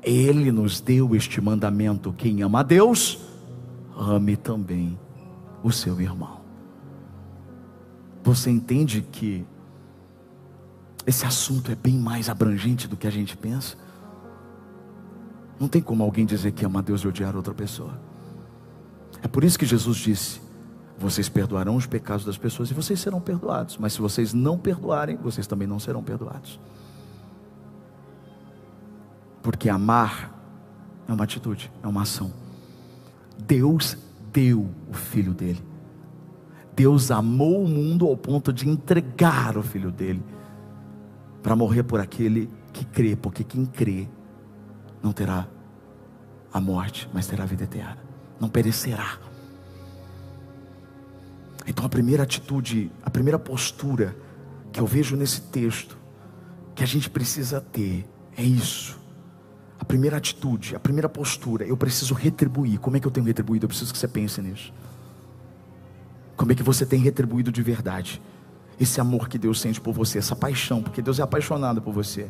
Ele 0.03 0.51
nos 0.51 0.81
deu 0.81 1.15
este 1.15 1.39
mandamento: 1.39 2.13
quem 2.13 2.41
ama 2.41 2.59
a 2.59 2.63
Deus, 2.63 3.19
ame 3.97 4.35
também 4.35 4.99
o 5.63 5.71
seu 5.71 5.99
irmão. 6.01 6.41
Você 8.23 8.49
entende 8.51 9.01
que 9.01 9.45
esse 11.07 11.25
assunto 11.25 11.71
é 11.71 11.75
bem 11.75 11.97
mais 11.97 12.27
abrangente 12.27 12.85
do 12.85 12.97
que 12.97 13.07
a 13.07 13.09
gente 13.09 13.37
pensa? 13.37 13.77
Não 15.57 15.69
tem 15.69 15.81
como 15.81 16.03
alguém 16.03 16.25
dizer 16.25 16.51
que 16.51 16.65
ama 16.65 16.79
a 16.79 16.81
Deus 16.81 17.01
e 17.01 17.07
odiar 17.07 17.33
outra 17.33 17.53
pessoa. 17.53 17.97
É 19.23 19.27
por 19.27 19.45
isso 19.45 19.57
que 19.57 19.65
Jesus 19.65 19.95
disse: 19.95 20.41
vocês 20.99 21.29
perdoarão 21.29 21.77
os 21.77 21.87
pecados 21.87 22.25
das 22.25 22.37
pessoas 22.37 22.69
e 22.69 22.73
vocês 22.73 22.99
serão 22.99 23.21
perdoados. 23.21 23.77
Mas 23.77 23.93
se 23.93 24.01
vocês 24.01 24.33
não 24.33 24.57
perdoarem, 24.57 25.15
vocês 25.15 25.47
também 25.47 25.65
não 25.65 25.79
serão 25.79 26.03
perdoados. 26.03 26.59
Porque 29.41 29.69
amar 29.69 30.37
é 31.07 31.13
uma 31.13 31.23
atitude, 31.23 31.71
é 31.81 31.87
uma 31.87 32.01
ação. 32.01 32.33
Deus 33.45 33.97
deu 34.33 34.69
o 34.89 34.93
filho 34.93 35.33
dele. 35.33 35.63
Deus 36.75 37.11
amou 37.11 37.63
o 37.63 37.67
mundo 37.67 38.05
ao 38.05 38.17
ponto 38.17 38.51
de 38.51 38.67
entregar 38.67 39.57
o 39.57 39.63
filho 39.63 39.89
dele 39.89 40.21
para 41.47 41.55
morrer 41.55 41.83
por 41.83 42.01
aquele 42.01 42.49
que 42.73 42.83
crê, 42.83 43.15
porque 43.15 43.41
quem 43.41 43.65
crê 43.65 44.05
não 45.01 45.13
terá 45.13 45.47
a 46.51 46.59
morte, 46.59 47.09
mas 47.13 47.25
terá 47.25 47.45
a 47.45 47.47
vida 47.47 47.63
eterna, 47.63 47.99
não 48.37 48.49
perecerá. 48.49 49.17
Então 51.65 51.85
a 51.85 51.87
primeira 51.87 52.23
atitude, 52.23 52.91
a 53.01 53.09
primeira 53.09 53.39
postura 53.39 54.13
que 54.73 54.81
eu 54.81 54.85
vejo 54.85 55.15
nesse 55.15 55.39
texto, 55.39 55.97
que 56.75 56.83
a 56.83 56.85
gente 56.85 57.09
precisa 57.09 57.61
ter, 57.61 58.05
é 58.35 58.43
isso. 58.43 58.99
A 59.79 59.85
primeira 59.85 60.17
atitude, 60.17 60.75
a 60.75 60.79
primeira 60.81 61.07
postura, 61.07 61.65
eu 61.65 61.77
preciso 61.77 62.13
retribuir. 62.13 62.77
Como 62.77 62.97
é 62.97 62.99
que 62.99 63.07
eu 63.07 63.11
tenho 63.11 63.25
retribuído? 63.25 63.63
Eu 63.63 63.69
preciso 63.69 63.93
que 63.93 63.99
você 63.99 64.07
pense 64.09 64.41
nisso. 64.41 64.73
Como 66.35 66.51
é 66.51 66.55
que 66.55 66.61
você 66.63 66.85
tem 66.85 66.99
retribuído 66.99 67.53
de 67.53 67.61
verdade? 67.61 68.21
Esse 68.79 69.01
amor 69.01 69.27
que 69.27 69.37
Deus 69.37 69.59
sente 69.59 69.81
por 69.81 69.93
você, 69.93 70.19
essa 70.19 70.35
paixão, 70.35 70.83
porque 70.83 71.01
Deus 71.01 71.19
é 71.19 71.23
apaixonado 71.23 71.81
por 71.81 71.93
você. 71.93 72.29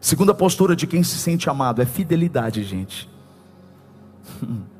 Segunda 0.00 0.32
postura 0.32 0.74
de 0.74 0.86
quem 0.86 1.02
se 1.02 1.18
sente 1.18 1.50
amado 1.50 1.82
é 1.82 1.86
fidelidade, 1.86 2.62
gente. 2.62 3.10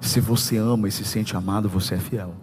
Se 0.00 0.20
você 0.20 0.58
ama 0.58 0.86
e 0.86 0.92
se 0.92 1.04
sente 1.04 1.36
amado, 1.36 1.68
você 1.68 1.94
é 1.94 1.98
fiel. 1.98 2.34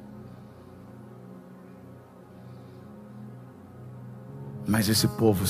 Mas 4.68 4.89
esse 4.89 5.08
povo 5.08 5.46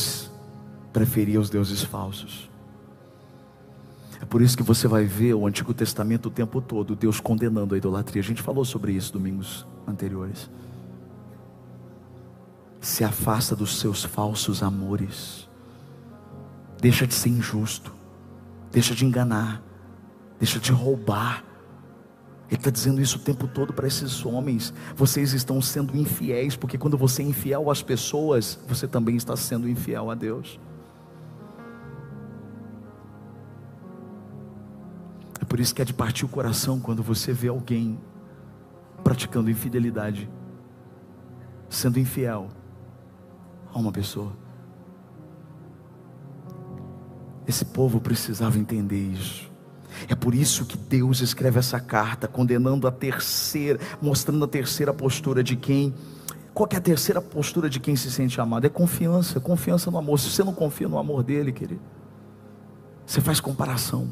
preferia 0.92 1.40
os 1.40 1.50
deuses 1.50 1.82
falsos. 1.82 2.50
É 4.22 4.26
por 4.26 4.42
isso 4.42 4.58
que 4.58 4.64
você 4.64 4.88
vai 4.88 5.06
ver 5.06 5.34
o 5.34 5.48
Antigo 5.48 5.74
Testamento 5.74 6.28
o 6.28 6.30
tempo 6.30 6.62
todo, 6.62 6.96
Deus 6.96 7.20
condenando 7.20 7.74
a 7.74 7.78
idolatria. 7.78 8.22
A 8.22 8.26
gente 8.26 8.42
falou 8.42 8.66
sobre 8.66 8.92
isso 8.92 9.14
domingos 9.14 9.66
anteriores. 9.88 10.50
Se 12.80 13.04
afasta 13.04 13.56
dos 13.56 13.80
seus 13.80 14.04
falsos 14.04 14.64
amores. 14.64 15.50
Deixa 16.80 17.06
de 17.06 17.14
ser 17.14 17.30
injusto. 17.30 17.94
deixa 18.72 18.96
de 18.96 19.06
enganar, 19.06 19.62
deixa 20.40 20.60
de 20.60 20.72
roubar. 20.72 21.44
Ele 22.48 22.58
está 22.58 22.70
dizendo 22.70 23.02
isso 23.02 23.18
o 23.18 23.22
tempo 23.22 23.48
todo 23.48 23.72
para 23.72 23.88
esses 23.88 24.26
homens. 24.26 24.74
Vocês 24.96 25.34
estão 25.34 25.62
sendo 25.62 25.96
infiéis, 25.96 26.56
porque 26.56 26.78
quando 26.78 26.98
você 26.98 27.22
é 27.22 27.26
infiel 27.26 27.70
às 27.70 27.82
pessoas, 27.82 28.60
você 28.68 28.88
também 28.88 29.16
está 29.16 29.36
sendo 29.36 29.70
infiel 29.70 30.10
a 30.10 30.16
Deus. 30.16 30.60
É 35.40 35.46
por 35.46 35.60
isso 35.60 35.74
que 35.74 35.82
é 35.82 35.86
de 35.86 35.94
partir 35.94 36.26
o 36.26 36.28
coração 36.28 36.80
quando 36.80 37.02
você 37.02 37.32
vê 37.32 37.48
alguém 37.48 38.00
praticando 39.12 39.52
infidelidade, 39.52 40.30
sendo 41.68 42.00
infiel 42.00 42.48
a 43.74 43.78
uma 43.78 43.92
pessoa. 43.92 44.32
Esse 47.46 47.66
povo 47.66 48.00
precisava 48.00 48.58
entender 48.58 49.12
isso. 49.12 49.52
É 50.08 50.16
por 50.16 50.34
isso 50.34 50.66
que 50.66 50.78
Deus 50.78 51.20
escreve 51.20 51.60
essa 51.60 51.78
carta, 51.78 52.26
condenando 52.26 52.88
a 52.88 52.92
terceira, 52.92 53.78
mostrando 54.02 54.46
a 54.46 54.48
terceira 54.48 54.94
postura 54.94 55.44
de 55.44 55.58
quem. 55.58 55.94
Qual 56.54 56.70
é 56.72 56.78
a 56.78 56.82
terceira 56.82 57.22
postura 57.22 57.70
de 57.70 57.82
quem 57.82 57.98
se 57.98 58.10
sente 58.10 58.40
amado? 58.40 58.64
É 58.64 58.70
confiança, 58.70 59.42
confiança 59.42 59.92
no 59.92 59.98
amor. 59.98 60.20
Se 60.20 60.30
você 60.30 60.42
não 60.42 60.54
confia 60.54 60.88
no 60.88 60.98
amor 60.98 61.22
dele, 61.22 61.52
querido, 61.52 61.82
você 63.06 63.20
faz 63.20 63.42
comparação. 63.42 64.08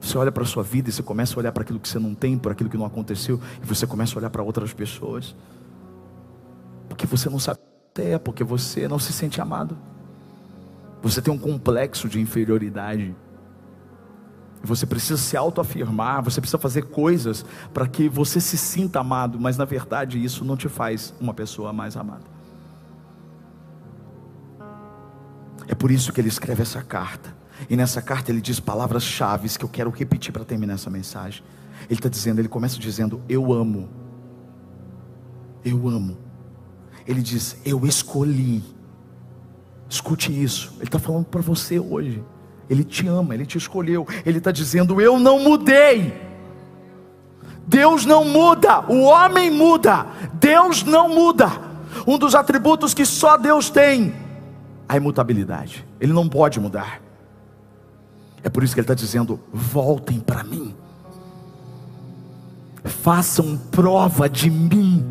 Você 0.00 0.16
olha 0.16 0.30
para 0.30 0.42
a 0.42 0.46
sua 0.46 0.62
vida 0.62 0.88
e 0.88 0.92
você 0.92 1.02
começa 1.02 1.34
a 1.34 1.38
olhar 1.38 1.52
para 1.52 1.62
aquilo 1.62 1.80
que 1.80 1.88
você 1.88 1.98
não 1.98 2.14
tem, 2.14 2.38
para 2.38 2.52
aquilo 2.52 2.70
que 2.70 2.76
não 2.76 2.86
aconteceu, 2.86 3.40
e 3.62 3.66
você 3.66 3.86
começa 3.86 4.14
a 4.14 4.18
olhar 4.18 4.30
para 4.30 4.42
outras 4.42 4.72
pessoas. 4.72 5.34
Porque 6.88 7.06
você 7.06 7.28
não 7.28 7.38
sabe 7.38 7.60
até, 7.90 8.18
porque 8.18 8.44
você 8.44 8.86
não 8.88 8.98
se 8.98 9.12
sente 9.12 9.40
amado. 9.40 9.76
Você 11.02 11.20
tem 11.20 11.32
um 11.32 11.38
complexo 11.38 12.08
de 12.08 12.20
inferioridade. 12.20 13.14
Você 14.62 14.86
precisa 14.86 15.16
se 15.16 15.36
autoafirmar, 15.36 16.22
você 16.22 16.40
precisa 16.40 16.58
fazer 16.58 16.82
coisas 16.82 17.44
para 17.72 17.86
que 17.86 18.08
você 18.08 18.40
se 18.40 18.58
sinta 18.58 19.00
amado, 19.00 19.38
mas 19.38 19.56
na 19.56 19.64
verdade 19.64 20.22
isso 20.22 20.44
não 20.44 20.56
te 20.56 20.68
faz 20.68 21.14
uma 21.20 21.32
pessoa 21.32 21.72
mais 21.72 21.96
amada. 21.96 22.24
É 25.68 25.74
por 25.74 25.90
isso 25.90 26.12
que 26.12 26.20
ele 26.20 26.28
escreve 26.28 26.62
essa 26.62 26.82
carta. 26.82 27.37
E 27.68 27.76
nessa 27.76 28.02
carta 28.02 28.30
ele 28.30 28.40
diz 28.40 28.60
palavras-chave 28.60 29.48
que 29.56 29.64
eu 29.64 29.68
quero 29.68 29.90
repetir 29.90 30.32
para 30.32 30.44
terminar 30.44 30.74
essa 30.74 30.90
mensagem. 30.90 31.42
Ele 31.88 31.98
está 31.98 32.08
dizendo, 32.08 32.40
ele 32.40 32.48
começa 32.48 32.78
dizendo: 32.78 33.20
Eu 33.28 33.52
amo. 33.52 33.88
Eu 35.64 35.88
amo. 35.88 36.18
Ele 37.06 37.22
diz: 37.22 37.56
Eu 37.64 37.86
escolhi. 37.86 38.62
Escute 39.88 40.30
isso. 40.30 40.74
Ele 40.76 40.84
está 40.84 40.98
falando 40.98 41.24
para 41.26 41.40
você 41.40 41.78
hoje. 41.78 42.22
Ele 42.68 42.84
te 42.84 43.06
ama, 43.06 43.34
ele 43.34 43.46
te 43.46 43.56
escolheu. 43.56 44.06
Ele 44.26 44.38
está 44.38 44.50
dizendo: 44.50 45.00
Eu 45.00 45.18
não 45.18 45.40
mudei. 45.40 46.28
Deus 47.68 48.06
não 48.06 48.24
muda, 48.24 48.80
o 48.90 49.02
homem 49.02 49.50
muda, 49.50 50.06
Deus 50.32 50.82
não 50.82 51.06
muda. 51.10 51.52
Um 52.06 52.16
dos 52.16 52.34
atributos 52.34 52.94
que 52.94 53.04
só 53.04 53.36
Deus 53.36 53.68
tem, 53.68 54.14
a 54.88 54.96
imutabilidade. 54.96 55.86
Ele 56.00 56.14
não 56.14 56.26
pode 56.26 56.58
mudar. 56.58 57.02
É 58.42 58.48
por 58.48 58.62
isso 58.62 58.74
que 58.74 58.80
ele 58.80 58.84
está 58.84 58.94
dizendo: 58.94 59.40
voltem 59.52 60.20
para 60.20 60.44
mim, 60.44 60.74
façam 62.84 63.56
prova 63.70 64.28
de 64.28 64.50
mim, 64.50 65.04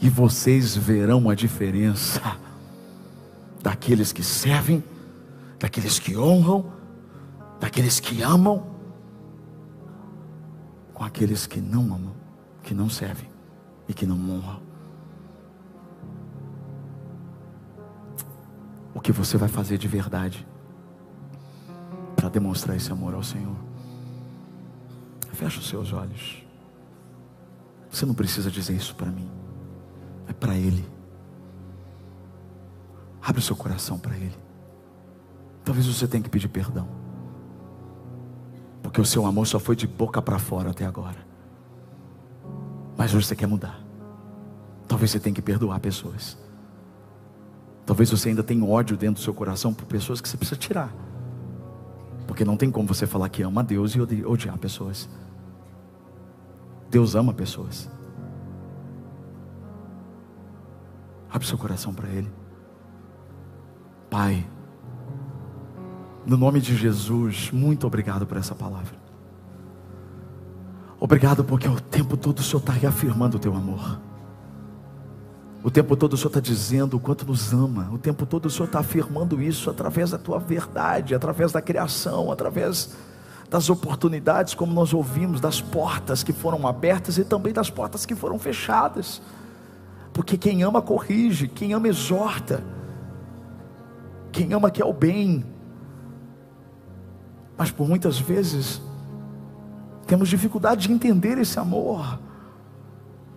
e 0.00 0.08
vocês 0.08 0.76
verão 0.76 1.28
a 1.30 1.34
diferença 1.34 2.20
daqueles 3.62 4.12
que 4.12 4.22
servem 4.22 4.82
daqueles 5.64 5.98
que 5.98 6.14
honram, 6.14 6.70
daqueles 7.58 7.98
que 7.98 8.20
amam, 8.20 8.66
com 10.92 11.02
aqueles 11.02 11.46
que 11.46 11.58
não 11.58 11.84
amam, 11.86 12.14
que 12.62 12.74
não 12.74 12.90
servem 12.90 13.30
e 13.88 13.94
que 13.94 14.04
não 14.04 14.16
honram. 14.16 14.60
O 18.94 19.00
que 19.00 19.10
você 19.10 19.38
vai 19.38 19.48
fazer 19.48 19.78
de 19.78 19.88
verdade 19.88 20.46
para 22.24 22.30
demonstrar 22.30 22.74
esse 22.74 22.90
amor 22.90 23.12
ao 23.12 23.22
Senhor? 23.22 23.54
Fecha 25.32 25.60
os 25.60 25.68
seus 25.68 25.92
olhos. 25.92 26.42
Você 27.90 28.06
não 28.06 28.14
precisa 28.14 28.50
dizer 28.50 28.74
isso 28.74 28.94
para 28.94 29.10
mim, 29.10 29.30
é 30.26 30.32
para 30.32 30.56
Ele. 30.56 30.88
Abre 33.20 33.40
o 33.40 33.42
seu 33.42 33.54
coração 33.54 33.98
para 33.98 34.16
Ele. 34.16 34.34
Talvez 35.62 35.86
você 35.86 36.08
tenha 36.08 36.22
que 36.22 36.30
pedir 36.30 36.48
perdão. 36.48 36.88
Porque 38.82 39.02
o 39.02 39.04
seu 39.04 39.26
amor 39.26 39.46
só 39.46 39.58
foi 39.58 39.76
de 39.76 39.86
boca 39.86 40.22
para 40.22 40.38
fora 40.38 40.70
até 40.70 40.86
agora. 40.86 41.26
Mas 42.96 43.14
hoje 43.14 43.26
você 43.26 43.36
quer 43.36 43.46
mudar. 43.46 43.84
Talvez 44.88 45.10
você 45.10 45.20
tenha 45.20 45.34
que 45.34 45.42
perdoar 45.42 45.78
pessoas. 45.78 46.38
Talvez 47.84 48.10
você 48.10 48.30
ainda 48.30 48.42
tenha 48.42 48.64
ódio 48.64 48.96
dentro 48.96 49.20
do 49.20 49.24
seu 49.24 49.34
coração 49.34 49.74
por 49.74 49.84
pessoas 49.84 50.22
que 50.22 50.28
você 50.28 50.38
precisa 50.38 50.58
tirar. 50.58 51.13
Porque 52.26 52.44
não 52.44 52.56
tem 52.56 52.70
como 52.70 52.88
você 52.88 53.06
falar 53.06 53.28
que 53.28 53.42
ama 53.42 53.60
a 53.60 53.64
Deus 53.64 53.94
e 53.94 54.00
odiar 54.24 54.58
pessoas. 54.58 55.08
Deus 56.90 57.14
ama 57.14 57.32
pessoas. 57.32 57.90
Abre 61.30 61.46
seu 61.46 61.58
coração 61.58 61.92
para 61.92 62.08
Ele. 62.08 62.30
Pai, 64.08 64.46
no 66.24 66.36
nome 66.36 66.60
de 66.60 66.76
Jesus, 66.76 67.50
muito 67.50 67.86
obrigado 67.86 68.26
por 68.26 68.36
essa 68.36 68.54
palavra. 68.54 68.94
Obrigado 71.00 71.44
porque 71.44 71.68
o 71.68 71.80
tempo 71.80 72.16
todo 72.16 72.38
o 72.38 72.42
Senhor 72.42 72.60
está 72.60 72.72
reafirmando 72.72 73.36
o 73.36 73.40
teu 73.40 73.54
amor. 73.54 74.00
O 75.64 75.70
tempo 75.70 75.96
todo 75.96 76.12
o 76.12 76.16
Senhor 76.18 76.28
está 76.28 76.40
dizendo 76.40 76.98
o 76.98 77.00
quanto 77.00 77.24
nos 77.24 77.54
ama. 77.54 77.88
O 77.90 77.96
tempo 77.96 78.26
todo 78.26 78.44
o 78.44 78.50
Senhor 78.50 78.66
está 78.66 78.80
afirmando 78.80 79.40
isso 79.40 79.70
através 79.70 80.10
da 80.10 80.18
tua 80.18 80.38
verdade, 80.38 81.14
através 81.14 81.52
da 81.52 81.62
criação, 81.62 82.30
através 82.30 82.94
das 83.48 83.70
oportunidades, 83.70 84.52
como 84.52 84.74
nós 84.74 84.92
ouvimos, 84.92 85.40
das 85.40 85.62
portas 85.62 86.22
que 86.22 86.34
foram 86.34 86.68
abertas 86.68 87.16
e 87.16 87.24
também 87.24 87.50
das 87.50 87.70
portas 87.70 88.04
que 88.04 88.14
foram 88.14 88.38
fechadas. 88.38 89.22
Porque 90.12 90.36
quem 90.36 90.62
ama 90.62 90.82
corrige, 90.82 91.48
quem 91.48 91.72
ama 91.72 91.88
exorta, 91.88 92.62
quem 94.30 94.52
ama 94.52 94.70
quer 94.70 94.84
o 94.84 94.92
bem, 94.92 95.46
mas 97.56 97.70
por 97.70 97.88
muitas 97.88 98.18
vezes 98.18 98.82
temos 100.06 100.28
dificuldade 100.28 100.88
de 100.88 100.92
entender 100.92 101.38
esse 101.38 101.58
amor, 101.58 102.18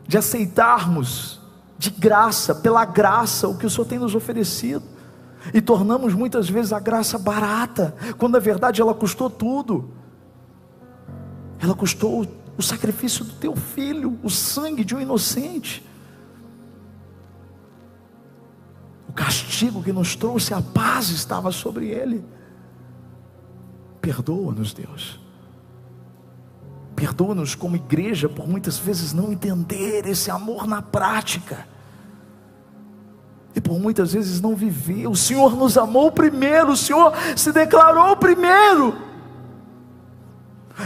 de 0.05 0.17
aceitarmos 0.17 1.36
de 1.78 1.89
graça, 1.89 2.55
pela 2.55 2.84
graça, 2.86 3.47
o 3.47 3.57
que 3.57 3.65
o 3.65 3.69
Senhor 3.69 3.86
tem 3.86 3.99
nos 3.99 4.15
oferecido. 4.15 4.84
E 5.53 5.61
tornamos 5.61 6.13
muitas 6.13 6.49
vezes 6.49 6.73
a 6.73 6.80
graça 6.80 7.17
barata, 7.17 7.95
quando 8.17 8.34
na 8.34 8.39
verdade 8.39 8.82
ela 8.82 8.93
custou 8.93 9.30
tudo. 9.30 9.91
Ela 11.59 11.75
custou 11.75 12.28
o 12.57 12.61
sacrifício 12.61 13.23
do 13.23 13.34
teu 13.34 13.55
filho, 13.55 14.17
o 14.23 14.30
sangue 14.30 14.84
de 14.84 14.95
um 14.95 14.99
inocente. 14.99 15.86
O 19.07 19.13
castigo 19.13 19.84
que 19.84 19.93
nos 19.93 20.15
trouxe 20.15 20.53
a 20.53 20.61
paz 20.61 21.09
estava 21.09 21.51
sobre 21.51 21.88
ele. 21.88 22.25
Perdoa-nos, 24.01 24.73
Deus. 24.73 25.26
Perdoa-nos 26.98 27.54
como 27.54 27.76
igreja 27.76 28.28
por 28.28 28.50
muitas 28.50 28.80
vezes 28.80 29.14
não 29.14 29.32
entender 29.32 30.08
esse 30.08 30.32
amor 30.32 30.66
na 30.66 30.82
prática. 30.82 31.68
E 33.56 33.62
por 33.62 33.80
muitas 33.80 34.14
vezes 34.14 34.41
não 34.41 34.56
viver. 34.56 35.08
O 35.08 35.16
Senhor 35.16 35.56
nos 35.56 35.78
amou 35.78 36.12
primeiro, 36.12 36.72
o 36.72 36.76
Senhor 36.76 37.14
se 37.36 37.52
declarou 37.52 38.18
primeiro. 38.18 38.98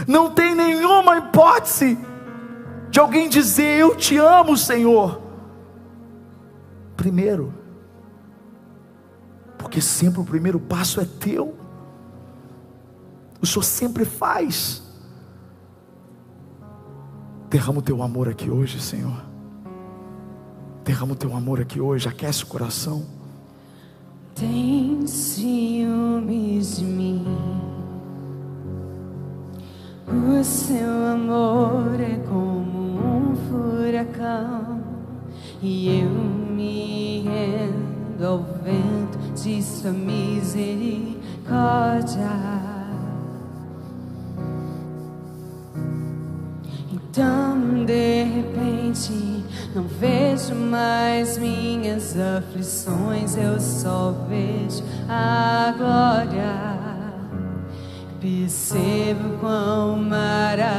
Não 0.06 0.30
tem 0.30 0.54
nenhuma 0.54 1.16
hipótese 1.16 1.98
de 2.90 3.00
alguém 3.00 3.30
dizer 3.30 3.78
eu 3.78 3.96
te 3.96 4.18
amo, 4.18 4.54
Senhor. 4.54 5.18
Primeiro, 6.94 7.54
porque 9.56 9.80
sempre 9.80 10.20
o 10.20 10.24
primeiro 10.24 10.60
passo 10.60 11.00
é 11.00 11.06
teu 11.18 11.62
o 13.42 13.46
Senhor 13.46 13.64
sempre 13.64 14.04
faz. 14.04 14.80
Derrama 17.52 17.78
o 17.80 17.82
teu 17.82 18.02
amor 18.02 18.30
aqui 18.30 18.50
hoje, 18.50 18.80
Senhor. 18.80 19.22
Derrama 20.86 21.12
o 21.12 21.16
teu 21.16 21.36
amor 21.36 21.60
aqui 21.60 21.78
hoje, 21.78 22.08
aquece 22.08 22.44
o 22.44 22.46
coração. 22.46 23.04
Tem 24.34 25.06
ciúmes 25.06 26.78
de 26.78 26.84
mim. 26.84 27.26
O 30.08 30.42
seu 30.42 30.88
amor 31.12 32.00
é 32.00 32.16
como 32.26 32.98
um 32.98 33.36
furacão. 33.36 34.80
E 35.60 36.00
eu 36.00 36.08
me 36.08 37.20
rendo 37.20 38.26
ao 38.26 38.38
vento 38.38 39.18
de 39.34 39.62
sua 39.62 39.92
misericórdia 39.92 42.61
Então, 47.14 47.84
de 47.84 48.22
repente, 48.24 49.44
não 49.74 49.82
vejo 49.82 50.54
mais 50.54 51.36
minhas 51.36 52.16
aflições, 52.18 53.36
eu 53.36 53.60
só 53.60 54.14
vejo 54.26 54.82
a 55.10 55.74
glória. 55.76 56.78
Percebo 58.18 59.36
quão 59.40 59.96
maravilhoso 59.98 60.72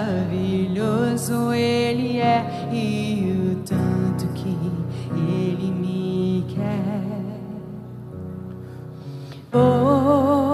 Ele 1.54 2.18
é 2.18 2.68
e 2.74 3.54
o 3.54 3.58
tanto 3.58 4.26
que 4.34 4.58
Ele 5.16 5.70
me 5.70 6.44
quer. 6.50 7.04
Oh, 9.54 10.53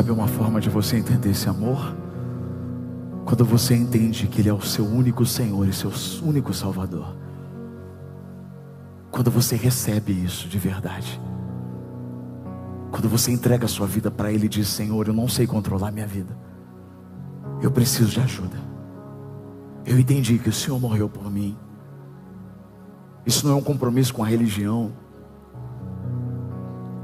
Sabe 0.00 0.12
uma 0.12 0.26
forma 0.26 0.62
de 0.62 0.70
você 0.70 0.96
entender 0.96 1.28
esse 1.28 1.46
amor? 1.46 1.94
Quando 3.26 3.44
você 3.44 3.74
entende 3.74 4.26
que 4.28 4.40
Ele 4.40 4.48
é 4.48 4.54
o 4.54 4.62
seu 4.62 4.86
único 4.86 5.26
Senhor 5.26 5.68
e 5.68 5.74
seu 5.74 5.92
único 6.22 6.54
Salvador. 6.54 7.14
Quando 9.10 9.30
você 9.30 9.56
recebe 9.56 10.10
isso 10.10 10.48
de 10.48 10.58
verdade. 10.58 11.20
Quando 12.90 13.10
você 13.10 13.30
entrega 13.30 13.66
a 13.66 13.68
sua 13.68 13.86
vida 13.86 14.10
para 14.10 14.32
Ele 14.32 14.46
e 14.46 14.48
diz: 14.48 14.68
Senhor, 14.68 15.06
eu 15.06 15.12
não 15.12 15.28
sei 15.28 15.46
controlar 15.46 15.92
minha 15.92 16.06
vida. 16.06 16.34
Eu 17.60 17.70
preciso 17.70 18.10
de 18.10 18.20
ajuda. 18.20 18.56
Eu 19.84 20.00
entendi 20.00 20.38
que 20.38 20.48
o 20.48 20.52
Senhor 20.54 20.80
morreu 20.80 21.10
por 21.10 21.30
mim. 21.30 21.58
Isso 23.26 23.46
não 23.46 23.52
é 23.52 23.58
um 23.58 23.62
compromisso 23.62 24.14
com 24.14 24.24
a 24.24 24.26
religião. 24.26 24.92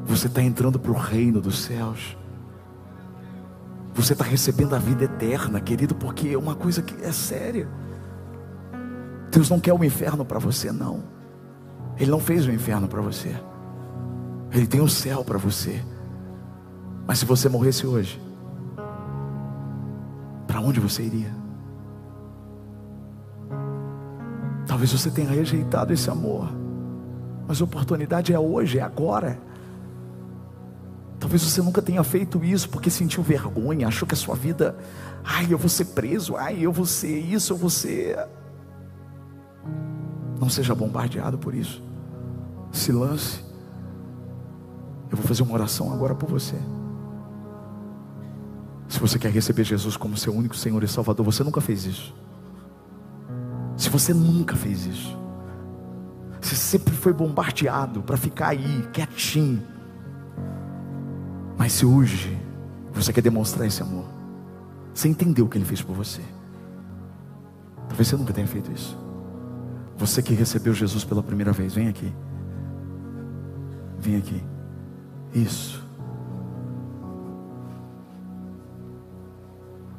Você 0.06 0.28
está 0.28 0.42
entrando 0.42 0.78
para 0.78 0.92
o 0.92 0.96
reino 0.96 1.42
dos 1.42 1.58
céus. 1.58 2.16
Você 3.96 4.12
está 4.12 4.24
recebendo 4.24 4.74
a 4.74 4.78
vida 4.78 5.04
eterna, 5.04 5.58
querido, 5.58 5.94
porque 5.94 6.28
é 6.28 6.38
uma 6.38 6.54
coisa 6.54 6.82
que 6.82 7.02
é 7.02 7.10
séria. 7.10 7.66
Deus 9.30 9.48
não 9.48 9.58
quer 9.58 9.72
o 9.72 9.82
inferno 9.82 10.22
para 10.22 10.38
você, 10.38 10.70
não. 10.70 11.02
Ele 11.98 12.10
não 12.10 12.20
fez 12.20 12.46
o 12.46 12.52
inferno 12.52 12.86
para 12.86 13.00
você. 13.00 13.34
Ele 14.52 14.66
tem 14.66 14.82
o 14.82 14.88
céu 14.88 15.24
para 15.24 15.38
você. 15.38 15.82
Mas 17.06 17.20
se 17.20 17.24
você 17.24 17.48
morresse 17.48 17.86
hoje, 17.86 18.20
para 20.46 20.60
onde 20.60 20.78
você 20.78 21.02
iria? 21.02 21.34
Talvez 24.66 24.92
você 24.92 25.10
tenha 25.10 25.30
rejeitado 25.30 25.94
esse 25.94 26.10
amor, 26.10 26.52
mas 27.48 27.62
a 27.62 27.64
oportunidade 27.64 28.34
é 28.34 28.38
hoje, 28.38 28.78
é 28.78 28.82
agora. 28.82 29.38
Talvez 31.26 31.42
você 31.42 31.60
nunca 31.60 31.82
tenha 31.82 32.04
feito 32.04 32.44
isso 32.44 32.68
porque 32.68 32.88
sentiu 32.88 33.20
vergonha, 33.20 33.88
achou 33.88 34.06
que 34.06 34.14
a 34.14 34.16
sua 34.16 34.36
vida, 34.36 34.76
ai, 35.24 35.48
eu 35.50 35.58
vou 35.58 35.68
ser 35.68 35.86
preso, 35.86 36.36
ai, 36.36 36.60
eu 36.60 36.70
vou 36.70 36.86
ser 36.86 37.18
isso, 37.18 37.52
eu 37.52 37.56
vou 37.56 37.68
ser. 37.68 38.16
Não 40.38 40.48
seja 40.48 40.72
bombardeado 40.72 41.36
por 41.36 41.52
isso. 41.52 41.82
Se 42.70 42.92
lance. 42.92 43.44
Eu 45.10 45.16
vou 45.16 45.26
fazer 45.26 45.42
uma 45.42 45.54
oração 45.54 45.92
agora 45.92 46.14
por 46.14 46.30
você. 46.30 46.54
Se 48.88 49.00
você 49.00 49.18
quer 49.18 49.32
receber 49.32 49.64
Jesus 49.64 49.96
como 49.96 50.16
seu 50.16 50.32
único 50.32 50.54
Senhor 50.54 50.80
e 50.84 50.86
Salvador, 50.86 51.26
você 51.26 51.42
nunca 51.42 51.60
fez 51.60 51.86
isso. 51.86 52.14
Se 53.76 53.90
você 53.90 54.14
nunca 54.14 54.54
fez 54.54 54.86
isso, 54.86 55.18
você 56.40 56.54
sempre 56.54 56.94
foi 56.94 57.12
bombardeado 57.12 58.00
para 58.00 58.16
ficar 58.16 58.50
aí, 58.50 58.88
quietinho. 58.92 59.74
Mas 61.56 61.72
se 61.72 61.86
hoje 61.86 62.36
você 62.92 63.12
quer 63.12 63.22
demonstrar 63.22 63.66
esse 63.66 63.82
amor, 63.82 64.04
você 64.92 65.08
entendeu 65.08 65.46
o 65.46 65.48
que 65.48 65.58
ele 65.58 65.64
fez 65.64 65.80
por 65.82 65.94
você. 65.94 66.22
Talvez 67.88 68.08
você 68.08 68.16
nunca 68.16 68.32
tenha 68.32 68.46
feito 68.46 68.70
isso. 68.72 68.96
Você 69.96 70.22
que 70.22 70.34
recebeu 70.34 70.74
Jesus 70.74 71.04
pela 71.04 71.22
primeira 71.22 71.52
vez, 71.52 71.74
vem 71.74 71.88
aqui. 71.88 72.12
Vem 73.98 74.16
aqui. 74.16 74.42
Isso. 75.34 75.82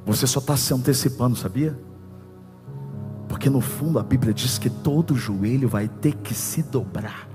Você 0.05 0.25
só 0.25 0.39
está 0.39 0.55
se 0.55 0.73
antecipando, 0.73 1.35
sabia? 1.35 1.77
Porque 3.27 3.49
no 3.49 3.59
fundo 3.59 3.99
a 3.99 4.03
Bíblia 4.03 4.33
diz 4.33 4.57
que 4.57 4.69
todo 4.69 5.15
joelho 5.15 5.67
vai 5.67 5.87
ter 5.87 6.15
que 6.15 6.33
se 6.33 6.63
dobrar, 6.63 7.27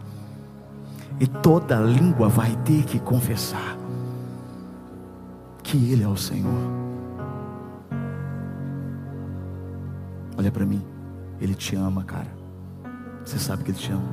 e 1.20 1.26
toda 1.26 1.78
língua 1.78 2.28
vai 2.28 2.56
ter 2.64 2.84
que 2.84 2.98
confessar 2.98 3.81
que 5.62 5.92
Ele 5.92 6.02
é 6.02 6.08
o 6.08 6.16
Senhor. 6.16 6.52
Olha 10.36 10.50
para 10.50 10.66
mim, 10.66 10.84
Ele 11.40 11.54
te 11.54 11.76
ama, 11.76 12.04
cara. 12.04 12.30
Você 13.24 13.38
sabe 13.38 13.62
que 13.62 13.70
Ele 13.70 13.78
te 13.78 13.92
ama. 13.92 14.08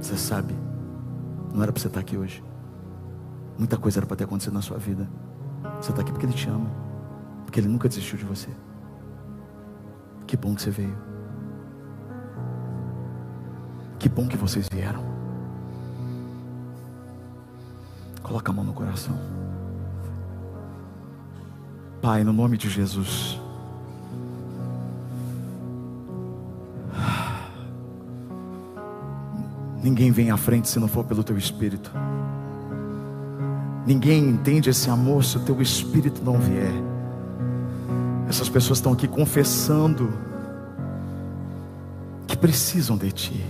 Você 0.00 0.16
sabe. 0.16 0.54
Não 1.52 1.62
era 1.62 1.72
para 1.72 1.80
você 1.80 1.88
estar 1.88 2.00
aqui 2.00 2.16
hoje. 2.16 2.42
Muita 3.58 3.76
coisa 3.76 3.98
era 3.98 4.06
para 4.06 4.16
ter 4.16 4.24
acontecido 4.24 4.54
na 4.54 4.62
sua 4.62 4.78
vida. 4.78 5.08
Você 5.80 5.90
está 5.90 6.02
aqui 6.02 6.12
porque 6.12 6.26
Ele 6.26 6.32
te 6.32 6.48
ama. 6.48 6.70
Porque 7.44 7.60
Ele 7.60 7.68
nunca 7.68 7.88
desistiu 7.88 8.18
de 8.18 8.24
você. 8.24 8.48
Que 10.26 10.36
bom 10.36 10.54
que 10.54 10.62
você 10.62 10.70
veio. 10.70 10.96
Que 13.98 14.08
bom 14.08 14.26
que 14.28 14.36
vocês 14.36 14.68
vieram. 14.68 15.04
Coloca 18.22 18.50
a 18.50 18.54
mão 18.54 18.64
no 18.64 18.72
coração. 18.72 19.16
Pai, 22.06 22.22
no 22.22 22.32
nome 22.32 22.56
de 22.56 22.70
Jesus. 22.70 23.36
Ninguém 29.82 30.12
vem 30.12 30.30
à 30.30 30.36
frente 30.36 30.68
se 30.68 30.78
não 30.78 30.86
for 30.86 31.02
pelo 31.02 31.24
teu 31.24 31.36
espírito. 31.36 31.90
Ninguém 33.84 34.22
entende 34.28 34.70
esse 34.70 34.88
amor 34.88 35.24
se 35.24 35.36
o 35.36 35.40
teu 35.40 35.60
espírito 35.60 36.22
não 36.22 36.38
vier. 36.38 36.70
Essas 38.28 38.48
pessoas 38.48 38.78
estão 38.78 38.92
aqui 38.92 39.08
confessando 39.08 40.08
que 42.28 42.36
precisam 42.36 42.96
de 42.96 43.10
ti. 43.10 43.44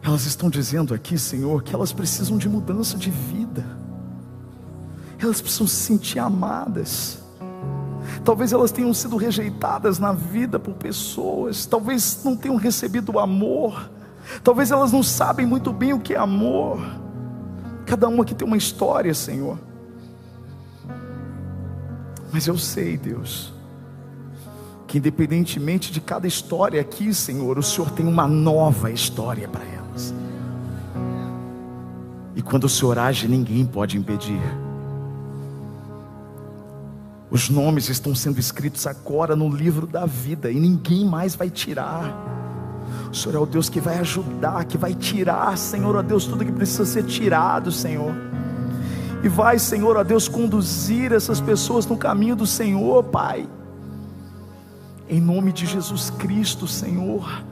Elas 0.00 0.26
estão 0.26 0.48
dizendo 0.48 0.94
aqui, 0.94 1.18
Senhor, 1.18 1.64
que 1.64 1.74
elas 1.74 1.92
precisam 1.92 2.38
de 2.38 2.48
mudança 2.48 2.96
de 2.96 3.10
vida. 3.10 3.82
Elas 5.18 5.40
precisam 5.40 5.66
se 5.66 5.76
sentir 5.76 6.18
amadas. 6.18 7.22
Talvez 8.24 8.52
elas 8.52 8.72
tenham 8.72 8.92
sido 8.94 9.16
rejeitadas 9.16 9.98
na 9.98 10.12
vida 10.12 10.58
por 10.58 10.74
pessoas, 10.74 11.66
talvez 11.66 12.22
não 12.24 12.36
tenham 12.36 12.56
recebido 12.56 13.18
amor, 13.18 13.90
talvez 14.42 14.70
elas 14.70 14.92
não 14.92 15.02
sabem 15.02 15.46
muito 15.46 15.72
bem 15.72 15.92
o 15.92 16.00
que 16.00 16.14
é 16.14 16.18
amor. 16.18 16.78
Cada 17.84 18.08
uma 18.08 18.22
aqui 18.22 18.34
tem 18.34 18.46
uma 18.46 18.56
história, 18.56 19.12
Senhor. 19.14 19.58
Mas 22.32 22.46
eu 22.46 22.56
sei, 22.56 22.96
Deus, 22.96 23.52
que 24.86 24.98
independentemente 24.98 25.92
de 25.92 26.00
cada 26.00 26.26
história 26.26 26.80
aqui, 26.80 27.12
Senhor, 27.12 27.58
o 27.58 27.62
Senhor 27.62 27.90
tem 27.90 28.06
uma 28.06 28.26
nova 28.26 28.90
história 28.90 29.46
para 29.46 29.64
elas. 29.64 30.14
E 32.34 32.42
quando 32.42 32.64
o 32.64 32.68
Senhor 32.68 32.98
age, 32.98 33.28
ninguém 33.28 33.64
pode 33.64 33.96
impedir. 33.96 34.40
Os 37.30 37.48
nomes 37.48 37.88
estão 37.88 38.14
sendo 38.14 38.38
escritos 38.38 38.86
agora 38.86 39.34
no 39.34 39.48
livro 39.48 39.86
da 39.86 40.06
vida 40.06 40.50
e 40.50 40.60
ninguém 40.60 41.04
mais 41.04 41.34
vai 41.34 41.50
tirar. 41.50 42.32
O 43.10 43.14
Senhor 43.14 43.36
é 43.36 43.38
o 43.38 43.46
Deus 43.46 43.68
que 43.68 43.80
vai 43.80 43.98
ajudar, 43.98 44.64
que 44.64 44.76
vai 44.76 44.94
tirar, 44.94 45.56
Senhor, 45.56 45.96
ó 45.96 46.02
Deus, 46.02 46.26
tudo 46.26 46.44
que 46.44 46.52
precisa 46.52 46.84
ser 46.84 47.04
tirado, 47.04 47.72
Senhor. 47.72 48.14
E 49.22 49.28
vai, 49.28 49.58
Senhor, 49.58 49.96
ó 49.96 50.04
Deus, 50.04 50.28
conduzir 50.28 51.12
essas 51.12 51.40
pessoas 51.40 51.86
no 51.86 51.96
caminho 51.96 52.36
do 52.36 52.46
Senhor, 52.46 53.04
Pai. 53.04 53.48
Em 55.08 55.20
nome 55.20 55.52
de 55.52 55.64
Jesus 55.64 56.10
Cristo, 56.10 56.66
Senhor. 56.66 57.42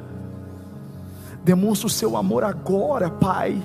Demonstra 1.43 1.87
o 1.87 1.91
seu 1.91 2.17
amor 2.17 2.45
agora, 2.45 3.09
Pai. 3.09 3.61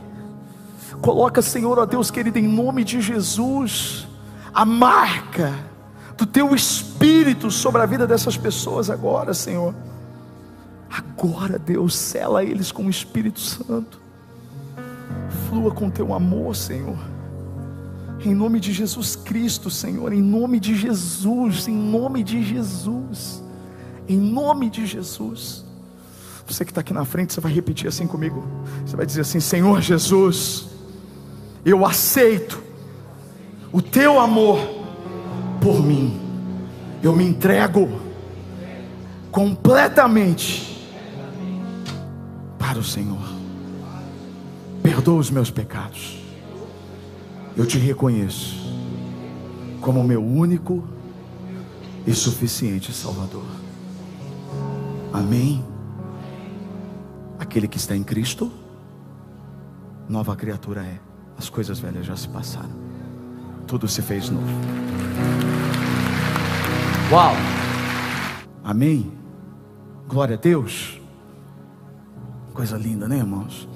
Coloca, 1.01 1.41
Senhor, 1.41 1.77
ó 1.77 1.85
Deus 1.85 2.09
querido, 2.09 2.39
em 2.39 2.47
nome 2.47 2.83
de 2.83 3.01
Jesus, 3.01 4.07
a 4.53 4.65
marca 4.65 5.66
do 6.17 6.25
teu 6.25 6.55
espírito 6.55 7.51
sobre 7.51 7.81
a 7.81 7.85
vida 7.85 8.07
dessas 8.07 8.35
pessoas 8.35 8.89
agora, 8.89 9.33
Senhor. 9.33 9.73
Agora, 10.89 11.59
Deus, 11.59 11.95
sela 11.95 12.43
eles 12.43 12.71
com 12.71 12.85
o 12.87 12.89
Espírito 12.89 13.39
Santo. 13.39 14.01
flua 15.47 15.71
com 15.71 15.89
teu 15.89 16.13
amor, 16.13 16.55
Senhor. 16.55 16.97
Em 18.25 18.33
nome 18.33 18.59
de 18.59 18.73
Jesus 18.73 19.15
Cristo, 19.15 19.69
Senhor, 19.69 20.11
em 20.11 20.21
nome 20.21 20.59
de 20.59 20.75
Jesus, 20.75 21.67
em 21.67 21.75
nome 21.75 22.23
de 22.23 22.43
Jesus, 22.43 23.43
em 24.07 24.17
nome 24.17 24.69
de 24.69 24.85
Jesus. 24.85 25.63
Você 26.47 26.65
que 26.65 26.71
está 26.71 26.81
aqui 26.81 26.93
na 26.93 27.05
frente, 27.05 27.33
você 27.33 27.41
vai 27.41 27.51
repetir 27.51 27.87
assim 27.87 28.07
comigo. 28.07 28.43
Você 28.85 28.95
vai 28.95 29.05
dizer 29.05 29.21
assim: 29.21 29.39
Senhor 29.39 29.81
Jesus, 29.81 30.67
eu 31.63 31.85
aceito 31.85 32.61
o 33.71 33.81
teu 33.81 34.19
amor 34.19 34.76
por 35.61 35.83
mim. 35.83 36.19
Eu 37.01 37.15
me 37.15 37.23
entrego 37.23 37.87
completamente 39.31 40.87
para 42.57 42.79
o 42.79 42.83
Senhor. 42.83 43.21
Perdoa 44.81 45.19
os 45.19 45.29
meus 45.29 45.51
pecados. 45.51 46.21
Eu 47.55 47.65
te 47.65 47.77
reconheço 47.77 48.55
como 49.81 50.03
meu 50.03 50.23
único 50.23 50.87
e 52.05 52.13
suficiente 52.13 52.93
Salvador. 52.93 53.45
Amém. 55.13 55.63
Aquele 57.39 57.67
que 57.67 57.77
está 57.77 57.95
em 57.95 58.03
Cristo, 58.03 58.51
nova 60.07 60.35
criatura 60.35 60.81
é. 60.81 60.99
As 61.37 61.49
coisas 61.49 61.79
velhas 61.79 62.05
já 62.05 62.15
se 62.15 62.27
passaram. 62.27 62.86
Tudo 63.67 63.85
se 63.87 64.01
fez 64.01 64.29
novo. 64.29 64.47
Uau! 67.11 67.35
Amém. 68.63 69.11
Glória 70.07 70.35
a 70.35 70.39
Deus. 70.39 71.01
Coisa 72.53 72.77
linda, 72.77 73.07
né, 73.07 73.17
irmãos? 73.17 73.67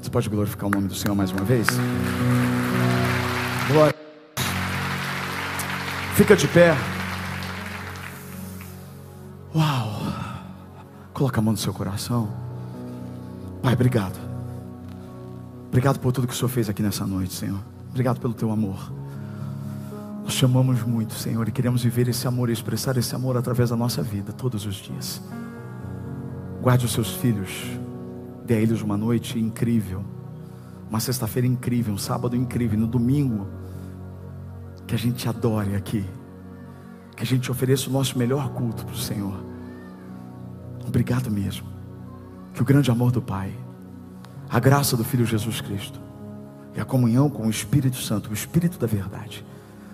Você 0.00 0.10
pode 0.10 0.28
glorificar 0.30 0.66
o 0.66 0.70
nome 0.70 0.88
do 0.88 0.94
Senhor 0.94 1.14
mais 1.14 1.30
uma 1.30 1.44
vez? 1.44 1.66
Glória. 3.70 3.94
Fica 6.14 6.34
de 6.34 6.48
pé. 6.48 6.74
Uau. 9.54 9.92
Coloca 11.12 11.38
a 11.38 11.42
mão 11.42 11.52
no 11.52 11.58
seu 11.58 11.74
coração. 11.74 12.28
Pai, 13.62 13.74
obrigado. 13.74 14.18
Obrigado 15.68 16.00
por 16.00 16.12
tudo 16.12 16.26
que 16.26 16.32
o 16.32 16.36
Senhor 16.36 16.48
fez 16.48 16.70
aqui 16.70 16.82
nessa 16.82 17.06
noite, 17.06 17.34
Senhor. 17.34 17.60
Obrigado 17.90 18.20
pelo 18.20 18.32
teu 18.32 18.50
amor. 18.50 18.90
Nós 20.28 20.34
chamamos 20.34 20.82
muito, 20.82 21.14
Senhor, 21.14 21.48
e 21.48 21.50
queremos 21.50 21.82
viver 21.82 22.06
esse 22.06 22.28
amor 22.28 22.50
e 22.50 22.52
expressar 22.52 22.98
esse 22.98 23.14
amor 23.14 23.38
através 23.38 23.70
da 23.70 23.76
nossa 23.76 24.02
vida, 24.02 24.30
todos 24.30 24.66
os 24.66 24.74
dias. 24.74 25.22
Guarde 26.60 26.84
os 26.84 26.92
seus 26.92 27.14
filhos, 27.14 27.48
dê 28.44 28.56
a 28.56 28.60
eles 28.60 28.82
uma 28.82 28.94
noite 28.94 29.38
incrível, 29.38 30.04
uma 30.86 31.00
sexta-feira 31.00 31.48
incrível, 31.48 31.94
um 31.94 31.98
sábado 31.98 32.36
incrível, 32.36 32.78
no 32.78 32.86
domingo, 32.86 33.48
que 34.86 34.94
a 34.94 34.98
gente 34.98 35.26
adore 35.26 35.74
aqui, 35.74 36.04
que 37.16 37.22
a 37.22 37.26
gente 37.26 37.50
ofereça 37.50 37.88
o 37.88 37.92
nosso 37.94 38.18
melhor 38.18 38.50
culto 38.50 38.84
para 38.84 38.94
o 38.94 38.98
Senhor. 38.98 39.42
Obrigado 40.86 41.30
mesmo. 41.30 41.66
Que 42.52 42.60
o 42.60 42.66
grande 42.66 42.90
amor 42.90 43.10
do 43.10 43.22
Pai, 43.22 43.50
a 44.46 44.60
graça 44.60 44.94
do 44.94 45.04
Filho 45.04 45.24
Jesus 45.24 45.62
Cristo 45.62 45.98
e 46.76 46.80
a 46.80 46.84
comunhão 46.84 47.30
com 47.30 47.46
o 47.46 47.50
Espírito 47.50 47.96
Santo, 47.96 48.28
o 48.28 48.34
Espírito 48.34 48.78
da 48.78 48.86
verdade, 48.86 49.42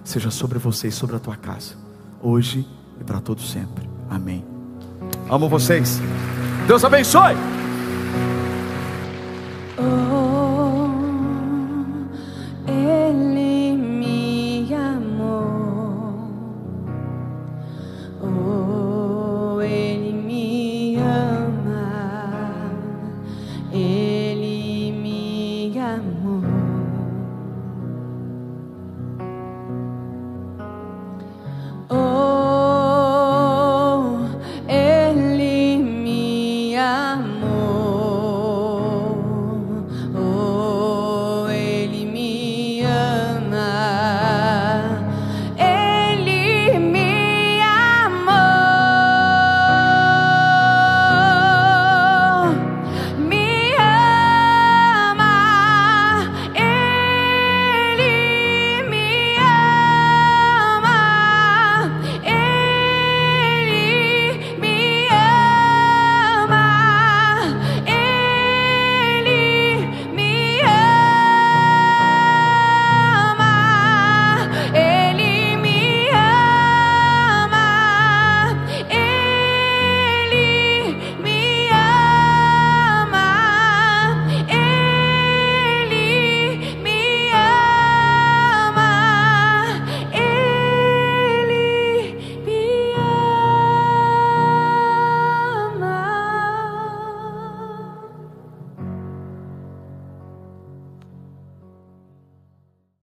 seja 0.04 0.30
sobre 0.30 0.58
você 0.58 0.88
e 0.88 0.92
sobre 0.92 1.16
a 1.16 1.18
tua 1.18 1.36
casa, 1.36 1.74
hoje 2.22 2.66
e 3.00 3.04
para 3.04 3.20
todo 3.20 3.40
sempre. 3.40 3.88
Amém. 4.08 4.44
Amo 5.28 5.48
vocês. 5.48 6.00
Deus 6.68 6.84
abençoe. 6.84 7.53